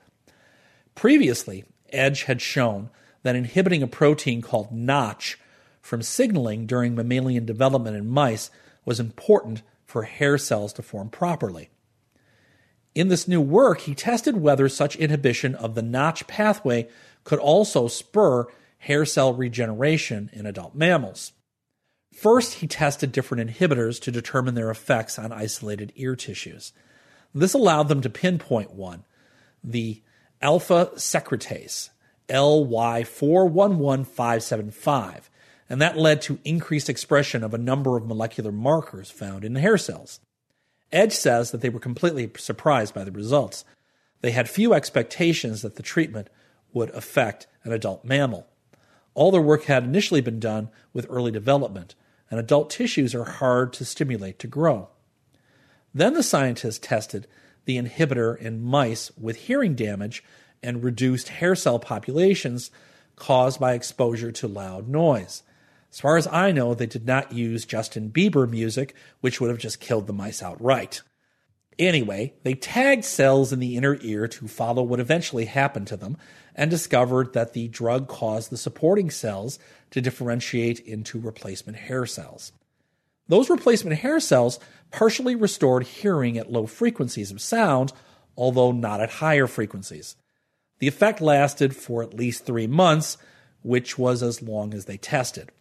Previously, 0.96 1.64
Edge 1.90 2.24
had 2.24 2.42
shown 2.42 2.90
that 3.24 3.38
inhibiting 3.38 3.82
a 3.82 3.88
protein 3.88 4.42
called 4.42 4.72
Notch 4.74 5.40
from 5.82 6.02
signaling 6.02 6.66
during 6.66 6.94
mammalian 6.94 7.46
development 7.46 7.96
in 7.96 8.10
mice 8.10 8.52
was 8.84 9.00
important 9.00 9.62
for 9.86 10.04
hair 10.04 10.38
cells 10.38 10.74
to 10.74 10.82
form 10.82 11.10
properly. 11.10 11.70
In 12.94 13.08
this 13.08 13.30
new 13.30 13.42
work, 13.42 13.82
he 13.82 13.96
tested 13.96 14.38
whether 14.38 14.68
such 14.68 14.98
inhibition 14.98 15.56
of 15.56 15.74
the 15.74 15.82
Notch 15.82 16.28
pathway 16.28 16.90
could 17.24 17.40
also 17.40 17.88
spur 17.88 18.46
hair 18.80 19.06
cell 19.06 19.34
regeneration 19.34 20.30
in 20.34 20.46
adult 20.46 20.76
mammals. 20.76 21.32
First, 22.14 22.56
he 22.56 22.68
tested 22.68 23.12
different 23.12 23.50
inhibitors 23.50 24.00
to 24.02 24.12
determine 24.12 24.56
their 24.56 24.70
effects 24.70 25.18
on 25.18 25.32
isolated 25.32 25.94
ear 25.96 26.16
tissues. 26.16 26.74
This 27.34 27.54
allowed 27.54 27.90
them 27.90 28.02
to 28.02 28.10
pinpoint 28.10 28.72
one, 28.72 29.06
the 29.64 30.02
alpha 30.42 30.92
secretase, 30.96 31.90
LY411575, 32.30 35.22
and 35.70 35.82
that 35.82 35.98
led 35.98 36.22
to 36.22 36.40
increased 36.44 36.90
expression 36.90 37.44
of 37.44 37.54
a 37.54 37.58
number 37.58 37.98
of 37.98 38.06
molecular 38.06 38.52
markers 38.52 39.10
found 39.10 39.44
in 39.44 39.54
the 39.54 39.62
hair 39.62 39.78
cells. 39.78 40.20
Edge 40.92 41.14
says 41.14 41.52
that 41.52 41.62
they 41.62 41.70
were 41.70 41.80
completely 41.80 42.30
surprised 42.38 42.94
by 42.94 43.04
the 43.04 43.12
results. 43.12 43.66
They 44.22 44.32
had 44.32 44.48
few 44.48 44.74
expectations 44.74 45.64
that 45.64 45.76
the 45.76 45.84
treatment 45.84 46.30
would 46.74 46.92
affect 46.92 47.48
an 47.64 47.72
adult 47.72 48.06
mammal. 48.06 48.48
All 49.16 49.32
their 49.32 49.42
work 49.42 49.64
had 49.64 49.84
initially 49.84 50.22
been 50.22 50.40
done 50.40 50.70
with 50.94 51.08
early 51.10 51.32
development, 51.32 51.96
and 52.34 52.40
adult 52.40 52.72
tissues 52.72 53.14
are 53.14 53.26
hard 53.26 53.72
to 53.74 53.86
stimulate 53.86 54.40
to 54.40 54.48
grow. 54.48 54.90
Then 55.94 56.16
the 56.16 56.24
scientists 56.24 56.80
tested 56.80 57.28
the 57.66 57.78
inhibitor 57.78 58.36
in 58.36 58.60
mice 58.60 59.12
with 59.22 59.36
hearing 59.36 59.76
damage 59.76 60.24
and 60.64 60.84
reduced 60.84 61.30
hair 61.30 61.54
cell 61.54 61.78
populations 61.78 62.72
caused 63.16 63.60
by 63.60 63.74
exposure 63.74 64.32
to 64.32 64.48
loud 64.48 64.88
noise. 64.88 65.44
As 65.92 66.00
far 66.00 66.18
as 66.18 66.26
I 66.26 66.52
know, 66.52 66.74
they 66.74 66.88
did 66.88 67.06
not 67.06 67.34
use 67.34 67.68
Justin 67.68 68.10
Bieber 68.10 68.50
music, 68.50 68.96
which 69.22 69.40
would 69.40 69.52
have 69.52 69.60
just 69.60 69.80
killed 69.80 70.08
the 70.08 70.12
mice 70.12 70.42
outright. 70.42 71.04
Anyway, 71.78 72.34
they 72.42 72.56
tagged 72.56 73.06
cells 73.06 73.54
in 73.54 73.60
the 73.60 73.78
inner 73.78 74.00
ear 74.02 74.28
to 74.28 74.48
follow 74.48 74.82
what 74.82 75.00
eventually 75.00 75.46
happened 75.46 75.86
to 75.86 75.98
them 75.98 76.18
and 76.56 76.70
discovered 76.70 77.34
that 77.34 77.54
the 77.54 77.68
drug 77.68 78.08
caused 78.08 78.50
the 78.50 78.58
supporting 78.58 79.10
cells 79.10 79.60
to 79.92 80.02
differentiate 80.02 80.80
into 80.80 81.20
replacement 81.20 81.78
hair 81.78 82.06
cells. 82.06 82.52
Those 83.28 83.50
replacement 83.50 84.00
hair 84.00 84.20
cells 84.20 84.60
partially 84.92 85.36
restored 85.36 85.84
hearing 85.84 86.38
at 86.38 86.52
low 86.52 86.66
frequencies 86.66 87.32
of 87.32 87.42
sound, 87.42 87.94
although 88.38 88.72
not 88.72 89.02
at 89.02 89.10
higher 89.10 89.48
frequencies. 89.48 90.16
The 90.80 90.88
effect 90.88 91.22
lasted 91.22 91.76
for 91.76 92.04
at 92.04 92.14
least 92.14 92.46
three 92.46 92.68
months, 92.68 93.18
which 93.62 93.98
was 93.98 94.22
as 94.22 94.42
long 94.42 94.74
as 94.74 94.86
they 94.86 94.98
tested. 94.98 95.52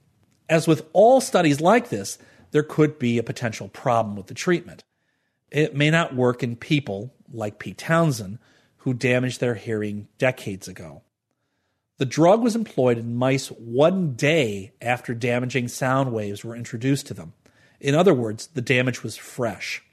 As 0.48 0.66
with 0.66 0.86
all 0.92 1.20
studies 1.20 1.60
like 1.60 1.88
this, 1.88 2.18
there 2.50 2.62
could 2.62 2.98
be 2.98 3.18
a 3.18 3.22
potential 3.22 3.68
problem 3.68 4.16
with 4.16 4.26
the 4.26 4.34
treatment. 4.34 4.84
It 5.50 5.76
may 5.76 5.90
not 5.90 6.14
work 6.14 6.42
in 6.42 6.56
people, 6.56 7.14
like 7.32 7.58
Pete 7.58 7.78
Townshend, 7.78 8.38
who 8.82 8.94
damaged 8.94 9.40
their 9.40 9.54
hearing 9.54 10.08
decades 10.18 10.66
ago. 10.66 11.02
The 11.98 12.04
drug 12.04 12.42
was 12.42 12.56
employed 12.56 12.98
in 12.98 13.14
mice 13.14 13.48
one 13.48 14.14
day 14.14 14.72
after 14.80 15.14
damaging 15.14 15.68
sound 15.68 16.12
waves 16.12 16.44
were 16.44 16.56
introduced 16.56 17.06
to 17.06 17.14
them. 17.14 17.32
In 17.78 17.94
other 17.94 18.12
words, 18.12 18.48
the 18.48 18.60
damage 18.60 19.04
was 19.04 19.16
fresh. 19.16 19.84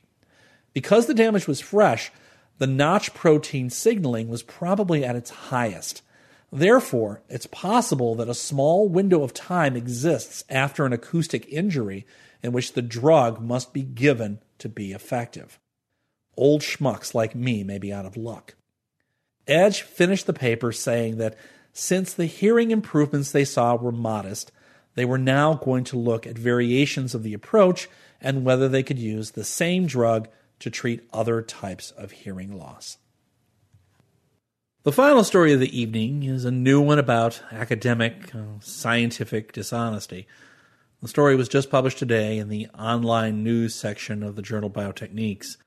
Because 0.74 1.06
the 1.06 1.14
damage 1.14 1.48
was 1.48 1.60
fresh, 1.60 2.12
the 2.58 2.66
notch 2.66 3.14
protein 3.14 3.70
signaling 3.70 4.28
was 4.28 4.42
probably 4.42 5.06
at 5.06 5.16
its 5.16 5.30
highest. 5.30 6.02
Therefore, 6.52 7.22
it's 7.30 7.46
possible 7.46 8.16
that 8.16 8.28
a 8.28 8.34
small 8.34 8.90
window 8.90 9.22
of 9.22 9.36
time 9.36 9.76
exists 9.76 10.44
after 10.50 10.86
an 10.86 10.94
acoustic 10.94 11.48
injury 11.50 12.08
in 12.42 12.54
which 12.54 12.74
the 12.74 12.82
drug 12.82 13.40
must 13.40 13.72
be 13.72 13.84
given 13.84 14.40
to 14.58 14.68
be 14.68 14.94
effective. 14.94 15.60
Old 16.36 16.62
schmucks 16.62 17.14
like 17.14 17.36
me 17.36 17.64
may 17.64 17.78
be 17.78 17.94
out 17.94 18.06
of 18.08 18.18
luck. 18.18 18.56
Edge 19.48 19.82
finished 19.82 20.26
the 20.26 20.34
paper 20.34 20.72
saying 20.72 21.18
that 21.18 21.38
since 21.74 22.14
the 22.14 22.26
hearing 22.26 22.72
improvements 22.72 23.32
they 23.32 23.46
saw 23.46 23.76
were 23.76 23.92
modest, 23.92 24.52
they 24.96 25.06
were 25.06 25.18
now 25.18 25.54
going 25.54 25.84
to 25.86 25.98
look 25.98 26.28
at 26.28 26.38
variations 26.38 27.16
of 27.16 27.24
the 27.24 27.34
approach 27.34 27.88
and 28.22 28.44
whether 28.44 28.68
they 28.68 28.84
could 28.84 29.00
use 29.00 29.32
the 29.32 29.44
same 29.44 29.86
drug 29.86 30.28
to 30.60 30.70
treat 30.70 31.08
other 31.14 31.42
types 31.42 31.92
of 31.92 32.12
hearing 32.12 32.58
loss. 32.58 32.98
The 34.84 34.92
final 34.92 35.24
story 35.24 35.54
of 35.54 35.60
the 35.60 35.78
evening 35.78 36.24
is 36.24 36.46
a 36.46 36.52
new 36.52 36.82
one 36.82 37.00
about 37.00 37.42
academic, 37.52 38.34
uh, 38.34 38.60
scientific 38.62 39.52
dishonesty. 39.52 40.28
The 41.02 41.08
story 41.08 41.36
was 41.36 41.48
just 41.48 41.70
published 41.70 42.00
today 42.00 42.38
in 42.38 42.50
the 42.50 42.68
online 42.78 43.44
news 43.44 43.76
section 43.76 44.24
of 44.24 44.36
the 44.36 44.42
journal 44.42 44.70
Biotechniques. 44.70 45.58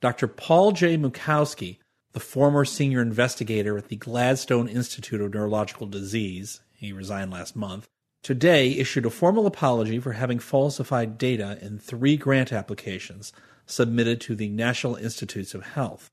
Dr. 0.00 0.26
Paul 0.26 0.72
J. 0.72 0.98
Muchowski 0.98 1.78
the 2.14 2.20
former 2.20 2.64
senior 2.64 3.02
investigator 3.02 3.76
at 3.76 3.88
the 3.88 3.96
Gladstone 3.96 4.68
Institute 4.68 5.20
of 5.20 5.34
Neurological 5.34 5.88
Disease, 5.88 6.60
he 6.72 6.92
resigned 6.92 7.32
last 7.32 7.56
month, 7.56 7.88
today 8.22 8.70
issued 8.70 9.04
a 9.04 9.10
formal 9.10 9.46
apology 9.46 9.98
for 9.98 10.12
having 10.12 10.38
falsified 10.38 11.18
data 11.18 11.58
in 11.60 11.76
three 11.78 12.16
grant 12.16 12.52
applications 12.52 13.32
submitted 13.66 14.20
to 14.20 14.36
the 14.36 14.48
National 14.48 14.94
Institutes 14.94 15.54
of 15.54 15.64
Health. 15.64 16.08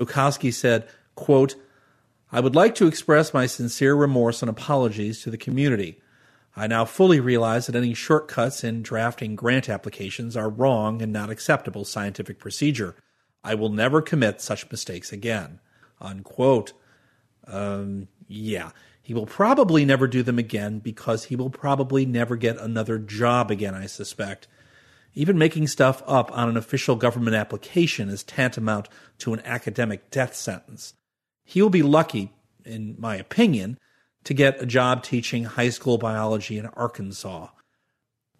Muchowski 0.00 0.52
said, 0.52 0.88
quote, 1.14 1.54
I 2.32 2.40
would 2.40 2.56
like 2.56 2.74
to 2.76 2.88
express 2.88 3.32
my 3.32 3.46
sincere 3.46 3.94
remorse 3.94 4.42
and 4.42 4.50
apologies 4.50 5.22
to 5.22 5.30
the 5.30 5.38
community. 5.38 6.00
I 6.56 6.66
now 6.66 6.84
fully 6.84 7.20
realize 7.20 7.66
that 7.66 7.76
any 7.76 7.94
shortcuts 7.94 8.64
in 8.64 8.82
drafting 8.82 9.36
grant 9.36 9.68
applications 9.68 10.36
are 10.36 10.50
wrong 10.50 11.00
and 11.00 11.12
not 11.12 11.30
acceptable 11.30 11.84
scientific 11.84 12.40
procedure. 12.40 12.96
I 13.44 13.54
will 13.54 13.70
never 13.70 14.00
commit 14.00 14.40
such 14.40 14.70
mistakes 14.70 15.12
again. 15.12 15.60
Unquote. 16.00 16.72
Um, 17.46 18.08
yeah. 18.28 18.70
He 19.02 19.14
will 19.14 19.26
probably 19.26 19.84
never 19.84 20.06
do 20.06 20.22
them 20.22 20.38
again 20.38 20.78
because 20.78 21.24
he 21.24 21.36
will 21.36 21.50
probably 21.50 22.06
never 22.06 22.36
get 22.36 22.56
another 22.58 22.98
job 22.98 23.50
again, 23.50 23.74
I 23.74 23.86
suspect. 23.86 24.46
Even 25.14 25.36
making 25.36 25.66
stuff 25.66 26.02
up 26.06 26.30
on 26.36 26.48
an 26.48 26.56
official 26.56 26.96
government 26.96 27.36
application 27.36 28.08
is 28.08 28.22
tantamount 28.22 28.88
to 29.18 29.34
an 29.34 29.42
academic 29.44 30.10
death 30.10 30.34
sentence. 30.34 30.94
He 31.44 31.60
will 31.60 31.70
be 31.70 31.82
lucky, 31.82 32.32
in 32.64 32.94
my 32.98 33.16
opinion, 33.16 33.76
to 34.24 34.34
get 34.34 34.62
a 34.62 34.66
job 34.66 35.02
teaching 35.02 35.44
high 35.44 35.68
school 35.68 35.98
biology 35.98 36.56
in 36.56 36.66
Arkansas. 36.66 37.48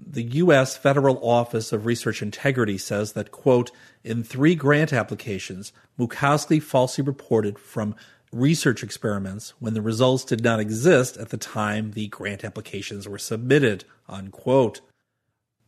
The 0.05 0.23
U.S. 0.23 0.77
Federal 0.77 1.19
Office 1.27 1.73
of 1.73 1.87
Research 1.87 2.23
Integrity 2.23 2.77
says 2.77 3.13
that, 3.13 3.31
quote, 3.31 3.71
in 4.03 4.25
three 4.25 4.55
grant 4.55 4.93
applications, 4.93 5.73
Muchowski 5.99 6.63
falsely 6.63 7.05
reported 7.05 7.59
from 7.59 7.95
research 8.33 8.83
experiments 8.83 9.53
when 9.59 9.75
the 9.75 9.83
results 9.83 10.25
did 10.25 10.43
not 10.43 10.59
exist 10.59 11.17
at 11.17 11.29
the 11.29 11.37
time 11.37 11.93
the 11.93 12.09
grant 12.09 12.45
applications 12.45 13.07
were 13.07 13.19
submitted, 13.19 13.85
unquote. 14.09 14.81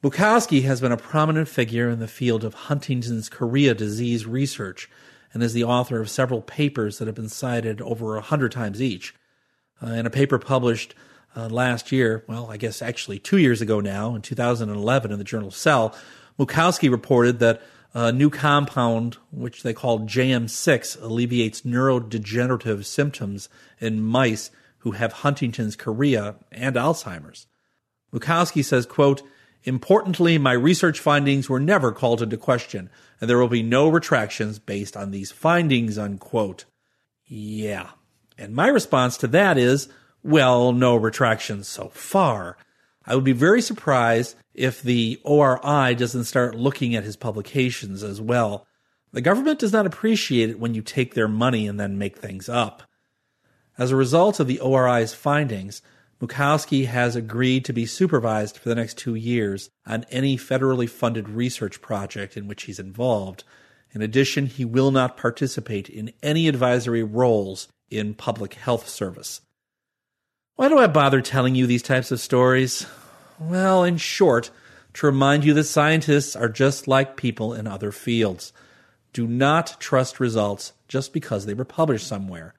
Muchowski 0.03 0.65
has 0.65 0.81
been 0.81 0.93
a 0.93 0.97
prominent 0.97 1.49
figure 1.49 1.89
in 1.89 1.99
the 1.99 2.09
field 2.09 2.45
of 2.45 2.55
Huntington's 2.55 3.29
chorea 3.29 3.75
disease 3.75 4.27
research 4.27 4.91
and 5.33 5.43
is 5.43 5.53
the 5.53 5.65
author 5.65 6.01
of 6.01 6.11
several 6.11 6.43
papers 6.43 6.99
that 6.99 7.07
have 7.07 7.15
been 7.15 7.29
cited 7.29 7.81
over 7.81 8.17
a 8.17 8.23
hundred 8.23 8.53
times 8.53 8.83
each. 8.83 9.15
Uh, 9.83 9.91
in 9.91 10.07
a 10.07 10.11
paper 10.11 10.39
published 10.39 10.95
uh, 11.37 11.49
last 11.49 11.93
year, 11.93 12.25
well, 12.29 12.51
I 12.51 12.57
guess 12.57 12.83
actually 12.83 13.19
two 13.19 13.39
years 13.39 13.61
ago 13.61 13.81
now, 13.81 14.15
in 14.15 14.23
2011, 14.23 15.13
in 15.13 15.19
the 15.19 15.25
journal 15.25 15.51
Cell, 15.51 15.95
Muchowski 16.39 16.91
reported 16.91 17.39
that 17.39 17.63
a 17.95 18.11
new 18.11 18.29
compound, 18.29 19.19
which 19.31 19.63
they 19.63 19.73
call 19.73 20.01
JM6, 20.01 21.01
alleviates 21.01 21.63
neurodegenerative 21.63 22.85
symptoms 22.85 23.49
in 23.79 24.03
mice 24.03 24.51
who 24.79 24.93
have 24.93 25.13
Huntington's 25.13 25.77
chorea 25.77 26.37
and 26.51 26.75
Alzheimer's. 26.75 27.47
Muchowski 28.13 28.65
says, 28.65 28.85
quote, 28.85 29.23
Importantly, 29.63 30.37
my 30.37 30.53
research 30.53 31.01
findings 31.01 31.49
were 31.49 31.61
never 31.61 31.91
called 31.91 32.21
into 32.21 32.37
question, 32.37 32.91
and 33.19 33.31
there 33.31 33.39
will 33.39 33.49
be 33.49 33.63
no 33.63 33.89
retractions 33.89 34.59
based 34.59 34.95
on 34.95 35.11
these 35.11 35.33
findings, 35.33 35.97
unquote. 35.97 36.67
Yeah. 37.25 37.91
And 38.37 38.55
my 38.55 38.69
response 38.69 39.17
to 39.19 39.27
that 39.29 39.57
is, 39.57 39.89
well, 40.25 40.73
no 40.73 40.97
retractions 40.97 41.69
so 41.69 41.91
far. 41.91 42.57
I 43.07 43.15
would 43.15 43.25
be 43.25 43.33
very 43.33 43.61
surprised 43.61 44.37
if 44.55 44.83
the 44.83 45.21
ORI 45.23 45.95
doesn't 45.95 46.25
start 46.25 46.55
looking 46.55 46.95
at 46.95 47.05
his 47.05 47.17
publications 47.17 48.03
as 48.03 48.21
well. 48.21 48.67
The 49.13 49.21
government 49.21 49.59
does 49.59 49.73
not 49.73 49.87
appreciate 49.87 50.49
it 50.49 50.59
when 50.59 50.75
you 50.75 50.81
take 50.81 51.15
their 51.15 51.29
money 51.29 51.69
and 51.69 51.79
then 51.79 51.99
make 51.99 52.17
things 52.17 52.49
up. 52.49 52.83
As 53.77 53.91
a 53.91 53.97
result 53.97 54.41
of 54.41 54.47
the 54.47 54.61
ORI's 54.61 55.13
findings, 55.13 55.83
Muchowski 56.21 56.87
has 56.87 57.15
agreed 57.15 57.65
to 57.67 57.73
be 57.75 57.85
supervised 57.85 58.57
for 58.57 58.71
the 58.71 58.75
next 58.75 58.97
two 58.97 59.15
years 59.15 59.69
on 59.87 60.07
any 60.11 60.39
federally 60.39 60.89
funded 60.89 61.29
research 61.29 61.83
project 61.83 62.37
in 62.37 62.49
which 62.49 62.63
he's 62.63 62.79
involved. 62.79 63.45
In 63.93 64.01
addition, 64.01 64.47
he 64.47 64.65
will 64.65 64.91
not 64.91 65.19
participate 65.19 65.91
in 65.91 66.13
any 66.23 66.49
advisory 66.49 67.03
roles 67.03 67.69
in 67.91 68.15
public 68.15 68.55
health 68.55 68.89
service. 68.89 69.43
Why 70.57 70.69
do 70.69 70.79
I 70.79 70.87
bother 70.87 71.21
telling 71.21 71.57
you 71.57 71.67
these 71.67 71.83
types 71.83 72.13
of 72.13 72.21
stories? 72.21 72.87
Well, 73.41 73.83
in 73.83 73.97
short, 73.97 74.53
to 74.93 75.07
remind 75.07 75.45
you 75.45 75.53
that 75.55 75.65
scientists 75.65 76.37
are 76.37 76.49
just 76.49 76.87
like 76.87 77.17
people 77.17 77.53
in 77.53 77.67
other 77.67 77.91
fields. 77.91 78.53
Do 79.13 79.27
not 79.27 79.81
trust 79.81 80.21
results 80.21 80.73
just 80.87 81.13
because 81.13 81.47
they 81.47 81.55
were 81.55 81.65
published 81.65 82.07
somewhere. 82.07 82.55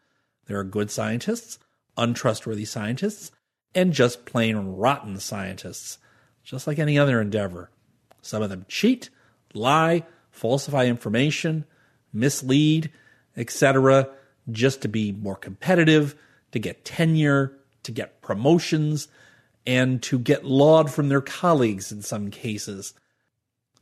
There 0.48 0.60
are 0.60 0.66
good 0.66 0.92
scientists, 0.92 1.58
untrustworthy 1.96 2.66
scientists, 2.66 3.32
and 3.74 3.94
just 3.94 4.26
plain 4.26 4.58
rotten 4.58 5.18
scientists, 5.22 5.98
just 6.44 6.68
like 6.68 6.80
any 6.80 7.00
other 7.00 7.22
endeavor. 7.22 7.72
Some 8.22 8.44
of 8.44 8.50
them 8.50 8.66
cheat, 8.68 9.10
lie, 9.54 10.04
falsify 10.32 10.88
information, 10.88 11.64
mislead, 12.12 12.92
etc., 13.38 14.10
just 14.52 14.82
to 14.82 14.90
be 14.90 15.14
more 15.14 15.38
competitive, 15.38 16.14
to 16.52 16.60
get 16.60 16.84
tenure, 16.84 17.58
to 17.86 17.92
get 17.92 18.22
promotions, 18.22 19.08
and 19.66 20.02
to 20.04 20.20
get 20.20 20.46
laud 20.46 20.92
from 20.92 21.10
their 21.10 21.22
colleagues 21.22 21.92
in 21.92 22.02
some 22.02 22.30
cases. 22.30 22.94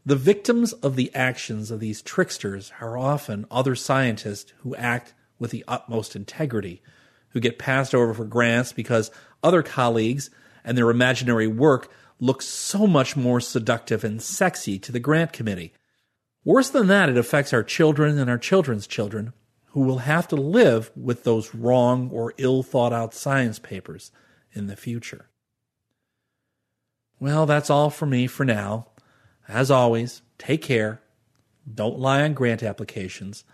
The 0.05 0.15
victims 0.15 0.73
of 0.73 0.95
the 0.95 1.13
actions 1.15 1.71
of 1.71 1.79
these 1.79 2.01
tricksters 2.01 2.71
are 2.79 2.97
often 2.97 3.45
other 3.49 3.75
scientists 3.75 4.53
who 4.59 4.75
act 4.75 5.13
with 5.39 5.51
the 5.51 5.63
utmost 5.67 6.15
integrity, 6.15 6.81
who 7.29 7.39
get 7.39 7.59
passed 7.59 7.95
over 7.95 8.13
for 8.13 8.25
grants 8.25 8.73
because 8.73 9.11
other 9.41 9.63
colleagues 9.63 10.29
and 10.63 10.77
their 10.77 10.89
imaginary 10.89 11.47
work 11.47 11.91
look 12.19 12.41
so 12.41 12.85
much 12.87 13.15
more 13.15 13.39
seductive 13.39 14.03
and 14.03 14.21
sexy 14.21 14.77
to 14.79 14.91
the 14.91 14.99
grant 14.99 15.33
committee. 15.33 15.73
Worse 16.45 16.69
than 16.69 16.87
that, 16.87 17.09
it 17.09 17.17
affects 17.17 17.53
our 17.53 17.63
children 17.63 18.17
and 18.17 18.29
our 18.29 18.37
children's 18.37 18.87
children 18.87 19.33
who 19.73 19.81
will 19.81 19.99
have 19.99 20.27
to 20.27 20.35
live 20.35 20.91
with 20.95 21.23
those 21.23 21.55
wrong 21.55 22.07
or 22.11 22.35
ill 22.37 22.61
thought 22.61 22.93
out 22.93 23.11
science 23.11 23.57
papers 23.57 24.11
in 24.51 24.67
the 24.67 24.75
future. 24.75 25.29
Well, 27.19 27.47
that's 27.47 27.71
all 27.71 27.89
for 27.89 28.05
me 28.05 28.27
for 28.27 28.45
now. 28.45 28.87
As 29.47 29.71
always, 29.71 30.21
take 30.37 30.61
care, 30.61 31.01
don't 31.71 31.97
lie 31.97 32.21
on 32.21 32.35
grant 32.35 32.61
applications, 32.61 33.45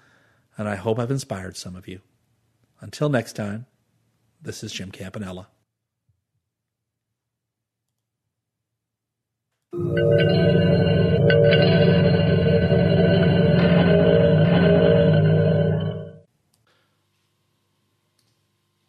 and 0.58 0.68
I 0.68 0.76
hope 0.76 1.00
I've 1.00 1.10
inspired 1.10 1.56
some 1.56 1.78
of 1.78 1.88
you. 1.88 2.02
Until 2.82 3.08
next 3.08 3.38
time, 3.38 3.66
this 4.42 4.62
is 4.62 4.74
Jim 4.74 4.92
Campanella. 4.92 5.48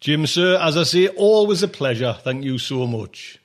Jim, 0.01 0.25
sir, 0.25 0.57
as 0.59 0.77
I 0.77 0.81
say, 0.81 1.09
always 1.09 1.61
a 1.61 1.67
pleasure. 1.67 2.17
Thank 2.23 2.43
you 2.43 2.57
so 2.57 2.87
much. 2.87 3.39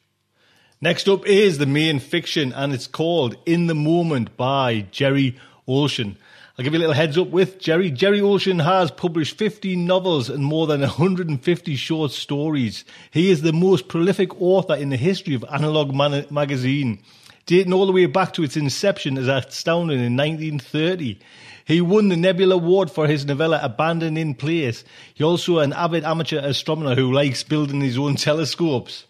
Next 0.80 1.06
up 1.06 1.26
is 1.26 1.58
the 1.58 1.66
main 1.66 1.98
fiction, 1.98 2.50
and 2.54 2.72
it's 2.72 2.86
called 2.86 3.36
In 3.44 3.66
the 3.66 3.74
Moment 3.74 4.38
by 4.38 4.86
Jerry 4.90 5.36
Oltion. 5.68 6.16
I'll 6.56 6.64
give 6.64 6.72
you 6.72 6.78
a 6.78 6.80
little 6.80 6.94
heads 6.94 7.18
up 7.18 7.28
with 7.28 7.58
Jerry. 7.58 7.90
Jerry 7.90 8.20
Oltion 8.20 8.64
has 8.64 8.90
published 8.90 9.36
15 9.36 9.86
novels 9.86 10.30
and 10.30 10.46
more 10.46 10.66
than 10.66 10.80
150 10.80 11.76
short 11.76 12.10
stories. 12.12 12.86
He 13.10 13.30
is 13.30 13.42
the 13.42 13.52
most 13.52 13.88
prolific 13.88 14.40
author 14.40 14.76
in 14.76 14.88
the 14.88 14.96
history 14.96 15.34
of 15.34 15.44
Analog 15.52 15.94
Man- 15.94 16.24
Magazine, 16.30 17.00
dating 17.46 17.72
all 17.72 17.86
the 17.86 17.92
way 17.92 18.06
back 18.06 18.32
to 18.34 18.42
its 18.42 18.56
inception 18.56 19.16
as 19.16 19.28
astounding 19.28 20.00
in 20.00 20.16
1930. 20.16 21.18
He 21.64 21.80
won 21.80 22.08
the 22.08 22.16
Nebula 22.16 22.56
Award 22.56 22.90
for 22.90 23.06
his 23.06 23.24
novella 23.24 23.60
Abandoned 23.62 24.18
in 24.18 24.34
Place. 24.34 24.84
He 25.14 25.24
also 25.24 25.58
an 25.58 25.72
avid 25.72 26.04
amateur 26.04 26.38
astronomer 26.38 26.94
who 26.94 27.12
likes 27.12 27.42
building 27.42 27.80
his 27.80 27.98
own 27.98 28.16
telescopes. 28.16 29.04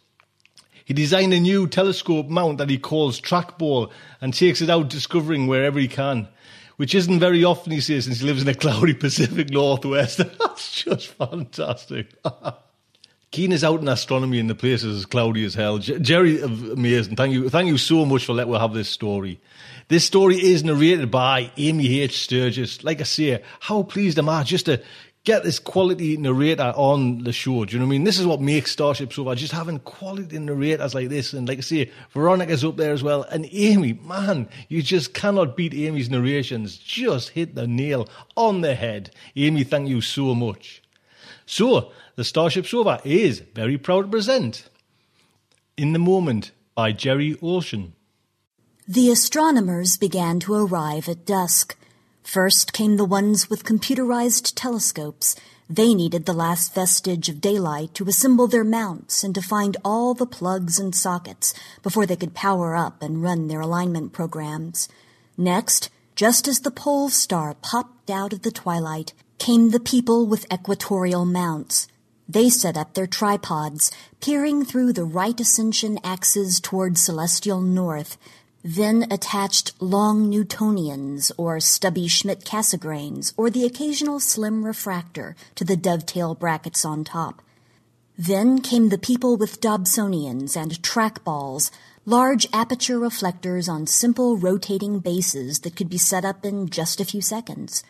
He 0.85 0.95
designed 0.95 1.35
a 1.35 1.41
new 1.41 1.67
telescope 1.67 2.29
mount 2.29 2.59
that 2.59 2.71
he 2.71 2.79
calls 2.79 3.21
Trackball 3.21 3.91
and 4.21 4.33
takes 4.33 4.61
it 4.61 4.71
out 4.71 4.89
discovering 4.89 5.47
wherever 5.47 5.79
he 5.79 5.89
can. 5.89 6.29
Which 6.77 6.95
isn't 6.95 7.19
very 7.19 7.43
often, 7.43 7.73
he 7.73 7.81
says, 7.81 8.05
since 8.05 8.21
he 8.21 8.27
lives 8.27 8.43
in 8.43 8.49
a 8.49 8.55
cloudy 8.55 8.95
Pacific 8.95 9.51
Northwest. 9.51 10.19
That's 10.39 10.83
just 10.83 11.09
fantastic. 11.09 12.15
Keen 13.37 13.53
is 13.53 13.63
out 13.63 13.83
in 13.83 13.89
astronomy 13.89 14.39
in 14.39 14.47
the 14.47 14.55
places 14.55 14.97
as 14.97 15.05
cloudy 15.05 15.45
as 15.45 15.53
hell. 15.53 15.77
Jerry, 15.77 16.43
uh, 16.43 16.47
amazing. 16.47 17.17
Thank 17.17 17.35
you, 17.35 17.51
thank 17.51 17.69
you 17.69 17.77
so 17.77 18.07
much 18.07 18.25
for 18.25 18.33
letting 18.33 18.55
us 18.55 18.63
have 18.63 18.73
this 18.73 18.89
story. 18.89 19.39
This 19.89 20.07
story 20.07 20.37
is 20.37 20.65
narrated 20.65 21.11
by 21.11 21.51
Amy 21.59 22.01
H. 22.01 22.25
Sturgis. 22.25 22.83
Like 22.83 23.03
I 23.03 23.05
say, 23.05 23.43
how 23.61 23.83
pleased 23.83 24.19
am 24.19 24.31
I 24.31 24.43
just 24.43 24.65
to 24.65 24.83
get 25.25 25.43
this 25.43 25.59
quality 25.59 26.17
narrator 26.17 26.73
on 26.77 27.25
the 27.25 27.33
show. 27.35 27.67
Do 27.67 27.75
you 27.75 27.79
know 27.79 27.85
what 27.85 27.91
I 27.91 27.99
mean? 27.99 28.05
This 28.05 28.19
is 28.19 28.25
what 28.25 28.41
makes 28.41 28.71
Starship 28.71 29.13
Sofa. 29.13 29.37
Just 29.37 29.53
having 29.53 29.81
quality 29.81 30.39
narrators 30.39 30.95
like 30.95 31.11
this. 31.11 31.35
And 31.35 31.47
like 31.47 31.59
I 31.59 31.61
say, 31.61 31.91
Veronica's 32.15 32.65
up 32.65 32.79
there 32.79 32.95
as 32.95 33.03
well. 33.03 33.25
And 33.25 33.47
Amy, 33.53 33.93
man, 33.93 34.49
you 34.71 34.81
just 34.81 35.13
cannot 35.13 35.59
beat 35.59 35.75
Amy's 35.75 36.09
narrations. 36.09 36.79
Just 36.79 37.31
hit 37.31 37.55
the 37.55 37.67
nail 37.67 38.09
on 38.35 38.63
the 38.63 38.75
head. 38.75 39.11
Amy, 39.35 39.63
thank 39.63 39.91
you 39.91 40.01
so 40.01 40.35
much. 40.35 40.81
So, 41.47 41.93
the 42.17 42.25
Starship 42.25 42.67
Sofa 42.67 43.01
is 43.05 43.39
very 43.39 43.79
proud 43.79 44.03
to 44.03 44.09
present 44.09 44.69
In 45.77 45.93
the 45.93 46.01
Moment 46.01 46.51
by 46.75 46.91
Jerry 46.91 47.37
Oltion. 47.37 47.93
The 48.89 49.11
astronomers 49.11 49.97
began 49.97 50.41
to 50.41 50.55
arrive 50.55 51.09
at 51.09 51.25
dusk. 51.25 51.77
First 52.25 52.73
came 52.73 52.97
the 52.97 53.05
ones 53.05 53.49
with 53.49 53.65
computerized 53.65 54.55
telescopes. 54.57 55.37
They 55.71 55.95
needed 55.95 56.27
the 56.27 56.33
last 56.33 56.75
vestige 56.75 57.29
of 57.29 57.41
daylight 57.41 57.95
to 57.95 58.09
assemble 58.09 58.49
their 58.49 58.65
mounts 58.65 59.23
and 59.23 59.35
to 59.37 59.41
find 59.41 59.77
all 59.85 60.15
the 60.15 60.27
plugs 60.27 60.81
and 60.81 60.95
sockets 60.95 61.55
before 61.83 62.07
they 62.07 62.17
could 62.17 62.35
power 62.35 62.75
up 62.75 63.03
and 63.03 63.23
run 63.23 63.47
their 63.47 63.61
alignment 63.61 64.13
programs. 64.13 64.89
Next, 65.37 65.91
just 66.17 66.49
as 66.49 66.61
the 66.61 66.71
pole 66.73 67.09
star 67.09 67.55
popped 67.55 68.11
out 68.11 68.33
of 68.33 68.43
the 68.43 68.51
twilight, 68.51 69.13
came 69.39 69.71
the 69.71 69.81
people 69.81 70.27
with 70.27 70.51
equatorial 70.53 71.25
mounts. 71.25 71.89
They 72.29 72.51
set 72.51 72.77
up 72.77 72.95
their 72.95 73.07
tripods, 73.07 73.91
peering 74.21 74.65
through 74.65 74.93
the 74.93 75.05
right 75.05 75.39
ascension 75.39 75.99
axes 76.03 76.59
toward 76.59 76.99
celestial 76.99 77.61
north, 77.61 78.19
then 78.65 79.07
attached 79.13 79.81
long 79.81 80.29
Newtonians 80.29 81.31
or 81.37 81.61
stubby 81.61 82.09
Schmidt-Cassegrains 82.09 83.33
or 83.37 83.49
the 83.49 83.65
occasional 83.65 84.19
slim 84.19 84.65
refractor 84.65 85.37
to 85.55 85.65
the 85.65 85.77
dovetail 85.77 86.35
brackets 86.35 86.85
on 86.85 87.05
top. 87.05 87.43
Then 88.19 88.61
came 88.61 88.89
the 88.89 88.99
people 88.99 89.37
with 89.37 89.61
Dobsonians 89.61 90.57
and 90.57 90.83
trackballs, 90.83 91.71
large 92.05 92.49
aperture 92.53 92.99
reflectors 92.99 93.69
on 93.69 93.87
simple 93.87 94.37
rotating 94.37 94.99
bases 94.99 95.61
that 95.61 95.77
could 95.77 95.89
be 95.89 95.99
set 95.99 96.25
up 96.25 96.45
in 96.45 96.69
just 96.69 97.01
a 97.01 97.05
few 97.05 97.21
seconds. 97.21 97.85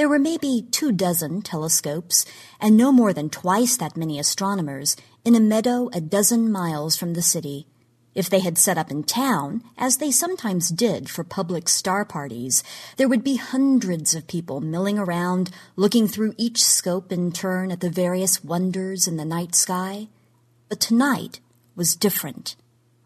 There 0.00 0.08
were 0.08 0.18
maybe 0.18 0.66
two 0.70 0.92
dozen 0.92 1.42
telescopes 1.42 2.24
and 2.58 2.74
no 2.74 2.90
more 2.90 3.12
than 3.12 3.28
twice 3.28 3.76
that 3.76 3.98
many 3.98 4.18
astronomers 4.18 4.96
in 5.26 5.34
a 5.34 5.40
meadow 5.40 5.90
a 5.92 6.00
dozen 6.00 6.50
miles 6.50 6.96
from 6.96 7.12
the 7.12 7.20
city. 7.20 7.66
If 8.14 8.30
they 8.30 8.40
had 8.40 8.56
set 8.56 8.78
up 8.78 8.90
in 8.90 9.04
town, 9.04 9.62
as 9.76 9.98
they 9.98 10.10
sometimes 10.10 10.70
did 10.70 11.10
for 11.10 11.22
public 11.22 11.68
star 11.68 12.06
parties, 12.06 12.64
there 12.96 13.08
would 13.08 13.22
be 13.22 13.36
hundreds 13.36 14.14
of 14.14 14.26
people 14.26 14.62
milling 14.62 14.98
around, 14.98 15.50
looking 15.76 16.08
through 16.08 16.32
each 16.38 16.64
scope 16.64 17.12
in 17.12 17.30
turn 17.30 17.70
at 17.70 17.80
the 17.80 17.90
various 17.90 18.42
wonders 18.42 19.06
in 19.06 19.18
the 19.18 19.26
night 19.26 19.54
sky. 19.54 20.08
But 20.70 20.80
tonight 20.80 21.40
was 21.76 21.94
different. 21.94 22.56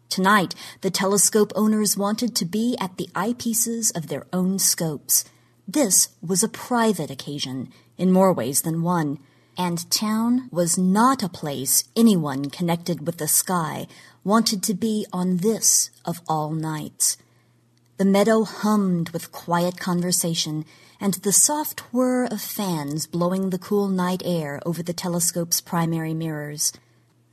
Tonight, 0.07 0.55
the 0.79 0.91
telescope 0.91 1.51
owners 1.57 1.97
wanted 1.97 2.37
to 2.37 2.45
be 2.45 2.77
at 2.79 2.95
the 2.95 3.09
eyepieces 3.13 3.93
of 3.97 4.07
their 4.07 4.25
own 4.31 4.59
scopes. 4.59 5.25
This 5.67 6.09
was 6.21 6.43
a 6.43 6.47
private 6.47 7.09
occasion, 7.09 7.71
in 7.97 8.11
more 8.11 8.31
ways 8.31 8.61
than 8.61 8.83
one, 8.83 9.19
and 9.57 9.89
town 9.89 10.47
was 10.51 10.77
not 10.77 11.23
a 11.23 11.29
place 11.29 11.85
anyone 11.95 12.49
connected 12.49 13.05
with 13.05 13.17
the 13.17 13.27
sky 13.27 13.87
wanted 14.23 14.61
to 14.63 14.73
be 14.73 15.05
on 15.13 15.37
this 15.37 15.89
of 16.03 16.21
all 16.27 16.51
nights. 16.51 17.17
The 17.97 18.05
meadow 18.05 18.43
hummed 18.43 19.09
with 19.09 19.31
quiet 19.31 19.79
conversation 19.79 20.65
and 20.99 21.15
the 21.15 21.31
soft 21.31 21.81
whir 21.93 22.25
of 22.25 22.41
fans 22.41 23.07
blowing 23.07 23.49
the 23.49 23.57
cool 23.57 23.87
night 23.87 24.21
air 24.25 24.59
over 24.65 24.83
the 24.83 24.93
telescope's 24.93 25.61
primary 25.61 26.13
mirrors. 26.13 26.73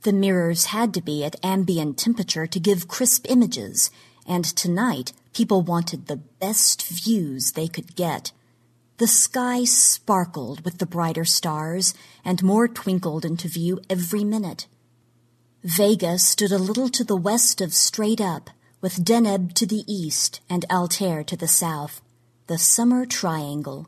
The 0.03 0.13
mirrors 0.13 0.65
had 0.65 0.93
to 0.95 1.01
be 1.01 1.23
at 1.23 1.35
ambient 1.43 1.97
temperature 1.97 2.47
to 2.47 2.59
give 2.59 2.87
crisp 2.87 3.25
images, 3.29 3.91
and 4.25 4.43
tonight 4.43 5.13
people 5.33 5.61
wanted 5.61 6.05
the 6.05 6.17
best 6.17 6.87
views 6.87 7.51
they 7.51 7.67
could 7.67 7.95
get. 7.95 8.31
The 8.97 9.07
sky 9.07 9.63
sparkled 9.63 10.63
with 10.63 10.77
the 10.77 10.85
brighter 10.85 11.25
stars, 11.25 11.93
and 12.23 12.43
more 12.43 12.67
twinkled 12.67 13.25
into 13.25 13.47
view 13.47 13.81
every 13.89 14.23
minute. 14.23 14.67
Vega 15.63 16.19
stood 16.19 16.51
a 16.51 16.57
little 16.57 16.89
to 16.89 17.03
the 17.03 17.15
west 17.15 17.61
of 17.61 17.73
Straight 17.73 18.21
Up, 18.21 18.49
with 18.81 19.03
Deneb 19.03 19.53
to 19.53 19.65
the 19.65 19.83
east 19.87 20.41
and 20.49 20.65
Altair 20.69 21.23
to 21.23 21.37
the 21.37 21.47
south. 21.47 22.01
The 22.47 22.57
summer 22.57 23.05
triangle. 23.05 23.87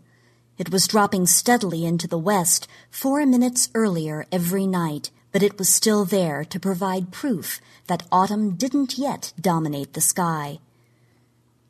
It 0.57 0.71
was 0.71 0.87
dropping 0.87 1.27
steadily 1.27 1.85
into 1.85 2.07
the 2.07 2.17
west 2.17 2.67
four 2.89 3.25
minutes 3.25 3.69
earlier 3.75 4.25
every 4.31 4.65
night, 4.65 5.11
but 5.33 5.43
it 5.43 5.59
was 5.59 5.67
still 5.67 6.05
there 6.05 6.45
to 6.45 6.59
provide 6.59 7.11
proof 7.11 7.59
that 7.87 8.07
autumn 8.09 8.55
didn't 8.55 8.97
yet 8.97 9.33
dominate 9.39 9.93
the 9.93 10.01
sky. 10.01 10.59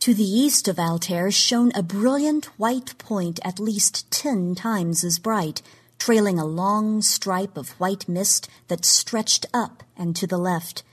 To 0.05 0.13
the 0.13 0.23
east 0.23 0.67
of 0.67 0.77
Altair 0.77 1.31
shone 1.31 1.71
a 1.73 1.81
brilliant 1.81 2.45
white 2.59 2.95
point 2.99 3.39
at 3.43 3.59
least 3.59 4.11
ten 4.11 4.53
times 4.53 5.03
as 5.03 5.17
bright, 5.17 5.63
trailing 5.97 6.37
a 6.37 6.45
long 6.45 7.01
stripe 7.01 7.57
of 7.57 7.71
white 7.79 8.07
mist 8.07 8.47
that 8.67 8.85
stretched 8.85 9.47
up 9.51 9.81
and 9.97 10.15
to 10.15 10.27
the 10.27 10.37
left. 10.37 10.83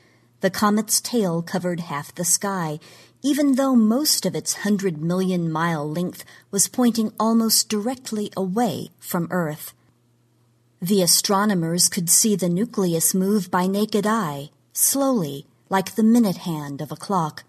The 0.40 0.48
comet's 0.48 0.98
tail 0.98 1.42
covered 1.42 1.80
half 1.80 2.14
the 2.14 2.24
sky, 2.24 2.78
even 3.20 3.56
though 3.56 3.76
most 3.76 4.24
of 4.24 4.34
its 4.34 4.64
hundred 4.64 5.02
million 5.02 5.52
mile 5.52 5.86
length 5.86 6.24
was 6.50 6.66
pointing 6.66 7.12
almost 7.20 7.68
directly 7.68 8.32
away 8.34 8.88
from 8.98 9.28
Earth. 9.30 9.74
The 10.80 11.02
astronomers 11.02 11.90
could 11.90 12.08
see 12.08 12.34
the 12.34 12.48
nucleus 12.48 13.12
move 13.12 13.50
by 13.50 13.66
naked 13.66 14.06
eye, 14.06 14.48
slowly, 14.72 15.44
like 15.68 15.96
the 15.96 16.02
minute 16.02 16.38
hand 16.48 16.80
of 16.80 16.90
a 16.90 16.96
clock, 16.96 17.44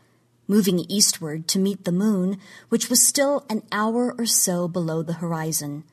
moving 0.48 0.80
eastward 0.90 1.48
to 1.48 1.60
meet 1.60 1.86
the 1.86 1.92
moon, 1.92 2.38
which 2.70 2.90
was 2.90 3.02
still 3.02 3.46
an 3.50 3.64
hour 3.72 4.14
or 4.18 4.26
so 4.26 4.68
below 4.68 5.02
the 5.02 5.14
horizon. 5.14 5.84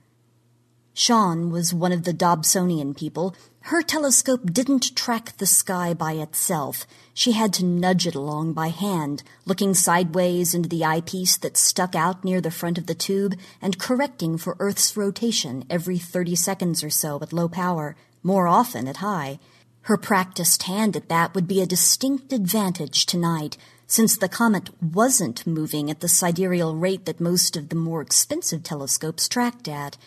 Sean 0.92 1.50
was 1.50 1.72
one 1.72 1.92
of 1.92 2.04
the 2.04 2.12
Dobsonian 2.12 2.96
people. 2.96 3.34
Her 3.64 3.80
telescope 3.80 4.52
didn't 4.52 4.96
track 4.96 5.36
the 5.36 5.46
sky 5.46 5.94
by 5.94 6.12
itself. 6.12 6.86
She 7.14 7.32
had 7.32 7.52
to 7.54 7.64
nudge 7.64 8.06
it 8.06 8.14
along 8.14 8.54
by 8.54 8.68
hand, 8.68 9.22
looking 9.46 9.72
sideways 9.72 10.52
into 10.52 10.68
the 10.68 10.84
eyepiece 10.84 11.36
that 11.38 11.56
stuck 11.56 11.94
out 11.94 12.24
near 12.24 12.40
the 12.40 12.50
front 12.50 12.76
of 12.76 12.86
the 12.86 12.94
tube 12.94 13.34
and 13.62 13.78
correcting 13.78 14.36
for 14.36 14.56
Earth's 14.58 14.96
rotation 14.96 15.64
every 15.70 15.98
30 15.98 16.34
seconds 16.34 16.82
or 16.82 16.90
so 16.90 17.18
at 17.22 17.32
low 17.32 17.48
power, 17.48 17.96
more 18.22 18.48
often 18.48 18.88
at 18.88 18.98
high. 18.98 19.38
Her 19.82 19.96
practiced 19.96 20.64
hand 20.64 20.96
at 20.96 21.08
that 21.08 21.34
would 21.34 21.48
be 21.48 21.62
a 21.62 21.66
distinct 21.66 22.32
advantage 22.32 23.06
tonight, 23.06 23.56
since 23.90 24.16
the 24.16 24.28
comet 24.28 24.70
wasn't 24.80 25.44
moving 25.44 25.90
at 25.90 25.98
the 25.98 26.06
sidereal 26.06 26.76
rate 26.76 27.06
that 27.06 27.18
most 27.20 27.56
of 27.56 27.70
the 27.70 27.74
more 27.74 28.00
expensive 28.00 28.62
telescopes 28.62 29.28
tracked 29.28 29.66
at. 29.66 29.98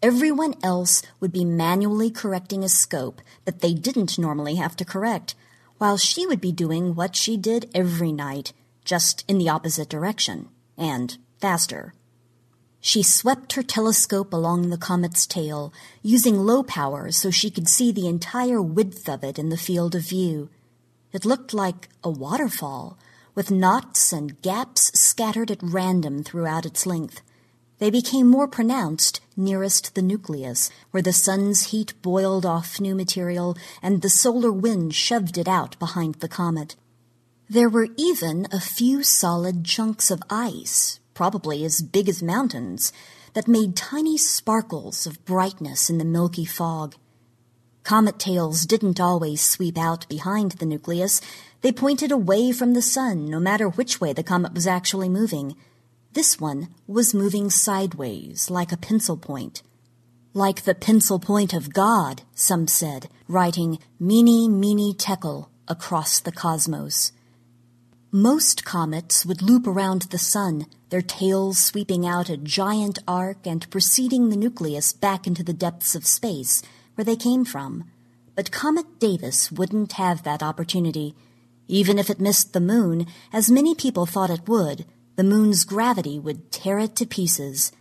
Everyone 0.00 0.54
else 0.62 1.02
would 1.18 1.32
be 1.32 1.44
manually 1.44 2.12
correcting 2.12 2.62
a 2.62 2.68
scope 2.68 3.20
that 3.44 3.58
they 3.58 3.74
didn't 3.74 4.20
normally 4.20 4.54
have 4.54 4.76
to 4.76 4.84
correct, 4.84 5.34
while 5.78 5.96
she 5.96 6.24
would 6.28 6.40
be 6.40 6.52
doing 6.52 6.94
what 6.94 7.16
she 7.16 7.36
did 7.36 7.68
every 7.74 8.12
night, 8.12 8.52
just 8.84 9.24
in 9.26 9.38
the 9.38 9.48
opposite 9.48 9.88
direction, 9.88 10.48
and 10.78 11.18
faster. 11.40 11.92
She 12.80 13.02
swept 13.02 13.54
her 13.54 13.64
telescope 13.64 14.32
along 14.32 14.70
the 14.70 14.78
comet's 14.78 15.26
tail, 15.26 15.72
using 16.02 16.38
low 16.38 16.62
power 16.62 17.10
so 17.10 17.32
she 17.32 17.50
could 17.50 17.68
see 17.68 17.90
the 17.90 18.06
entire 18.06 18.62
width 18.62 19.08
of 19.08 19.24
it 19.24 19.40
in 19.40 19.48
the 19.48 19.56
field 19.56 19.96
of 19.96 20.02
view. 20.02 20.50
It 21.12 21.24
looked 21.24 21.52
like 21.52 21.88
a 22.04 22.10
waterfall, 22.10 22.96
with 23.34 23.50
knots 23.50 24.12
and 24.12 24.40
gaps 24.42 24.90
scattered 24.98 25.50
at 25.50 25.62
random 25.62 26.22
throughout 26.22 26.66
its 26.66 26.86
length. 26.86 27.22
They 27.78 27.90
became 27.90 28.28
more 28.28 28.46
pronounced 28.46 29.20
nearest 29.36 29.94
the 29.94 30.02
nucleus, 30.02 30.70
where 30.90 31.02
the 31.02 31.12
sun's 31.12 31.70
heat 31.70 31.92
boiled 32.02 32.46
off 32.46 32.80
new 32.80 32.94
material 32.94 33.56
and 33.82 34.00
the 34.00 34.08
solar 34.08 34.52
wind 34.52 34.94
shoved 34.94 35.36
it 35.36 35.48
out 35.48 35.78
behind 35.78 36.16
the 36.16 36.28
comet. 36.28 36.76
There 37.48 37.68
were 37.68 37.88
even 37.96 38.46
a 38.52 38.60
few 38.60 39.02
solid 39.02 39.64
chunks 39.64 40.10
of 40.10 40.22
ice, 40.30 41.00
probably 41.12 41.64
as 41.64 41.82
big 41.82 42.08
as 42.08 42.22
mountains, 42.22 42.92
that 43.34 43.48
made 43.48 43.76
tiny 43.76 44.16
sparkles 44.16 45.06
of 45.06 45.24
brightness 45.24 45.90
in 45.90 45.98
the 45.98 46.04
milky 46.04 46.44
fog. 46.44 46.94
Comet 47.82 48.18
tails 48.18 48.64
didn't 48.64 48.98
always 48.98 49.42
sweep 49.42 49.76
out 49.76 50.08
behind 50.08 50.52
the 50.52 50.64
nucleus. 50.64 51.20
They 51.64 51.72
pointed 51.72 52.12
away 52.12 52.52
from 52.52 52.74
the 52.74 52.82
sun, 52.82 53.24
no 53.24 53.40
matter 53.40 53.70
which 53.70 53.98
way 53.98 54.12
the 54.12 54.22
comet 54.22 54.52
was 54.52 54.66
actually 54.66 55.08
moving. 55.08 55.56
This 56.12 56.38
one 56.38 56.68
was 56.86 57.14
moving 57.14 57.48
sideways, 57.48 58.50
like 58.50 58.70
a 58.70 58.76
pencil 58.76 59.16
point. 59.16 59.62
Like 60.34 60.64
the 60.64 60.74
pencil 60.74 61.18
point 61.18 61.54
of 61.54 61.72
God, 61.72 62.20
some 62.34 62.66
said, 62.66 63.08
writing 63.28 63.78
Mene 63.98 64.60
Mene 64.60 64.94
Tekel 64.94 65.48
across 65.66 66.20
the 66.20 66.32
cosmos. 66.32 67.12
Most 68.12 68.66
comets 68.66 69.24
would 69.24 69.40
loop 69.40 69.66
around 69.66 70.02
the 70.02 70.18
sun, 70.18 70.66
their 70.90 71.00
tails 71.00 71.56
sweeping 71.58 72.06
out 72.06 72.28
a 72.28 72.36
giant 72.36 72.98
arc 73.08 73.46
and 73.46 73.70
preceding 73.70 74.28
the 74.28 74.36
nucleus 74.36 74.92
back 74.92 75.26
into 75.26 75.42
the 75.42 75.54
depths 75.54 75.94
of 75.94 76.06
space, 76.06 76.62
where 76.94 77.06
they 77.06 77.16
came 77.16 77.46
from. 77.46 77.90
But 78.34 78.52
Comet 78.52 78.98
Davis 78.98 79.50
wouldn't 79.50 79.92
have 79.92 80.24
that 80.24 80.42
opportunity. 80.42 81.14
Even 81.68 81.98
if 81.98 82.10
it 82.10 82.20
missed 82.20 82.52
the 82.52 82.60
moon, 82.60 83.06
as 83.32 83.50
many 83.50 83.74
people 83.74 84.06
thought 84.06 84.30
it 84.30 84.48
would, 84.48 84.84
the 85.16 85.24
moon's 85.24 85.64
gravity 85.64 86.18
would 86.18 86.50
tear 86.50 86.78
it 86.78 86.96
to 86.96 87.06
pieces. 87.06 87.72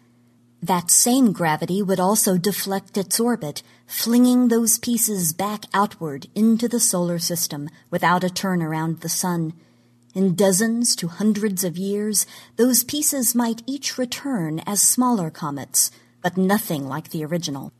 That 0.61 0.89
same 0.89 1.33
gravity 1.33 1.81
would 1.81 1.99
also 1.99 2.37
deflect 2.37 2.97
its 2.97 3.19
orbit, 3.19 3.63
flinging 3.85 4.47
those 4.47 4.77
pieces 4.77 5.33
back 5.33 5.65
outward 5.73 6.27
into 6.35 6.69
the 6.69 6.79
solar 6.79 7.19
system 7.19 7.69
without 7.89 8.23
a 8.23 8.29
turn 8.29 8.63
around 8.63 9.01
the 9.01 9.09
sun. 9.09 9.53
In 10.13 10.35
dozens 10.35 10.95
to 10.97 11.07
hundreds 11.07 11.63
of 11.63 11.75
years, 11.75 12.25
those 12.55 12.83
pieces 12.83 13.35
might 13.35 13.63
each 13.65 13.97
return 13.97 14.59
as 14.65 14.81
smaller 14.81 15.29
comets, 15.29 15.91
but 16.21 16.37
nothing 16.37 16.87
like 16.87 17.09
the 17.09 17.25
original. 17.25 17.73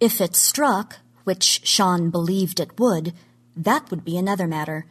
If 0.00 0.20
it 0.20 0.34
struck, 0.34 1.00
which 1.24 1.60
Sean 1.64 2.10
believed 2.10 2.60
it 2.60 2.78
would, 2.78 3.12
that 3.56 3.90
would 3.90 4.04
be 4.04 4.16
another 4.16 4.46
matter. 4.46 4.86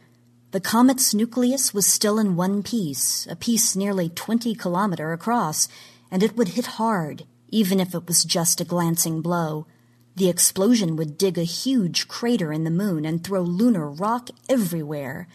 The 0.52 0.60
comet's 0.60 1.14
nucleus 1.14 1.72
was 1.72 1.86
still 1.86 2.18
in 2.18 2.36
one 2.36 2.62
piece, 2.62 3.26
a 3.30 3.34
piece 3.34 3.74
nearly 3.74 4.10
20 4.10 4.54
kilometer 4.54 5.14
across, 5.14 5.66
and 6.10 6.22
it 6.22 6.36
would 6.36 6.48
hit 6.48 6.76
hard, 6.76 7.24
even 7.48 7.80
if 7.80 7.94
it 7.94 8.06
was 8.06 8.22
just 8.22 8.60
a 8.60 8.64
glancing 8.64 9.22
blow. 9.22 9.66
The 10.14 10.28
explosion 10.28 10.94
would 10.96 11.16
dig 11.16 11.38
a 11.38 11.42
huge 11.44 12.06
crater 12.06 12.52
in 12.52 12.64
the 12.64 12.70
moon 12.70 13.06
and 13.06 13.24
throw 13.24 13.40
lunar 13.40 13.88
rock 13.88 14.28
everywhere. 14.46 15.26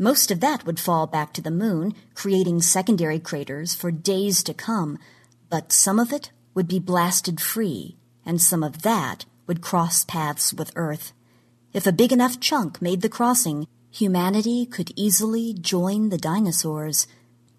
Most 0.00 0.32
of 0.32 0.40
that 0.40 0.66
would 0.66 0.80
fall 0.80 1.06
back 1.06 1.32
to 1.34 1.40
the 1.40 1.52
moon, 1.52 1.94
creating 2.14 2.60
secondary 2.62 3.20
craters 3.20 3.72
for 3.72 3.92
days 3.92 4.42
to 4.42 4.52
come, 4.52 4.98
but 5.48 5.70
some 5.70 6.00
of 6.00 6.12
it 6.12 6.32
would 6.54 6.66
be 6.66 6.80
blasted 6.80 7.40
free, 7.40 7.98
and 8.24 8.42
some 8.42 8.64
of 8.64 8.82
that 8.82 9.26
would 9.46 9.60
cross 9.60 10.04
paths 10.04 10.52
with 10.52 10.72
Earth. 10.74 11.12
If 11.72 11.86
a 11.86 11.92
big 11.92 12.10
enough 12.10 12.40
chunk 12.40 12.82
made 12.82 13.02
the 13.02 13.08
crossing, 13.08 13.68
humanity 13.96 14.66
could 14.66 14.92
easily 14.94 15.54
join 15.54 16.10
the 16.10 16.18
dinosaurs. 16.18 17.06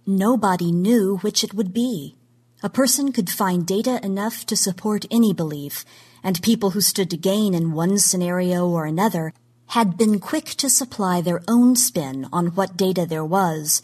Nobody 0.06 0.72
knew 0.72 1.18
which 1.18 1.44
it 1.44 1.56
would 1.56 1.74
be. 1.74 2.16
A 2.62 2.70
person 2.70 3.12
could 3.12 3.30
find 3.30 3.66
data 3.66 4.00
enough 4.06 4.46
to 4.46 4.56
support 4.56 5.06
any 5.10 5.34
belief, 5.34 5.84
and 6.24 6.42
people 6.44 6.72
who 6.72 6.82
stood 6.82 7.10
to 7.10 7.18
gain 7.18 7.56
in 7.56 7.72
one 7.72 7.98
scenario 7.98 8.68
or 8.68 8.86
another 8.86 9.34
had 9.78 9.98
been 9.98 10.20
quick 10.20 10.46
to 10.46 10.70
supply 10.70 11.22
their 11.22 11.42
own 11.48 11.76
spin 11.76 12.28
on 12.32 12.56
what 12.56 12.78
data 12.78 13.08
there 13.08 13.26
was. 13.26 13.82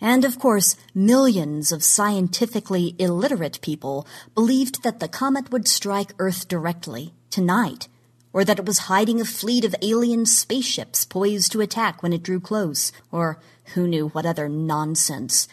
And 0.00 0.24
of 0.24 0.38
course, 0.38 0.76
millions 0.94 1.70
of 1.70 1.84
scientifically 1.84 2.96
illiterate 2.98 3.60
people 3.60 4.06
believed 4.34 4.82
that 4.84 5.00
the 5.00 5.08
comet 5.08 5.52
would 5.52 5.68
strike 5.68 6.14
Earth 6.18 6.48
directly, 6.48 7.12
tonight, 7.28 7.88
or 8.32 8.44
that 8.44 8.58
it 8.58 8.66
was 8.66 8.90
hiding 8.90 9.20
a 9.20 9.24
fleet 9.24 9.64
of 9.64 9.74
alien 9.82 10.24
spaceships 10.24 11.04
poised 11.04 11.52
to 11.52 11.60
attack 11.60 12.02
when 12.02 12.12
it 12.12 12.22
drew 12.22 12.40
close, 12.40 12.92
or 13.10 13.40
who 13.74 13.88
knew 13.88 14.08
what 14.08 14.26
other 14.26 14.48
nonsense. 14.48 15.48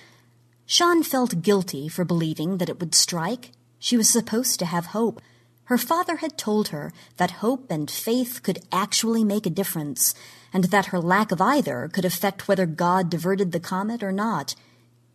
Sean 0.66 1.02
felt 1.02 1.42
guilty 1.42 1.88
for 1.88 2.04
believing 2.04 2.58
that 2.58 2.70
it 2.70 2.80
would 2.80 2.94
strike. 2.94 3.52
She 3.80 3.98
was 3.98 4.10
supposed 4.10 4.60
to 4.60 4.66
have 4.66 4.88
hope. 4.88 5.22
Her 5.66 5.78
father 5.78 6.18
had 6.18 6.38
told 6.38 6.70
her 6.70 6.94
that 7.18 7.42
hope 7.42 7.70
and 7.70 7.90
faith 7.90 8.42
could 8.44 8.60
actually 8.72 9.24
make 9.24 9.46
a 9.46 9.50
difference, 9.50 10.14
and 10.54 10.66
that 10.66 10.88
her 10.88 11.00
lack 11.00 11.32
of 11.32 11.42
either 11.42 11.90
could 11.92 12.06
affect 12.06 12.48
whether 12.48 12.66
God 12.66 13.10
diverted 13.10 13.52
the 13.52 13.60
comet 13.60 14.04
or 14.04 14.12
not. 14.12 14.56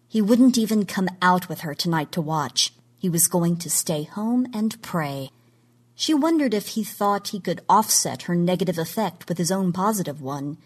He 0.09 0.21
wouldn't 0.21 0.59
even 0.59 0.85
come 0.85 1.09
out 1.23 1.49
with 1.49 1.61
her 1.61 1.75
tonight 1.75 2.13
to 2.13 2.21
watch. 2.21 2.73
He 2.99 3.09
was 3.09 3.29
going 3.29 3.57
to 3.59 3.71
stay 3.71 4.03
home 4.03 4.47
and 4.53 4.81
pray. 4.83 5.31
She 6.03 6.15
wondered 6.15 6.53
if 6.53 6.67
he 6.75 6.83
thought 6.83 7.29
he 7.29 7.39
could 7.39 7.61
offset 7.69 8.23
her 8.23 8.35
negative 8.35 8.77
effect 8.77 9.29
with 9.29 9.39
his 9.39 9.53
own 9.53 9.73
positive 9.73 10.21
one. 10.21 10.59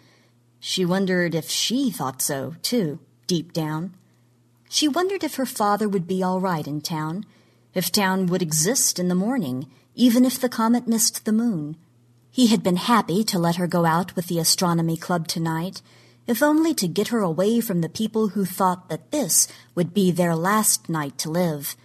She 0.61 0.83
wondered 0.83 1.35
if 1.35 1.51
she 1.51 1.91
thought 1.91 2.23
so, 2.23 2.55
too, 2.63 3.01
deep 3.27 3.53
down. 3.53 3.93
She 4.71 4.89
wondered 4.89 5.23
if 5.23 5.35
her 5.35 5.45
father 5.45 5.91
would 5.91 6.07
be 6.07 6.23
all 6.23 6.41
right 6.41 6.67
in 6.67 6.81
town 6.81 7.27
if 7.75 7.93
town 7.93 8.29
would 8.29 8.41
exist 8.41 8.99
in 8.99 9.09
the 9.09 9.15
morning, 9.15 9.67
even 9.95 10.25
if 10.25 10.41
the 10.41 10.49
comet 10.49 10.89
missed 10.89 11.27
the 11.27 11.33
moon. 11.33 11.77
He 12.31 12.47
had 12.47 12.63
been 12.63 12.77
happy 12.77 13.23
to 13.25 13.39
let 13.39 13.57
her 13.57 13.67
go 13.67 13.85
out 13.85 14.17
with 14.17 14.29
the 14.29 14.39
astronomy 14.39 14.97
club 14.97 15.29
tonight, 15.29 15.83
if 16.27 16.43
only 16.43 16.73
to 16.73 16.89
get 16.89 17.09
her 17.09 17.21
away 17.21 17.61
from 17.61 17.83
the 17.83 17.91
people 17.91 18.29
who 18.29 18.47
thought 18.47 18.89
that 18.89 19.11
this 19.11 19.49
would 19.75 19.93
be 19.93 20.11
their 20.11 20.35
last 20.35 20.89
night 20.89 21.19
to 21.19 21.29
live. 21.29 21.77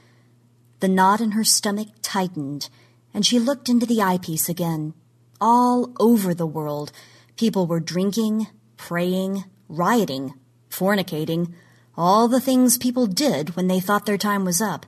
The 0.80 0.88
knot 0.88 1.20
in 1.20 1.32
her 1.32 1.43
stomach 1.43 1.89
tightened, 2.02 2.70
and 3.14 3.26
she 3.26 3.39
looked 3.39 3.70
into 3.70 3.86
the 3.86 4.01
eyepiece 4.01 4.49
again. 4.49 4.93
All 5.39 5.93
over 5.99 6.34
the 6.34 6.45
world, 6.45 6.91
people 7.36 7.68
were 7.68 7.80
drinking, 7.80 8.47
praying, 8.78 9.45
rioting, 9.68 10.34
fornicating, 10.70 11.53
all 11.97 12.28
the 12.28 12.39
things 12.39 12.78
people 12.78 13.05
did 13.05 13.55
when 13.55 13.68
they 13.68 13.80
thought 13.80 14.05
their 14.05 14.18
time 14.18 14.45
was 14.45 14.62
up. 14.62 14.86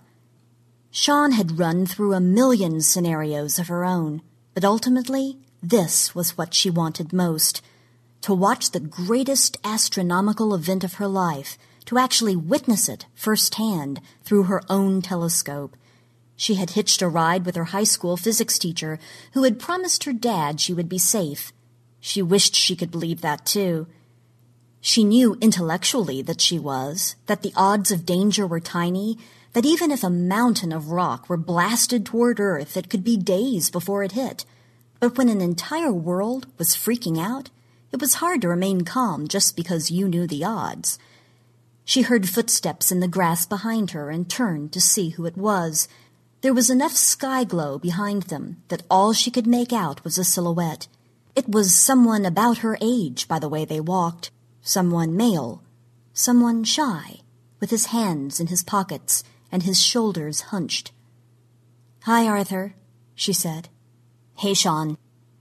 Sean 0.91 1.31
had 1.31 1.59
run 1.59 1.85
through 1.85 2.13
a 2.13 2.19
million 2.19 2.79
scenarios 2.79 3.57
of 3.57 3.67
her 3.67 3.83
own, 3.83 4.21
but 4.53 4.63
ultimately, 4.63 5.39
this 5.61 6.13
was 6.13 6.37
what 6.37 6.53
she 6.53 6.69
wanted 6.69 7.11
most 7.11 7.61
to 8.23 8.33
watch 8.33 8.71
the 8.71 8.79
greatest 8.79 9.57
astronomical 9.65 10.55
event 10.55 10.85
of 10.85 10.93
her 10.93 11.07
life, 11.07 11.57
to 11.83 11.97
actually 11.97 12.37
witness 12.37 12.87
it 12.87 13.05
firsthand 13.13 13.99
through 14.23 14.43
her 14.43 14.61
own 14.69 15.01
telescope. 15.01 15.75
She 16.43 16.55
had 16.55 16.71
hitched 16.71 17.01
a 17.01 17.07
ride 17.07 17.45
with 17.45 17.55
her 17.55 17.71
high 17.71 17.85
school 17.85 18.17
physics 18.17 18.59
teacher, 18.59 18.99
who 19.31 19.43
had 19.43 19.61
promised 19.61 20.03
her 20.03 20.11
dad 20.11 20.59
she 20.59 20.73
would 20.73 20.89
be 20.89 20.97
safe. 20.97 21.53
She 22.01 22.21
wished 22.21 22.53
she 22.53 22.75
could 22.75 22.91
believe 22.91 23.21
that 23.21 23.45
too. 23.45 23.87
She 24.81 25.05
knew 25.05 25.37
intellectually 25.39 26.21
that 26.23 26.41
she 26.41 26.59
was, 26.59 27.15
that 27.27 27.43
the 27.43 27.53
odds 27.55 27.91
of 27.91 28.05
danger 28.05 28.45
were 28.45 28.59
tiny, 28.59 29.17
that 29.53 29.65
even 29.65 29.89
if 29.89 30.03
a 30.03 30.09
mountain 30.09 30.73
of 30.73 30.91
rock 30.91 31.29
were 31.29 31.37
blasted 31.37 32.05
toward 32.05 32.41
Earth, 32.41 32.75
it 32.75 32.89
could 32.89 33.05
be 33.05 33.15
days 33.15 33.69
before 33.69 34.03
it 34.03 34.11
hit. 34.11 34.43
But 34.99 35.17
when 35.17 35.29
an 35.29 35.39
entire 35.39 35.93
world 35.93 36.47
was 36.57 36.75
freaking 36.75 37.17
out, 37.17 37.51
it 37.93 38.01
was 38.01 38.15
hard 38.15 38.41
to 38.41 38.49
remain 38.49 38.81
calm 38.81 39.29
just 39.29 39.55
because 39.55 39.91
you 39.91 40.09
knew 40.09 40.27
the 40.27 40.43
odds. 40.43 40.99
She 41.85 42.01
heard 42.01 42.27
footsteps 42.27 42.91
in 42.91 42.99
the 42.99 43.07
grass 43.07 43.45
behind 43.45 43.91
her 43.91 44.09
and 44.09 44.29
turned 44.29 44.73
to 44.73 44.81
see 44.81 45.11
who 45.11 45.25
it 45.25 45.37
was. 45.37 45.87
There 46.43 46.53
was 46.53 46.69
enough 46.69 46.91
sky 46.91 47.45
glow 47.45 47.79
behind 47.79 48.23
them 48.23 48.63
that 48.67 48.83
all 48.91 49.13
she 49.13 49.31
could 49.31 49.47
make 49.47 49.71
out 49.71 50.03
was 50.03 50.17
a 50.17 50.25
silhouette. 50.25 50.89
It 51.37 51.47
was 51.47 51.73
someone 51.73 52.25
about 52.25 52.57
her 52.57 52.77
age 52.81 53.29
by 53.29 53.39
the 53.39 53.47
way 53.47 53.63
they 53.63 53.79
walked, 53.79 54.29
someone 54.61 55.15
male, 55.15 55.63
someone 56.11 56.65
shy, 56.65 57.21
with 57.61 57.69
his 57.69 57.85
hands 57.87 58.41
in 58.41 58.47
his 58.47 58.61
pockets 58.61 59.23
and 59.53 59.63
his 59.63 59.81
shoulders 59.81 60.51
hunched. 60.51 60.91
Hi, 62.01 62.27
Arthur, 62.27 62.75
she 63.15 63.31
said. 63.31 63.69
Hey, 64.35 64.53
Sean. 64.53 64.97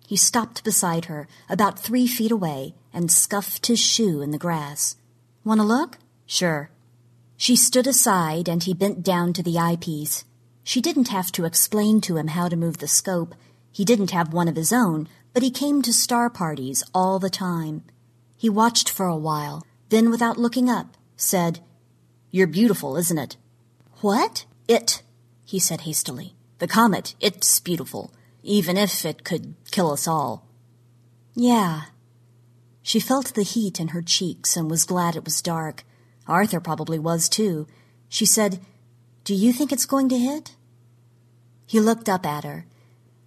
He 0.07 0.16
stopped 0.16 0.62
beside 0.62 1.07
her, 1.07 1.26
about 1.48 1.80
three 1.80 2.07
feet 2.07 2.30
away, 2.30 2.76
and 2.92 3.11
scuffed 3.11 3.66
his 3.66 3.80
shoe 3.80 4.22
in 4.22 4.30
the 4.30 4.38
grass. 4.38 4.94
Want 5.42 5.59
to 5.59 5.66
look? 5.66 5.98
Sure. 6.26 6.70
She 7.36 7.57
stood 7.57 7.88
aside, 7.88 8.48
and 8.48 8.62
he 8.62 8.72
bent 8.72 9.03
down 9.03 9.32
to 9.32 9.42
the 9.42 9.59
eyepiece. 9.59 10.24
She 10.64 10.80
didn't 10.80 11.08
have 11.08 11.32
to 11.32 11.44
explain 11.44 12.00
to 12.02 12.16
him 12.16 12.28
how 12.28 12.48
to 12.48 12.56
move 12.56 12.78
the 12.78 12.88
scope. 12.88 13.34
He 13.70 13.84
didn't 13.84 14.10
have 14.12 14.32
one 14.32 14.48
of 14.48 14.56
his 14.56 14.72
own, 14.72 15.08
but 15.32 15.42
he 15.42 15.50
came 15.50 15.82
to 15.82 15.92
star 15.92 16.30
parties 16.30 16.84
all 16.94 17.18
the 17.18 17.30
time. 17.30 17.84
He 18.36 18.48
watched 18.48 18.90
for 18.90 19.06
a 19.06 19.16
while, 19.16 19.66
then, 19.88 20.10
without 20.10 20.38
looking 20.38 20.68
up, 20.68 20.96
said, 21.16 21.60
You're 22.30 22.46
beautiful, 22.46 22.96
isn't 22.96 23.18
it? 23.18 23.36
What? 24.00 24.46
It, 24.68 25.02
he 25.44 25.58
said 25.58 25.82
hastily. 25.82 26.34
The 26.58 26.68
comet, 26.68 27.14
it's 27.20 27.60
beautiful, 27.60 28.12
even 28.42 28.76
if 28.76 29.04
it 29.04 29.24
could 29.24 29.54
kill 29.70 29.90
us 29.90 30.06
all. 30.06 30.46
Yeah. 31.34 31.82
She 32.82 33.00
felt 33.00 33.34
the 33.34 33.42
heat 33.42 33.80
in 33.80 33.88
her 33.88 34.02
cheeks 34.02 34.56
and 34.56 34.70
was 34.70 34.84
glad 34.84 35.16
it 35.16 35.24
was 35.24 35.42
dark. 35.42 35.84
Arthur 36.26 36.60
probably 36.60 36.98
was 36.98 37.28
too. 37.28 37.66
She 38.08 38.26
said, 38.26 38.60
Do 39.25 39.35
you 39.35 39.53
think 39.53 39.73
it's 39.73 39.87
going 39.87 40.09
to 40.09 40.18
hit? 40.18 40.57
He 41.66 41.79
looked 41.79 42.09
up 42.09 42.27
at 42.27 42.45
her. 42.45 42.66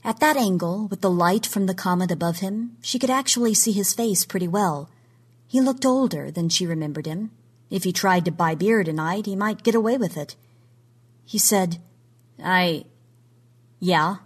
At 0.04 0.20
that 0.20 0.38
angle, 0.38 0.88
with 0.88 1.02
the 1.02 1.10
light 1.10 1.46
from 1.46 1.66
the 1.66 1.74
comet 1.74 2.12
above 2.12 2.40
him, 2.40 2.78
she 2.82 3.00
could 3.00 3.10
actually 3.10 3.54
see 3.54 3.72
his 3.72 3.94
face 3.94 4.26
pretty 4.26 4.48
well. 4.48 4.90
He 5.48 5.62
looked 5.62 5.86
older 5.86 6.30
than 6.30 6.50
she 6.50 6.68
remembered 6.68 7.06
him. 7.06 7.32
If 7.70 7.86
he 7.86 7.94
tried 7.94 8.26
to 8.26 8.32
buy 8.32 8.56
beer 8.56 8.84
tonight, 8.84 9.26
he 9.26 9.36
might 9.36 9.64
get 9.64 9.74
away 9.74 9.98
with 9.98 10.18
it. 10.18 10.36
He 11.26 11.38
said, 11.38 11.80
I. 12.44 12.86
Yeah, 13.80 14.18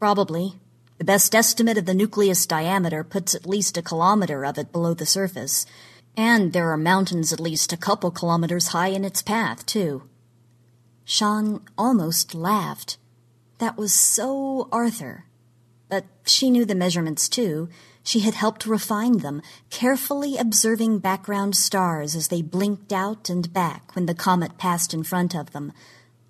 probably. 0.00 0.54
The 0.98 1.04
best 1.04 1.34
estimate 1.34 1.78
of 1.78 1.84
the 1.84 1.94
nucleus 1.94 2.46
diameter 2.46 3.04
puts 3.04 3.34
at 3.34 3.46
least 3.46 3.76
a 3.76 3.82
kilometer 3.82 4.44
of 4.44 4.56
it 4.56 4.72
below 4.72 4.94
the 4.94 5.06
surface. 5.06 5.66
And 6.16 6.52
there 6.52 6.70
are 6.72 6.76
mountains 6.76 7.32
at 7.32 7.40
least 7.40 7.72
a 7.72 7.76
couple 7.76 8.10
kilometers 8.10 8.68
high 8.68 8.88
in 8.88 9.04
its 9.04 9.22
path, 9.22 9.66
too. 9.66 10.04
Sean 11.04 11.60
almost 11.76 12.34
laughed. 12.34 12.98
That 13.58 13.76
was 13.76 13.92
so 13.92 14.68
Arthur. 14.72 15.26
But 15.88 16.06
she 16.24 16.50
knew 16.50 16.64
the 16.64 16.74
measurements, 16.74 17.28
too. 17.28 17.68
She 18.02 18.20
had 18.20 18.34
helped 18.34 18.66
refine 18.66 19.18
them, 19.18 19.42
carefully 19.70 20.36
observing 20.36 20.98
background 20.98 21.56
stars 21.56 22.16
as 22.16 22.28
they 22.28 22.42
blinked 22.42 22.92
out 22.92 23.28
and 23.28 23.52
back 23.52 23.94
when 23.94 24.06
the 24.06 24.14
comet 24.14 24.58
passed 24.58 24.92
in 24.92 25.04
front 25.04 25.34
of 25.34 25.52
them, 25.52 25.72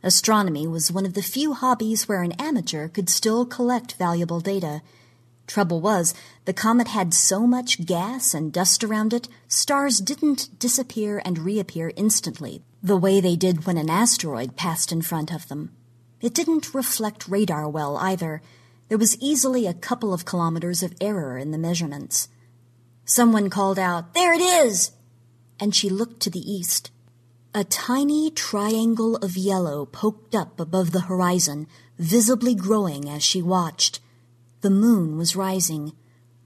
Astronomy 0.05 0.67
was 0.67 0.91
one 0.91 1.07
of 1.07 1.15
the 1.15 1.23
few 1.23 1.55
hobbies 1.55 2.09
where 2.09 2.23
an 2.23 2.33
amateur 2.33 2.89
could 2.89 3.09
still 3.09 3.47
collect 3.47 3.95
valuable 3.95 4.41
data. 4.41 4.83
Trouble 5.47 5.81
was, 5.81 6.13
the 6.45 6.53
comet 6.53 6.89
had 6.89 7.15
so 7.15 7.47
much 7.47 7.87
gas 7.87 8.35
and 8.35 8.53
dust 8.53 8.83
around 8.83 9.13
it, 9.13 9.29
stars 9.47 9.99
didn't 9.99 10.59
disappear 10.59 11.23
and 11.25 11.39
reappear 11.39 11.93
instantly, 11.95 12.63
the 12.83 12.97
way 12.97 13.21
they 13.21 13.37
did 13.37 13.65
when 13.65 13.79
an 13.79 13.89
asteroid 13.89 14.57
passed 14.57 14.91
in 14.91 15.03
front 15.03 15.33
of 15.33 15.49
them. 15.49 15.71
It 16.21 16.35
didn't 16.35 16.75
reflect 16.75 17.29
radar 17.29 17.69
well 17.69 17.97
either. 17.97 18.43
There 18.89 18.99
was 18.99 19.17
easily 19.21 19.67
a 19.67 19.75
couple 19.75 20.13
of 20.13 20.25
kilometers 20.25 20.83
of 20.83 20.95
error 21.01 21.39
in 21.39 21.53
the 21.53 21.59
measurements. 21.59 22.29
Someone 23.05 23.51
called 23.51 23.79
out, 23.79 24.15
There 24.15 24.33
it 24.33 24.41
is! 24.41 24.93
And 25.61 25.75
she 25.75 25.89
looked 25.89 26.21
to 26.21 26.31
the 26.31 26.41
east. 26.41 26.91
A 27.55 27.65
tiny 27.65 28.31
triangle 28.31 29.17
of 29.17 29.37
yellow 29.37 29.85
poked 29.85 30.35
up 30.35 30.59
above 30.59 30.93
the 30.93 31.03
horizon, 31.03 31.67
visibly 31.99 32.55
growing 32.55 33.09
as 33.09 33.23
she 33.23 33.43
watched. 33.43 34.01
The 34.63 34.71
moon 34.71 35.17
was 35.17 35.37
rising, 35.37 35.93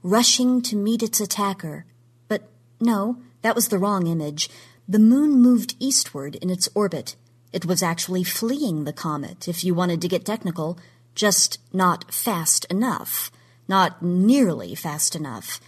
rushing 0.03 0.61
to 0.63 0.75
meet 0.75 1.01
its 1.01 1.19
attacker. 1.19 1.85
But 2.27 2.49
no, 2.79 3.21
that 3.41 3.55
was 3.55 3.69
the 3.69 3.77
wrong 3.77 4.07
image. 4.07 4.49
The 4.89 4.99
moon 4.99 5.41
moved 5.41 5.75
eastward 5.79 6.35
in 6.35 6.49
its 6.49 6.69
orbit. 6.73 7.17
It 7.51 7.65
was 7.65 7.83
actually 7.83 8.23
fleeing 8.23 8.85
the 8.85 8.93
comet, 8.93 9.47
if 9.47 9.63
you 9.63 9.73
wanted 9.73 10.01
to 10.01 10.07
get 10.07 10.25
technical, 10.25 10.79
just 11.13 11.59
not 11.73 12.13
fast 12.13 12.63
enough. 12.65 13.29
Not 13.67 14.01
nearly 14.01 14.75
fast 14.75 15.13
enough. 15.13 15.59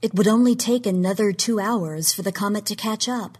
It 0.00 0.14
would 0.14 0.28
only 0.28 0.54
take 0.54 0.86
another 0.86 1.32
two 1.32 1.58
hours 1.58 2.12
for 2.12 2.22
the 2.22 2.30
comet 2.30 2.66
to 2.66 2.76
catch 2.76 3.08
up. 3.08 3.36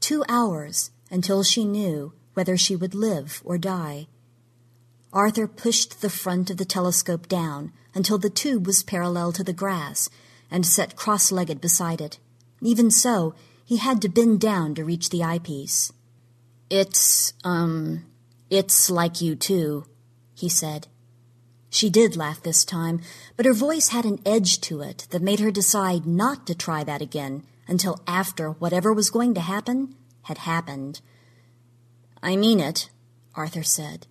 Two 0.00 0.24
hours 0.28 0.90
until 1.08 1.44
she 1.44 1.64
knew 1.64 2.12
whether 2.34 2.56
she 2.56 2.74
would 2.74 2.94
live 2.94 3.42
or 3.44 3.58
die. 3.58 4.08
Arthur 5.12 5.46
pushed 5.46 6.00
the 6.00 6.10
front 6.10 6.50
of 6.50 6.56
the 6.56 6.64
telescope 6.64 7.28
down 7.28 7.72
until 7.94 8.18
the 8.18 8.30
tube 8.30 8.66
was 8.66 8.82
parallel 8.82 9.30
to 9.32 9.44
the 9.44 9.52
grass 9.52 10.10
and 10.50 10.66
sat 10.66 10.96
cross 10.96 11.30
legged 11.30 11.60
beside 11.60 12.00
it. 12.00 12.18
Even 12.60 12.90
so, 12.90 13.34
he 13.70 13.76
had 13.76 14.02
to 14.02 14.08
bend 14.08 14.40
down 14.40 14.74
to 14.74 14.84
reach 14.84 15.10
the 15.10 15.22
eyepiece. 15.22 15.92
It's, 16.68 17.34
um, 17.44 18.04
it's 18.50 18.90
like 18.90 19.20
you 19.20 19.36
too, 19.36 19.86
he 20.34 20.48
said. 20.48 20.88
She 21.68 21.88
did 21.88 22.16
laugh 22.16 22.42
this 22.42 22.64
time, 22.64 23.00
but 23.36 23.46
her 23.46 23.52
voice 23.52 23.90
had 23.90 24.04
an 24.04 24.18
edge 24.26 24.60
to 24.62 24.80
it 24.80 25.06
that 25.10 25.22
made 25.22 25.38
her 25.38 25.52
decide 25.52 26.04
not 26.04 26.48
to 26.48 26.54
try 26.56 26.82
that 26.82 27.00
again 27.00 27.44
until 27.68 28.00
after 28.08 28.50
whatever 28.50 28.92
was 28.92 29.08
going 29.08 29.34
to 29.34 29.40
happen 29.40 29.94
had 30.22 30.38
happened. 30.38 31.00
I 32.20 32.34
mean 32.34 32.58
it, 32.58 32.90
Arthur 33.36 33.62
said. 33.62 34.08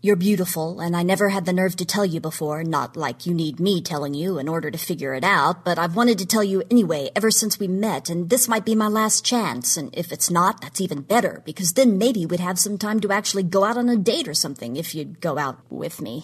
You're 0.00 0.14
beautiful, 0.14 0.78
and 0.78 0.96
I 0.96 1.02
never 1.02 1.30
had 1.30 1.44
the 1.44 1.52
nerve 1.52 1.74
to 1.74 1.84
tell 1.84 2.04
you 2.04 2.20
before, 2.20 2.62
not 2.62 2.96
like 2.96 3.26
you 3.26 3.34
need 3.34 3.58
me 3.58 3.82
telling 3.82 4.14
you 4.14 4.38
in 4.38 4.48
order 4.48 4.70
to 4.70 4.78
figure 4.78 5.12
it 5.12 5.24
out, 5.24 5.64
but 5.64 5.76
I've 5.76 5.96
wanted 5.96 6.18
to 6.18 6.26
tell 6.26 6.44
you 6.44 6.62
anyway 6.70 7.10
ever 7.16 7.32
since 7.32 7.58
we 7.58 7.66
met, 7.66 8.08
and 8.08 8.30
this 8.30 8.46
might 8.46 8.64
be 8.64 8.76
my 8.76 8.86
last 8.86 9.24
chance, 9.24 9.76
and 9.76 9.90
if 9.92 10.12
it's 10.12 10.30
not, 10.30 10.60
that's 10.60 10.80
even 10.80 11.00
better, 11.00 11.42
because 11.44 11.72
then 11.72 11.98
maybe 11.98 12.24
we'd 12.24 12.38
have 12.38 12.60
some 12.60 12.78
time 12.78 13.00
to 13.00 13.10
actually 13.10 13.42
go 13.42 13.64
out 13.64 13.76
on 13.76 13.88
a 13.88 13.96
date 13.96 14.28
or 14.28 14.34
something 14.34 14.76
if 14.76 14.94
you'd 14.94 15.20
go 15.20 15.36
out 15.36 15.58
with 15.68 16.00
me. 16.00 16.22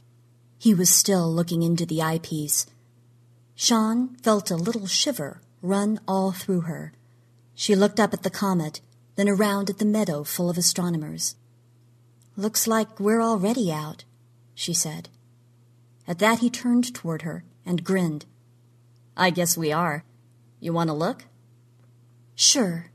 He 0.56 0.72
was 0.72 0.88
still 0.88 1.28
looking 1.28 1.64
into 1.64 1.84
the 1.84 2.00
eyepiece. 2.00 2.66
Sean 3.56 4.14
felt 4.22 4.52
a 4.52 4.56
little 4.56 4.86
shiver 4.86 5.40
run 5.62 5.98
all 6.06 6.30
through 6.30 6.60
her. 6.60 6.92
She 7.56 7.74
looked 7.74 7.98
up 7.98 8.12
at 8.12 8.22
the 8.22 8.30
comet, 8.30 8.80
then 9.16 9.28
around 9.28 9.68
at 9.68 9.78
the 9.78 9.84
meadow 9.84 10.22
full 10.22 10.48
of 10.48 10.58
astronomers. 10.58 11.34
Looks 12.36 12.66
like 12.66 12.98
we're 12.98 13.22
already 13.22 13.70
out, 13.70 14.04
she 14.54 14.74
said. 14.74 15.08
At 16.06 16.18
that 16.18 16.40
he 16.40 16.50
turned 16.50 16.92
toward 16.92 17.22
her 17.22 17.44
and 17.64 17.84
grinned. 17.84 18.26
I 19.16 19.30
guess 19.30 19.56
we 19.56 19.70
are. 19.70 20.04
You 20.58 20.72
want 20.72 20.88
to 20.88 20.94
look? 20.94 21.26
Sure. 22.34 22.90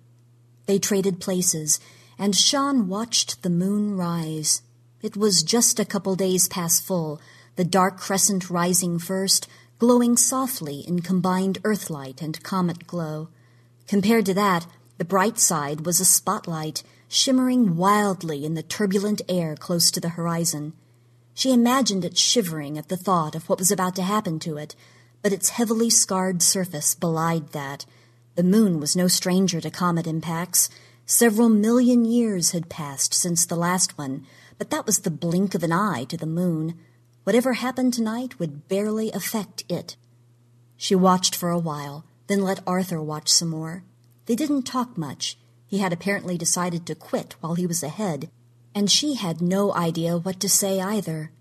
They 0.65 0.77
traded 0.77 1.21
places, 1.21 1.79
and 2.17 2.35
Sean 2.35 2.89
watched 2.89 3.41
the 3.41 3.49
moon 3.49 3.95
rise. 3.95 4.61
It 5.01 5.15
was 5.15 5.41
just 5.43 5.79
a 5.79 5.85
couple 5.85 6.15
days 6.15 6.49
past 6.49 6.83
full, 6.83 7.21
the 7.55 7.63
dark 7.63 7.97
crescent 7.97 8.49
rising 8.49 8.99
first, 8.99 9.47
glowing 9.77 10.17
softly 10.17 10.81
in 10.81 10.99
combined 10.99 11.59
earthlight 11.63 12.21
and 12.21 12.43
comet 12.43 12.85
glow. 12.85 13.29
Compared 13.87 14.25
to 14.25 14.33
that, 14.33 14.67
the 14.97 15.05
bright 15.05 15.39
side 15.39 15.85
was 15.85 16.01
a 16.01 16.05
spotlight, 16.05 16.83
shimmering 17.09 17.75
wildly 17.75 18.45
in 18.45 18.53
the 18.53 18.61
turbulent 18.61 19.19
air 19.27 19.55
close 19.55 19.89
to 19.89 19.99
the 19.99 20.09
horizon. 20.09 20.73
She 21.33 21.51
imagined 21.51 22.05
it 22.05 22.17
shivering 22.17 22.77
at 22.77 22.87
the 22.87 22.97
thought 22.97 23.33
of 23.33 23.49
what 23.49 23.57
was 23.57 23.71
about 23.71 23.95
to 23.95 24.03
happen 24.03 24.37
to 24.39 24.57
it, 24.57 24.75
but 25.23 25.33
its 25.33 25.49
heavily 25.49 25.89
scarred 25.89 26.43
surface 26.43 26.93
belied 26.93 27.49
that. 27.49 27.85
The 28.35 28.43
moon 28.43 28.79
was 28.79 28.95
no 28.95 29.07
stranger 29.07 29.59
to 29.59 29.71
comet 29.71 30.05
impacts. 30.05 30.69
Several 31.07 31.49
million 31.49 32.05
years 32.05 32.51
had 32.51 32.69
passed 32.69 33.15
since 33.15 33.43
the 33.43 33.55
last 33.55 33.97
one, 33.97 34.27
but 34.59 34.69
that 34.69 34.85
was 34.85 34.99
the 34.99 35.09
blink 35.09 35.55
of 35.55 35.63
an 35.63 35.71
eye 35.71 36.03
to 36.09 36.17
the 36.17 36.27
moon. 36.27 36.77
Whatever 37.23 37.53
happened 37.53 37.93
tonight 37.93 38.37
would 38.37 38.67
barely 38.67 39.11
affect 39.11 39.63
it. 39.67 39.95
She 40.77 40.93
watched 40.93 41.35
for 41.35 41.49
a 41.49 41.57
while, 41.57 42.05
then 42.27 42.43
let 42.43 42.61
Arthur 42.67 43.01
watch 43.01 43.29
some 43.29 43.49
more. 43.49 43.83
They 44.27 44.35
didn't 44.35 44.63
talk 44.63 44.95
much. 44.95 45.37
He 45.69 45.77
had 45.77 45.93
apparently 45.93 46.35
decided 46.35 46.87
to 46.87 46.95
quit 46.95 47.35
while 47.41 47.53
he 47.53 47.67
was 47.67 47.83
ahead, 47.83 48.31
and 48.73 48.89
she 48.89 49.13
had 49.13 49.39
no 49.39 49.71
idea 49.75 50.17
what 50.17 50.39
to 50.39 50.49
say 50.49 50.81
either. 50.81 51.31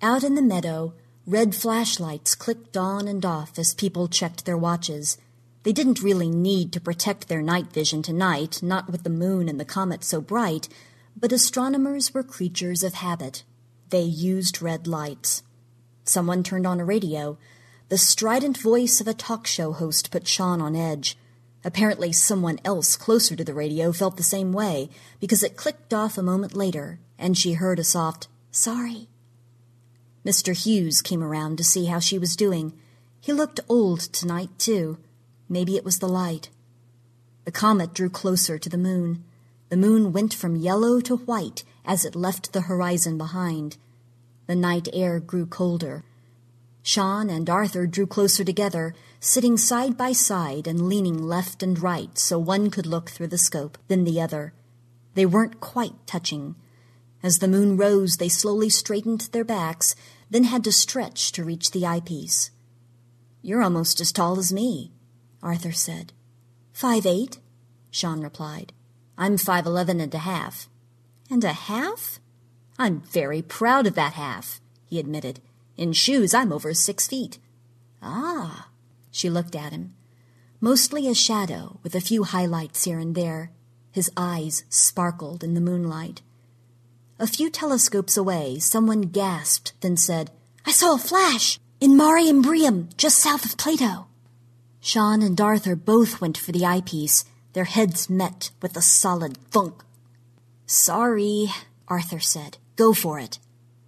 Out 0.00 0.24
in 0.24 0.34
the 0.34 0.40
meadow, 0.40 0.94
red 1.26 1.54
flashlights 1.54 2.34
clicked 2.34 2.74
on 2.74 3.06
and 3.06 3.22
off 3.22 3.58
as 3.58 3.74
people 3.74 4.08
checked 4.08 4.46
their 4.46 4.56
watches. 4.56 5.18
They 5.62 5.72
didn't 5.72 6.02
really 6.02 6.30
need 6.30 6.72
to 6.72 6.80
protect 6.80 7.28
their 7.28 7.42
night 7.42 7.70
vision 7.70 8.02
tonight, 8.02 8.62
not 8.62 8.90
with 8.90 9.02
the 9.02 9.10
moon 9.10 9.50
and 9.50 9.60
the 9.60 9.66
comet 9.66 10.04
so 10.04 10.22
bright, 10.22 10.70
but 11.14 11.30
astronomers 11.30 12.14
were 12.14 12.22
creatures 12.22 12.82
of 12.82 12.94
habit. 12.94 13.44
They 13.90 14.02
used 14.02 14.62
red 14.62 14.86
lights. 14.86 15.42
Someone 16.04 16.42
turned 16.42 16.66
on 16.66 16.80
a 16.80 16.84
radio. 16.84 17.36
The 17.90 17.98
strident 17.98 18.56
voice 18.56 19.02
of 19.02 19.08
a 19.08 19.12
talk 19.14 19.46
show 19.46 19.72
host 19.72 20.10
put 20.10 20.26
Sean 20.26 20.62
on 20.62 20.74
edge. 20.74 21.18
Apparently, 21.64 22.12
someone 22.12 22.60
else 22.64 22.94
closer 22.94 23.34
to 23.34 23.44
the 23.44 23.54
radio 23.54 23.90
felt 23.90 24.16
the 24.16 24.22
same 24.22 24.52
way, 24.52 24.90
because 25.18 25.42
it 25.42 25.56
clicked 25.56 25.94
off 25.94 26.18
a 26.18 26.22
moment 26.22 26.54
later, 26.54 26.98
and 27.18 27.38
she 27.38 27.54
heard 27.54 27.78
a 27.78 27.84
soft, 27.84 28.28
Sorry. 28.50 29.08
Mr. 30.24 30.54
Hughes 30.54 31.02
came 31.02 31.22
around 31.22 31.58
to 31.58 31.64
see 31.64 31.86
how 31.86 31.98
she 31.98 32.18
was 32.18 32.36
doing. 32.36 32.72
He 33.20 33.32
looked 33.32 33.60
old 33.68 34.00
tonight, 34.00 34.50
too. 34.58 34.98
Maybe 35.48 35.76
it 35.76 35.84
was 35.84 35.98
the 35.98 36.08
light. 36.08 36.50
The 37.44 37.52
comet 37.52 37.92
drew 37.92 38.08
closer 38.08 38.58
to 38.58 38.68
the 38.68 38.78
moon. 38.78 39.24
The 39.70 39.76
moon 39.76 40.12
went 40.12 40.32
from 40.32 40.56
yellow 40.56 41.00
to 41.00 41.16
white 41.16 41.64
as 41.84 42.04
it 42.04 42.14
left 42.14 42.52
the 42.52 42.62
horizon 42.62 43.18
behind. 43.18 43.76
The 44.46 44.54
night 44.54 44.88
air 44.92 45.20
grew 45.20 45.46
colder. 45.46 46.04
Sean 46.82 47.28
and 47.28 47.48
Arthur 47.48 47.86
drew 47.86 48.06
closer 48.06 48.44
together, 48.44 48.94
sitting 49.24 49.56
side 49.56 49.96
by 49.96 50.12
side 50.12 50.66
and 50.66 50.86
leaning 50.86 51.16
left 51.16 51.62
and 51.62 51.82
right 51.82 52.18
so 52.18 52.38
one 52.38 52.70
could 52.70 52.84
look 52.84 53.08
through 53.08 53.26
the 53.26 53.38
scope, 53.38 53.78
then 53.88 54.04
the 54.04 54.20
other. 54.20 54.52
They 55.14 55.24
weren't 55.24 55.60
quite 55.60 56.06
touching. 56.06 56.56
As 57.22 57.38
the 57.38 57.48
moon 57.48 57.78
rose, 57.78 58.18
they 58.18 58.28
slowly 58.28 58.68
straightened 58.68 59.22
their 59.32 59.44
backs, 59.44 59.96
then 60.28 60.44
had 60.44 60.62
to 60.64 60.72
stretch 60.72 61.32
to 61.32 61.44
reach 61.44 61.70
the 61.70 61.86
eyepiece. 61.86 62.50
You're 63.40 63.62
almost 63.62 63.98
as 63.98 64.12
tall 64.12 64.38
as 64.38 64.52
me, 64.52 64.92
Arthur 65.42 65.72
said. 65.72 66.12
Five 66.74 67.06
eight, 67.06 67.38
Sean 67.90 68.20
replied. 68.20 68.74
I'm 69.16 69.38
five 69.38 69.64
eleven 69.64 70.00
and 70.00 70.14
a 70.14 70.18
half. 70.18 70.68
And 71.30 71.44
a 71.44 71.54
half? 71.54 72.20
I'm 72.78 73.00
very 73.00 73.40
proud 73.40 73.86
of 73.86 73.94
that 73.94 74.12
half, 74.12 74.60
he 74.84 74.98
admitted. 74.98 75.40
In 75.78 75.94
shoes, 75.94 76.34
I'm 76.34 76.52
over 76.52 76.74
six 76.74 77.08
feet. 77.08 77.38
Ah, 78.02 78.68
she 79.14 79.30
looked 79.30 79.54
at 79.54 79.70
him. 79.70 79.94
Mostly 80.60 81.06
a 81.08 81.14
shadow, 81.14 81.78
with 81.84 81.94
a 81.94 82.00
few 82.00 82.24
highlights 82.24 82.82
here 82.82 82.98
and 82.98 83.14
there. 83.14 83.52
His 83.92 84.10
eyes 84.16 84.64
sparkled 84.68 85.44
in 85.44 85.54
the 85.54 85.60
moonlight. 85.60 86.20
A 87.20 87.28
few 87.28 87.48
telescopes 87.48 88.16
away, 88.16 88.58
someone 88.58 89.02
gasped, 89.02 89.72
then 89.82 89.96
said, 89.96 90.32
I 90.66 90.72
saw 90.72 90.96
a 90.96 90.98
flash! 90.98 91.60
In 91.80 91.96
Mare 91.96 92.18
Imbrium, 92.18 92.88
just 92.96 93.18
south 93.18 93.44
of 93.44 93.56
Plato. 93.56 94.08
Sean 94.80 95.22
and 95.22 95.40
Arthur 95.40 95.76
both 95.76 96.20
went 96.20 96.36
for 96.36 96.50
the 96.50 96.66
eyepiece. 96.66 97.24
Their 97.52 97.64
heads 97.64 98.10
met 98.10 98.50
with 98.60 98.76
a 98.76 98.82
solid 98.82 99.36
thunk. 99.52 99.84
Sorry, 100.66 101.52
Arthur 101.86 102.18
said. 102.18 102.58
Go 102.74 102.92
for 102.92 103.20
it. 103.20 103.38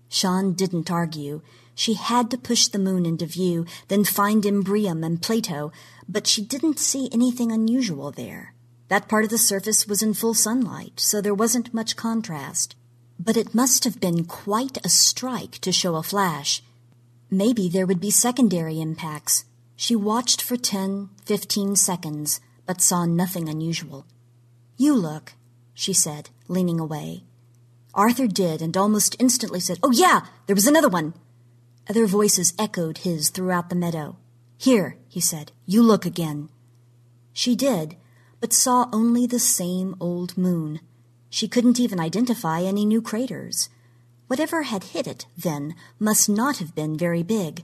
Sean 0.08 0.52
didn't 0.52 0.90
argue. 0.90 1.42
She 1.78 1.92
had 1.92 2.30
to 2.30 2.38
push 2.38 2.68
the 2.68 2.78
moon 2.78 3.04
into 3.04 3.26
view, 3.26 3.66
then 3.88 4.02
find 4.02 4.42
Imbrium 4.44 5.04
and 5.04 5.20
Plato, 5.20 5.70
but 6.08 6.26
she 6.26 6.40
didn't 6.40 6.78
see 6.78 7.10
anything 7.12 7.52
unusual 7.52 8.10
there. 8.10 8.54
That 8.88 9.08
part 9.08 9.24
of 9.24 9.30
the 9.30 9.36
surface 9.36 9.86
was 9.86 10.02
in 10.02 10.14
full 10.14 10.32
sunlight, 10.32 10.98
so 10.98 11.20
there 11.20 11.34
wasn't 11.34 11.74
much 11.74 11.94
contrast. 11.94 12.74
But 13.20 13.36
it 13.36 13.54
must 13.54 13.84
have 13.84 14.00
been 14.00 14.24
quite 14.24 14.78
a 14.86 14.88
strike 14.88 15.58
to 15.58 15.70
show 15.70 15.96
a 15.96 16.02
flash. 16.02 16.62
Maybe 17.30 17.68
there 17.68 17.86
would 17.86 18.00
be 18.00 18.10
secondary 18.10 18.80
impacts. 18.80 19.44
She 19.76 19.94
watched 19.94 20.40
for 20.40 20.56
10, 20.56 21.10
15 21.26 21.76
seconds, 21.76 22.40
but 22.64 22.80
saw 22.80 23.04
nothing 23.04 23.50
unusual. 23.50 24.06
You 24.78 24.94
look, 24.94 25.34
she 25.74 25.92
said, 25.92 26.30
leaning 26.48 26.80
away. 26.80 27.24
Arthur 27.92 28.26
did, 28.26 28.62
and 28.62 28.74
almost 28.78 29.14
instantly 29.18 29.60
said, 29.60 29.78
Oh, 29.82 29.92
yeah, 29.92 30.22
there 30.46 30.56
was 30.56 30.66
another 30.66 30.88
one. 30.88 31.12
Other 31.88 32.06
voices 32.06 32.52
echoed 32.58 32.98
his 32.98 33.30
throughout 33.30 33.68
the 33.68 33.76
meadow. 33.76 34.16
Here, 34.58 34.96
he 35.08 35.20
said, 35.20 35.52
you 35.66 35.82
look 35.82 36.04
again. 36.04 36.48
She 37.32 37.54
did, 37.54 37.96
but 38.40 38.52
saw 38.52 38.88
only 38.92 39.26
the 39.26 39.38
same 39.38 39.94
old 40.00 40.36
moon. 40.36 40.80
She 41.30 41.48
couldn't 41.48 41.78
even 41.78 42.00
identify 42.00 42.62
any 42.62 42.84
new 42.84 43.02
craters. 43.02 43.68
Whatever 44.26 44.62
had 44.64 44.84
hit 44.84 45.06
it, 45.06 45.26
then, 45.36 45.74
must 45.98 46.28
not 46.28 46.58
have 46.58 46.74
been 46.74 46.98
very 46.98 47.22
big. 47.22 47.62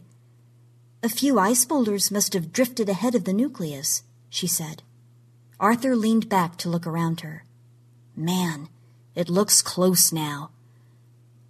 A 1.02 1.08
few 1.08 1.38
ice 1.38 1.64
boulders 1.64 2.10
must 2.12 2.32
have 2.32 2.52
drifted 2.52 2.88
ahead 2.88 3.16
of 3.16 3.24
the 3.24 3.32
nucleus, 3.32 4.04
she 4.28 4.46
said. 4.46 4.82
Arthur 5.58 5.96
leaned 5.96 6.28
back 6.28 6.56
to 6.58 6.68
look 6.68 6.86
around 6.86 7.22
her. 7.22 7.44
Man, 8.14 8.68
it 9.14 9.28
looks 9.28 9.62
close 9.62 10.12
now. 10.12 10.50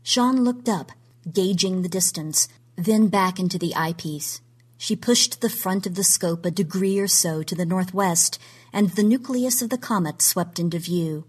Sean 0.02 0.42
looked 0.42 0.68
up, 0.68 0.92
gauging 1.30 1.82
the 1.82 1.88
distance, 1.88 2.48
then 2.85 3.09
back 3.09 3.39
into 3.39 3.59
the 3.59 3.74
eyepiece. 3.74 4.41
She 4.78 4.97
pushed 4.97 5.41
the 5.41 5.49
front 5.49 5.87
of 5.87 5.95
the 5.95 6.05
scope 6.05 6.45
a 6.45 6.51
degree 6.51 6.99
or 6.99 7.07
so 7.09 7.43
to 7.43 7.55
the 7.55 7.64
northwest, 7.64 8.39
and 8.72 8.91
the 8.91 9.03
nucleus 9.03 9.62
of 9.62 9.70
the 9.70 9.78
comet 9.78 10.20
swept 10.20 10.59
into 10.59 10.78
view. 10.78 11.24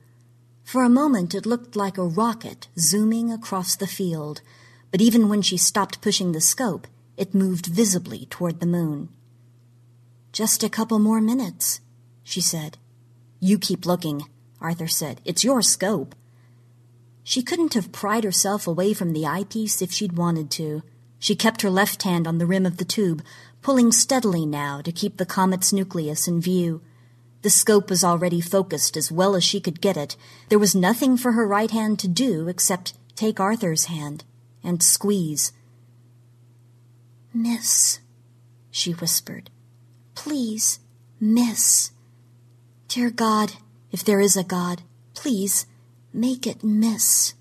For 0.63 0.83
a 0.83 0.89
moment 0.89 1.35
it 1.35 1.45
looked 1.45 1.75
like 1.75 1.97
a 1.97 2.03
rocket 2.03 2.67
zooming 2.79 3.31
across 3.31 3.75
the 3.75 3.87
field, 3.87 4.41
but 4.91 5.01
even 5.01 5.29
when 5.29 5.41
she 5.41 5.57
stopped 5.57 6.01
pushing 6.01 6.31
the 6.31 6.41
scope, 6.41 6.87
it 7.17 7.35
moved 7.35 7.67
visibly 7.67 8.25
toward 8.29 8.59
the 8.59 8.65
moon. 8.65 9.09
Just 10.31 10.63
a 10.63 10.69
couple 10.69 10.97
more 10.97 11.21
minutes, 11.21 11.79
she 12.23 12.41
said. 12.41 12.77
You 13.39 13.59
keep 13.59 13.85
looking, 13.85 14.23
Arthur 14.59 14.87
said. 14.87 15.21
It's 15.25 15.43
your 15.43 15.61
scope. 15.61 16.15
She 17.23 17.43
couldn't 17.43 17.75
have 17.75 17.91
pried 17.91 18.23
herself 18.23 18.65
away 18.65 18.93
from 18.93 19.13
the 19.13 19.27
eyepiece 19.27 19.81
if 19.81 19.91
she'd 19.91 20.17
wanted 20.17 20.49
to. 20.51 20.81
She 21.23 21.37
kept 21.37 21.61
her 21.61 21.69
left 21.69 22.03
hand 22.03 22.27
on 22.27 22.37
the 22.37 22.45
rim 22.45 22.65
of 22.65 22.75
the 22.75 22.83
tube, 22.83 23.23
pulling 23.61 23.93
steadily 23.93 24.45
now 24.45 24.81
to 24.81 24.91
keep 24.91 25.15
the 25.15 25.25
comet's 25.25 25.71
nucleus 25.71 26.27
in 26.27 26.41
view. 26.41 26.81
The 27.43 27.49
scope 27.49 27.89
was 27.89 28.03
already 28.03 28.41
focused 28.41 28.97
as 28.97 29.09
well 29.09 29.33
as 29.33 29.41
she 29.41 29.61
could 29.61 29.79
get 29.79 29.95
it. 29.95 30.17
There 30.49 30.59
was 30.59 30.75
nothing 30.75 31.15
for 31.15 31.31
her 31.31 31.47
right 31.47 31.71
hand 31.71 31.97
to 31.99 32.09
do 32.09 32.49
except 32.49 32.91
take 33.15 33.39
Arthur's 33.39 33.85
hand 33.85 34.25
and 34.65 34.83
squeeze. 34.83 35.53
Miss, 37.33 38.01
she 38.69 38.91
whispered. 38.91 39.49
Please, 40.15 40.81
miss. 41.21 41.91
Dear 42.89 43.09
God, 43.09 43.53
if 43.93 44.03
there 44.03 44.19
is 44.19 44.35
a 44.35 44.43
God, 44.43 44.81
please 45.13 45.67
make 46.11 46.45
it 46.45 46.65
miss. 46.65 47.33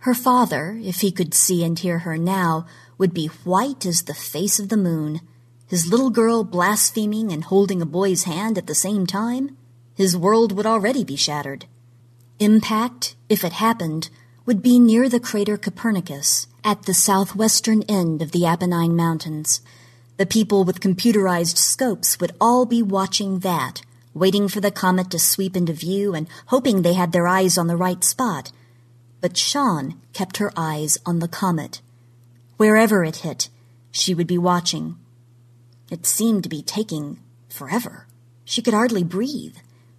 Her 0.00 0.14
father, 0.14 0.78
if 0.82 1.00
he 1.00 1.10
could 1.10 1.34
see 1.34 1.64
and 1.64 1.76
hear 1.76 2.00
her 2.00 2.16
now, 2.16 2.66
would 2.98 3.12
be 3.12 3.26
white 3.26 3.84
as 3.84 4.02
the 4.02 4.14
face 4.14 4.60
of 4.60 4.68
the 4.68 4.76
moon. 4.76 5.20
His 5.66 5.88
little 5.88 6.10
girl 6.10 6.44
blaspheming 6.44 7.32
and 7.32 7.44
holding 7.44 7.82
a 7.82 7.86
boy's 7.86 8.22
hand 8.22 8.56
at 8.56 8.68
the 8.68 8.74
same 8.74 9.06
time? 9.06 9.56
His 9.96 10.16
world 10.16 10.52
would 10.52 10.66
already 10.66 11.02
be 11.02 11.16
shattered. 11.16 11.66
Impact, 12.38 13.16
if 13.28 13.42
it 13.42 13.54
happened, 13.54 14.08
would 14.46 14.62
be 14.62 14.78
near 14.78 15.08
the 15.08 15.20
crater 15.20 15.58
Copernicus, 15.58 16.46
at 16.62 16.84
the 16.84 16.94
southwestern 16.94 17.82
end 17.82 18.22
of 18.22 18.30
the 18.30 18.46
Apennine 18.46 18.94
Mountains. 18.94 19.60
The 20.16 20.26
people 20.26 20.62
with 20.62 20.80
computerized 20.80 21.58
scopes 21.58 22.20
would 22.20 22.32
all 22.40 22.64
be 22.64 22.82
watching 22.82 23.40
that, 23.40 23.82
waiting 24.14 24.48
for 24.48 24.60
the 24.60 24.70
comet 24.70 25.10
to 25.10 25.18
sweep 25.18 25.56
into 25.56 25.72
view 25.72 26.14
and 26.14 26.28
hoping 26.46 26.82
they 26.82 26.94
had 26.94 27.10
their 27.10 27.26
eyes 27.26 27.58
on 27.58 27.66
the 27.66 27.76
right 27.76 28.02
spot 28.04 28.52
but 29.20 29.36
Sean 29.36 30.00
kept 30.12 30.36
her 30.36 30.52
eyes 30.56 30.98
on 31.04 31.18
the 31.18 31.28
comet. 31.28 31.80
Wherever 32.56 33.04
it 33.04 33.16
hit, 33.16 33.48
she 33.90 34.14
would 34.14 34.26
be 34.26 34.38
watching. 34.38 34.96
It 35.90 36.06
seemed 36.06 36.42
to 36.42 36.48
be 36.48 36.62
taking 36.62 37.18
forever. 37.48 38.06
She 38.44 38.62
could 38.62 38.74
hardly 38.74 39.04
breathe. 39.04 39.56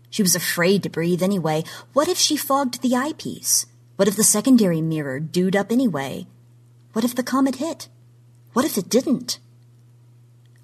She 0.10 0.24
was 0.24 0.36
afraid 0.36 0.84
to 0.84 0.90
breathe 0.90 1.22
anyway. 1.22 1.64
What 1.94 2.08
if 2.08 2.18
she 2.18 2.38
fogged 2.38 2.82
the 2.82 2.96
eyepiece? 2.96 3.66
What 3.96 4.08
if 4.08 4.16
the 4.16 4.24
secondary 4.24 4.82
mirror 4.82 5.20
dewed 5.20 5.56
up 5.56 5.72
anyway? 5.72 6.28
What 6.94 7.06
if 7.06 7.16
the 7.16 7.24
comet 7.24 7.56
hit? 7.56 7.90
What 8.54 8.66
if 8.66 8.78
it 8.78 8.90
didn't? 8.90 9.40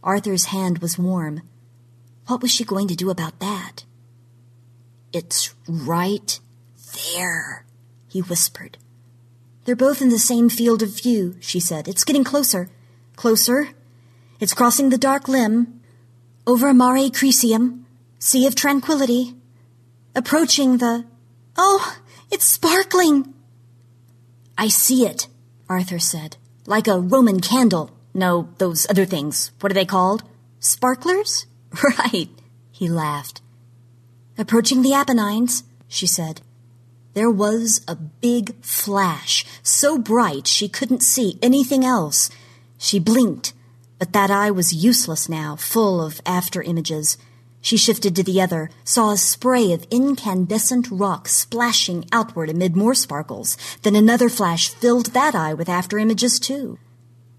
Arthur's 0.04 0.46
hand 0.46 0.80
was 0.80 0.98
warm. 0.98 1.42
What 2.28 2.42
was 2.42 2.52
she 2.52 2.64
going 2.64 2.88
to 2.88 2.96
do 2.96 3.10
about 3.10 3.40
that? 3.40 3.86
It's 5.14 5.54
right 5.68 6.40
there 6.94 7.65
he 8.16 8.22
whispered. 8.22 8.78
They're 9.66 9.76
both 9.76 10.02
in 10.02 10.08
the 10.08 10.28
same 10.32 10.48
field 10.48 10.82
of 10.82 11.02
view, 11.02 11.36
she 11.42 11.60
said. 11.60 11.86
It's 11.86 12.06
getting 12.06 12.24
closer. 12.24 12.70
Closer. 13.18 13.72
It's 14.40 14.54
crossing 14.54 14.90
the 14.90 14.98
dark 14.98 15.28
limb. 15.28 15.82
Over 16.48 16.74
Mare 16.74 17.10
Crisium. 17.10 17.84
Sea 18.18 18.48
of 18.48 18.56
Tranquility. 18.56 19.36
Approaching 20.16 20.78
the. 20.78 21.04
Oh, 21.58 21.98
it's 22.32 22.46
sparkling! 22.46 23.34
I 24.58 24.70
see 24.70 25.06
it, 25.06 25.28
Arthur 25.68 26.00
said. 26.00 26.38
Like 26.66 26.88
a 26.88 27.02
Roman 27.02 27.42
candle. 27.42 27.92
No, 28.14 28.48
those 28.60 28.90
other 28.90 29.06
things. 29.06 29.52
What 29.60 29.74
are 29.74 29.76
they 29.76 29.86
called? 29.86 30.24
Sparklers? 30.60 31.48
Right, 32.00 32.30
he 32.72 32.88
laughed. 32.88 33.42
Approaching 34.38 34.84
the 34.84 34.94
Apennines, 34.94 35.66
she 35.90 36.08
said. 36.08 36.40
There 37.16 37.32
was 37.32 37.80
a 37.88 37.96
big 37.96 38.62
flash, 38.62 39.46
so 39.64 39.98
bright 39.98 40.48
she 40.48 40.68
couldn't 40.68 41.02
see 41.02 41.40
anything 41.42 41.86
else. 41.86 42.30
She 42.78 43.00
blinked, 43.00 43.54
but 43.98 44.12
that 44.12 44.30
eye 44.30 44.52
was 44.52 44.74
useless 44.74 45.30
now, 45.30 45.56
full 45.56 46.02
of 46.02 46.20
after 46.26 46.62
images. 46.62 47.18
She 47.62 47.78
shifted 47.78 48.18
to 48.18 48.24
the 48.24 48.42
other, 48.42 48.70
saw 48.84 49.12
a 49.12 49.18
spray 49.18 49.72
of 49.72 49.88
incandescent 49.90 50.92
rock 50.92 51.30
splashing 51.30 52.06
outward 52.12 52.50
amid 52.50 52.76
more 52.76 52.94
sparkles. 52.94 53.58
Then 53.82 53.96
another 53.96 54.28
flash 54.28 54.68
filled 54.68 55.14
that 55.14 55.34
eye 55.34 55.54
with 55.54 55.70
after 55.70 55.98
images 55.98 56.38
too. 56.38 56.78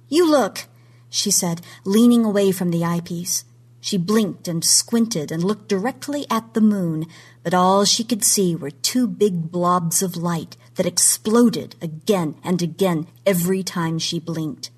You 0.09 0.29
look, 0.29 0.69
she 1.11 1.31
said, 1.31 1.61
leaning 1.85 2.25
away 2.25 2.51
from 2.51 2.71
the 2.71 2.83
eyepiece. 2.83 3.45
She 3.87 3.99
blinked 3.99 4.49
and 4.49 4.65
squinted 4.65 5.31
and 5.31 5.45
looked 5.45 5.69
directly 5.69 6.27
at 6.29 6.55
the 6.55 6.61
moon, 6.61 7.07
but 7.47 7.55
all 7.55 7.85
she 7.85 8.03
could 8.03 8.25
see 8.25 8.57
were 8.57 8.73
two 8.73 9.07
big 9.07 9.53
blobs 9.53 10.03
of 10.03 10.17
light 10.17 10.57
that 10.75 10.85
exploded 10.85 11.77
again 11.81 12.35
and 12.43 12.61
again 12.61 13.07
every 13.25 13.63
time 13.63 14.01
she 14.01 14.19
blinked. 14.19 14.71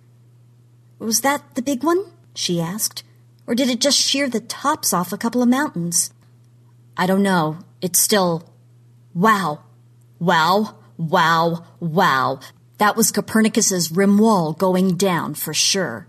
Was 0.98 1.22
that 1.22 1.54
the 1.54 1.62
big 1.62 1.82
one? 1.82 2.04
she 2.34 2.60
asked. 2.60 3.04
Or 3.46 3.54
did 3.54 3.70
it 3.70 3.80
just 3.80 3.96
shear 3.98 4.28
the 4.28 4.40
tops 4.40 4.92
off 4.92 5.14
a 5.14 5.16
couple 5.16 5.42
of 5.42 5.48
mountains? 5.48 6.12
I 6.94 7.06
don't 7.06 7.22
know. 7.22 7.60
It's 7.80 7.98
still. 7.98 8.52
Wow. 9.14 9.60
Wow. 10.18 10.76
Wow. 10.98 11.64
Wow. 11.80 12.40
That 12.76 12.96
was 12.96 13.10
Copernicus's 13.10 13.90
rim 13.90 14.18
wall 14.18 14.52
going 14.52 14.98
down 14.98 15.32
for 15.32 15.54
sure. 15.54 16.06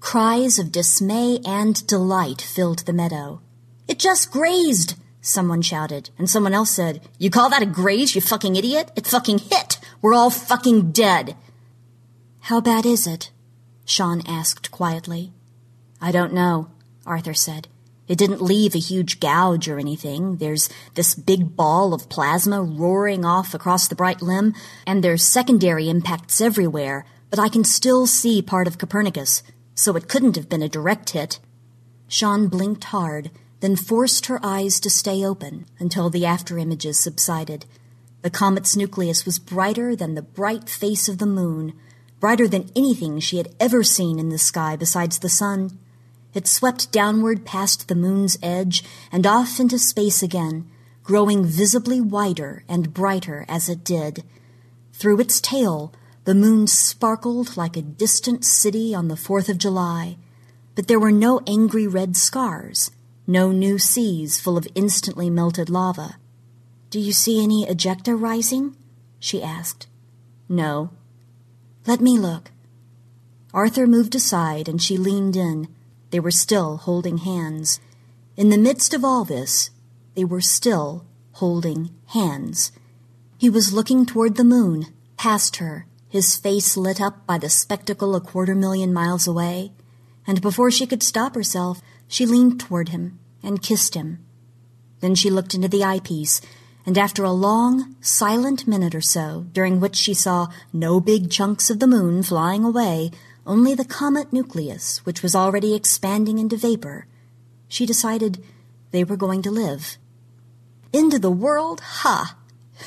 Cries 0.00 0.58
of 0.58 0.72
dismay 0.72 1.38
and 1.46 1.86
delight 1.86 2.42
filled 2.42 2.80
the 2.80 2.92
meadow. 2.92 3.40
It 3.88 3.98
just 3.98 4.30
grazed, 4.30 4.96
someone 5.26 5.62
shouted, 5.62 6.10
and 6.18 6.28
someone 6.28 6.54
else 6.54 6.70
said, 6.70 7.00
You 7.18 7.30
call 7.30 7.50
that 7.50 7.62
a 7.62 7.66
graze, 7.66 8.14
you 8.14 8.20
fucking 8.20 8.56
idiot? 8.56 8.90
It 8.96 9.06
fucking 9.06 9.38
hit! 9.38 9.78
We're 10.00 10.14
all 10.14 10.30
fucking 10.30 10.92
dead! 10.92 11.36
How 12.42 12.60
bad 12.60 12.86
is 12.86 13.06
it? 13.06 13.30
Sean 13.84 14.22
asked 14.26 14.70
quietly. 14.70 15.32
I 16.00 16.12
don't 16.12 16.32
know, 16.32 16.68
Arthur 17.04 17.34
said. 17.34 17.68
It 18.08 18.18
didn't 18.18 18.40
leave 18.40 18.74
a 18.74 18.78
huge 18.78 19.18
gouge 19.18 19.68
or 19.68 19.80
anything. 19.80 20.36
There's 20.36 20.68
this 20.94 21.14
big 21.14 21.56
ball 21.56 21.92
of 21.92 22.08
plasma 22.08 22.62
roaring 22.62 23.24
off 23.24 23.52
across 23.52 23.88
the 23.88 23.96
bright 23.96 24.22
limb, 24.22 24.54
and 24.86 25.02
there's 25.02 25.24
secondary 25.24 25.88
impacts 25.88 26.40
everywhere, 26.40 27.04
but 27.30 27.40
I 27.40 27.48
can 27.48 27.64
still 27.64 28.06
see 28.06 28.42
part 28.42 28.68
of 28.68 28.78
Copernicus, 28.78 29.42
so 29.74 29.96
it 29.96 30.08
couldn't 30.08 30.36
have 30.36 30.48
been 30.48 30.62
a 30.62 30.68
direct 30.68 31.10
hit. 31.10 31.40
Sean 32.06 32.46
blinked 32.46 32.84
hard, 32.84 33.32
then 33.60 33.76
forced 33.76 34.26
her 34.26 34.38
eyes 34.42 34.78
to 34.80 34.90
stay 34.90 35.24
open 35.24 35.66
until 35.78 36.10
the 36.10 36.26
after 36.26 36.58
images 36.58 36.98
subsided. 36.98 37.64
The 38.22 38.30
comet's 38.30 38.76
nucleus 38.76 39.24
was 39.24 39.38
brighter 39.38 39.94
than 39.94 40.14
the 40.14 40.22
bright 40.22 40.68
face 40.68 41.08
of 41.08 41.18
the 41.18 41.26
moon, 41.26 41.72
brighter 42.20 42.48
than 42.48 42.70
anything 42.74 43.20
she 43.20 43.36
had 43.36 43.54
ever 43.60 43.82
seen 43.84 44.18
in 44.18 44.30
the 44.30 44.38
sky 44.38 44.76
besides 44.76 45.18
the 45.18 45.28
sun. 45.28 45.78
It 46.34 46.46
swept 46.46 46.92
downward 46.92 47.44
past 47.44 47.88
the 47.88 47.94
moon's 47.94 48.36
edge 48.42 48.84
and 49.10 49.26
off 49.26 49.60
into 49.60 49.78
space 49.78 50.22
again, 50.22 50.68
growing 51.02 51.44
visibly 51.44 52.00
wider 52.00 52.64
and 52.68 52.92
brighter 52.92 53.46
as 53.48 53.68
it 53.68 53.84
did. 53.84 54.24
Through 54.92 55.20
its 55.20 55.40
tail, 55.40 55.92
The 56.26 56.34
moon 56.34 56.66
sparkled 56.66 57.56
like 57.56 57.76
a 57.76 57.82
distant 57.82 58.44
city 58.44 58.92
on 58.92 59.06
the 59.06 59.14
4th 59.14 59.48
of 59.48 59.58
July, 59.58 60.18
but 60.74 60.88
there 60.88 60.98
were 60.98 61.12
no 61.12 61.40
angry 61.46 61.86
red 61.86 62.16
scars, 62.16 62.90
no 63.26 63.50
new 63.50 63.78
seas 63.78 64.38
full 64.38 64.56
of 64.56 64.68
instantly 64.74 65.28
melted 65.28 65.68
lava. 65.68 66.16
Do 66.90 67.00
you 67.00 67.12
see 67.12 67.42
any 67.42 67.66
ejecta 67.66 68.20
rising? 68.20 68.76
she 69.18 69.42
asked. 69.42 69.86
No. 70.48 70.90
Let 71.86 72.00
me 72.00 72.18
look. 72.18 72.52
Arthur 73.52 73.86
moved 73.86 74.14
aside 74.14 74.68
and 74.68 74.80
she 74.80 74.96
leaned 74.96 75.36
in. 75.36 75.68
They 76.10 76.20
were 76.20 76.30
still 76.30 76.76
holding 76.76 77.18
hands. 77.18 77.80
In 78.36 78.50
the 78.50 78.58
midst 78.58 78.94
of 78.94 79.04
all 79.04 79.24
this, 79.24 79.70
they 80.14 80.24
were 80.24 80.40
still 80.40 81.04
holding 81.32 81.90
hands. 82.06 82.72
He 83.38 83.50
was 83.50 83.72
looking 83.72 84.06
toward 84.06 84.36
the 84.36 84.44
moon, 84.44 84.86
past 85.16 85.56
her, 85.56 85.86
his 86.08 86.36
face 86.36 86.76
lit 86.76 87.00
up 87.00 87.26
by 87.26 87.38
the 87.38 87.50
spectacle 87.50 88.14
a 88.14 88.20
quarter 88.20 88.54
million 88.54 88.92
miles 88.92 89.26
away, 89.26 89.72
and 90.26 90.40
before 90.40 90.70
she 90.70 90.86
could 90.86 91.02
stop 91.02 91.34
herself, 91.34 91.82
she 92.08 92.26
leaned 92.26 92.60
toward 92.60 92.90
him 92.90 93.18
and 93.42 93.62
kissed 93.62 93.94
him. 93.94 94.24
Then 95.00 95.14
she 95.14 95.30
looked 95.30 95.54
into 95.54 95.68
the 95.68 95.84
eyepiece, 95.84 96.40
and 96.84 96.96
after 96.96 97.24
a 97.24 97.32
long, 97.32 97.96
silent 98.00 98.66
minute 98.66 98.94
or 98.94 99.00
so, 99.00 99.46
during 99.52 99.80
which 99.80 99.96
she 99.96 100.14
saw 100.14 100.48
no 100.72 101.00
big 101.00 101.30
chunks 101.30 101.70
of 101.70 101.80
the 101.80 101.86
moon 101.86 102.22
flying 102.22 102.64
away, 102.64 103.10
only 103.46 103.74
the 103.74 103.84
comet 103.84 104.32
nucleus, 104.32 105.04
which 105.04 105.22
was 105.22 105.34
already 105.34 105.74
expanding 105.74 106.38
into 106.38 106.56
vapor, 106.56 107.06
she 107.68 107.86
decided 107.86 108.42
they 108.90 109.04
were 109.04 109.16
going 109.16 109.42
to 109.42 109.50
live. 109.50 109.98
Into 110.92 111.18
the 111.18 111.30
world? 111.30 111.80
Ha! 111.80 112.36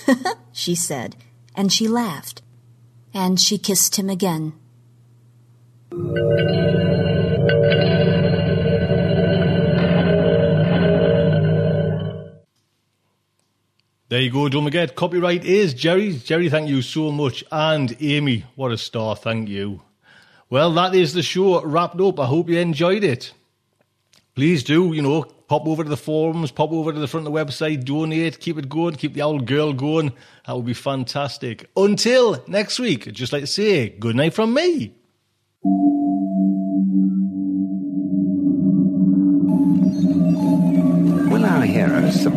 she 0.52 0.76
said, 0.76 1.16
and 1.56 1.72
she 1.72 1.88
laughed 1.88 2.42
and 3.14 3.40
she 3.40 3.58
kissed 3.58 3.98
him 3.98 4.10
again. 4.10 4.54
There 14.10 14.20
you 14.20 14.32
go, 14.32 14.50
don't 14.50 14.64
forget, 14.64 14.96
copyright 14.96 15.46
is 15.46 15.76
Jerry's. 15.76 16.24
Jerry, 16.24 16.50
thank 16.50 16.68
you 16.68 16.82
so 16.82 17.12
much. 17.12 17.44
And 17.52 17.96
Amy, 18.00 18.44
what 18.56 18.72
a 18.72 18.78
star, 18.80 19.16
thank 19.16 19.50
you. 19.50 19.84
Well, 20.50 20.74
that 20.74 20.96
is 20.96 21.14
the 21.14 21.22
show 21.22 21.64
wrapped 21.64 22.02
up. 22.02 22.20
I 22.20 22.26
hope 22.26 22.50
you 22.50 22.58
enjoyed 22.58 23.04
it. 23.04 23.34
Please 24.34 24.64
do, 24.64 24.94
you 24.94 25.04
know, 25.04 25.22
pop 25.48 25.68
over 25.68 25.84
to 25.84 25.90
the 25.92 25.96
forums, 25.96 26.50
pop 26.50 26.72
over 26.72 26.92
to 26.92 27.00
the 27.00 27.08
front 27.08 27.28
of 27.28 27.32
the 27.32 27.40
website, 27.40 27.86
donate, 27.86 28.40
keep 28.40 28.58
it 28.58 28.68
going, 28.68 28.96
keep 28.96 29.14
the 29.14 29.22
old 29.22 29.46
girl 29.46 29.74
going. 29.74 30.12
That 30.48 30.56
would 30.56 30.66
be 30.66 30.74
fantastic. 30.74 31.70
Until 31.78 32.44
next 32.48 32.80
week, 32.80 33.08
I'd 33.08 33.14
just 33.14 33.32
like 33.32 33.44
to 33.44 33.48
say 33.48 33.90
good 33.90 34.16
night 34.16 34.34
from 34.34 34.56
me. 34.56 34.96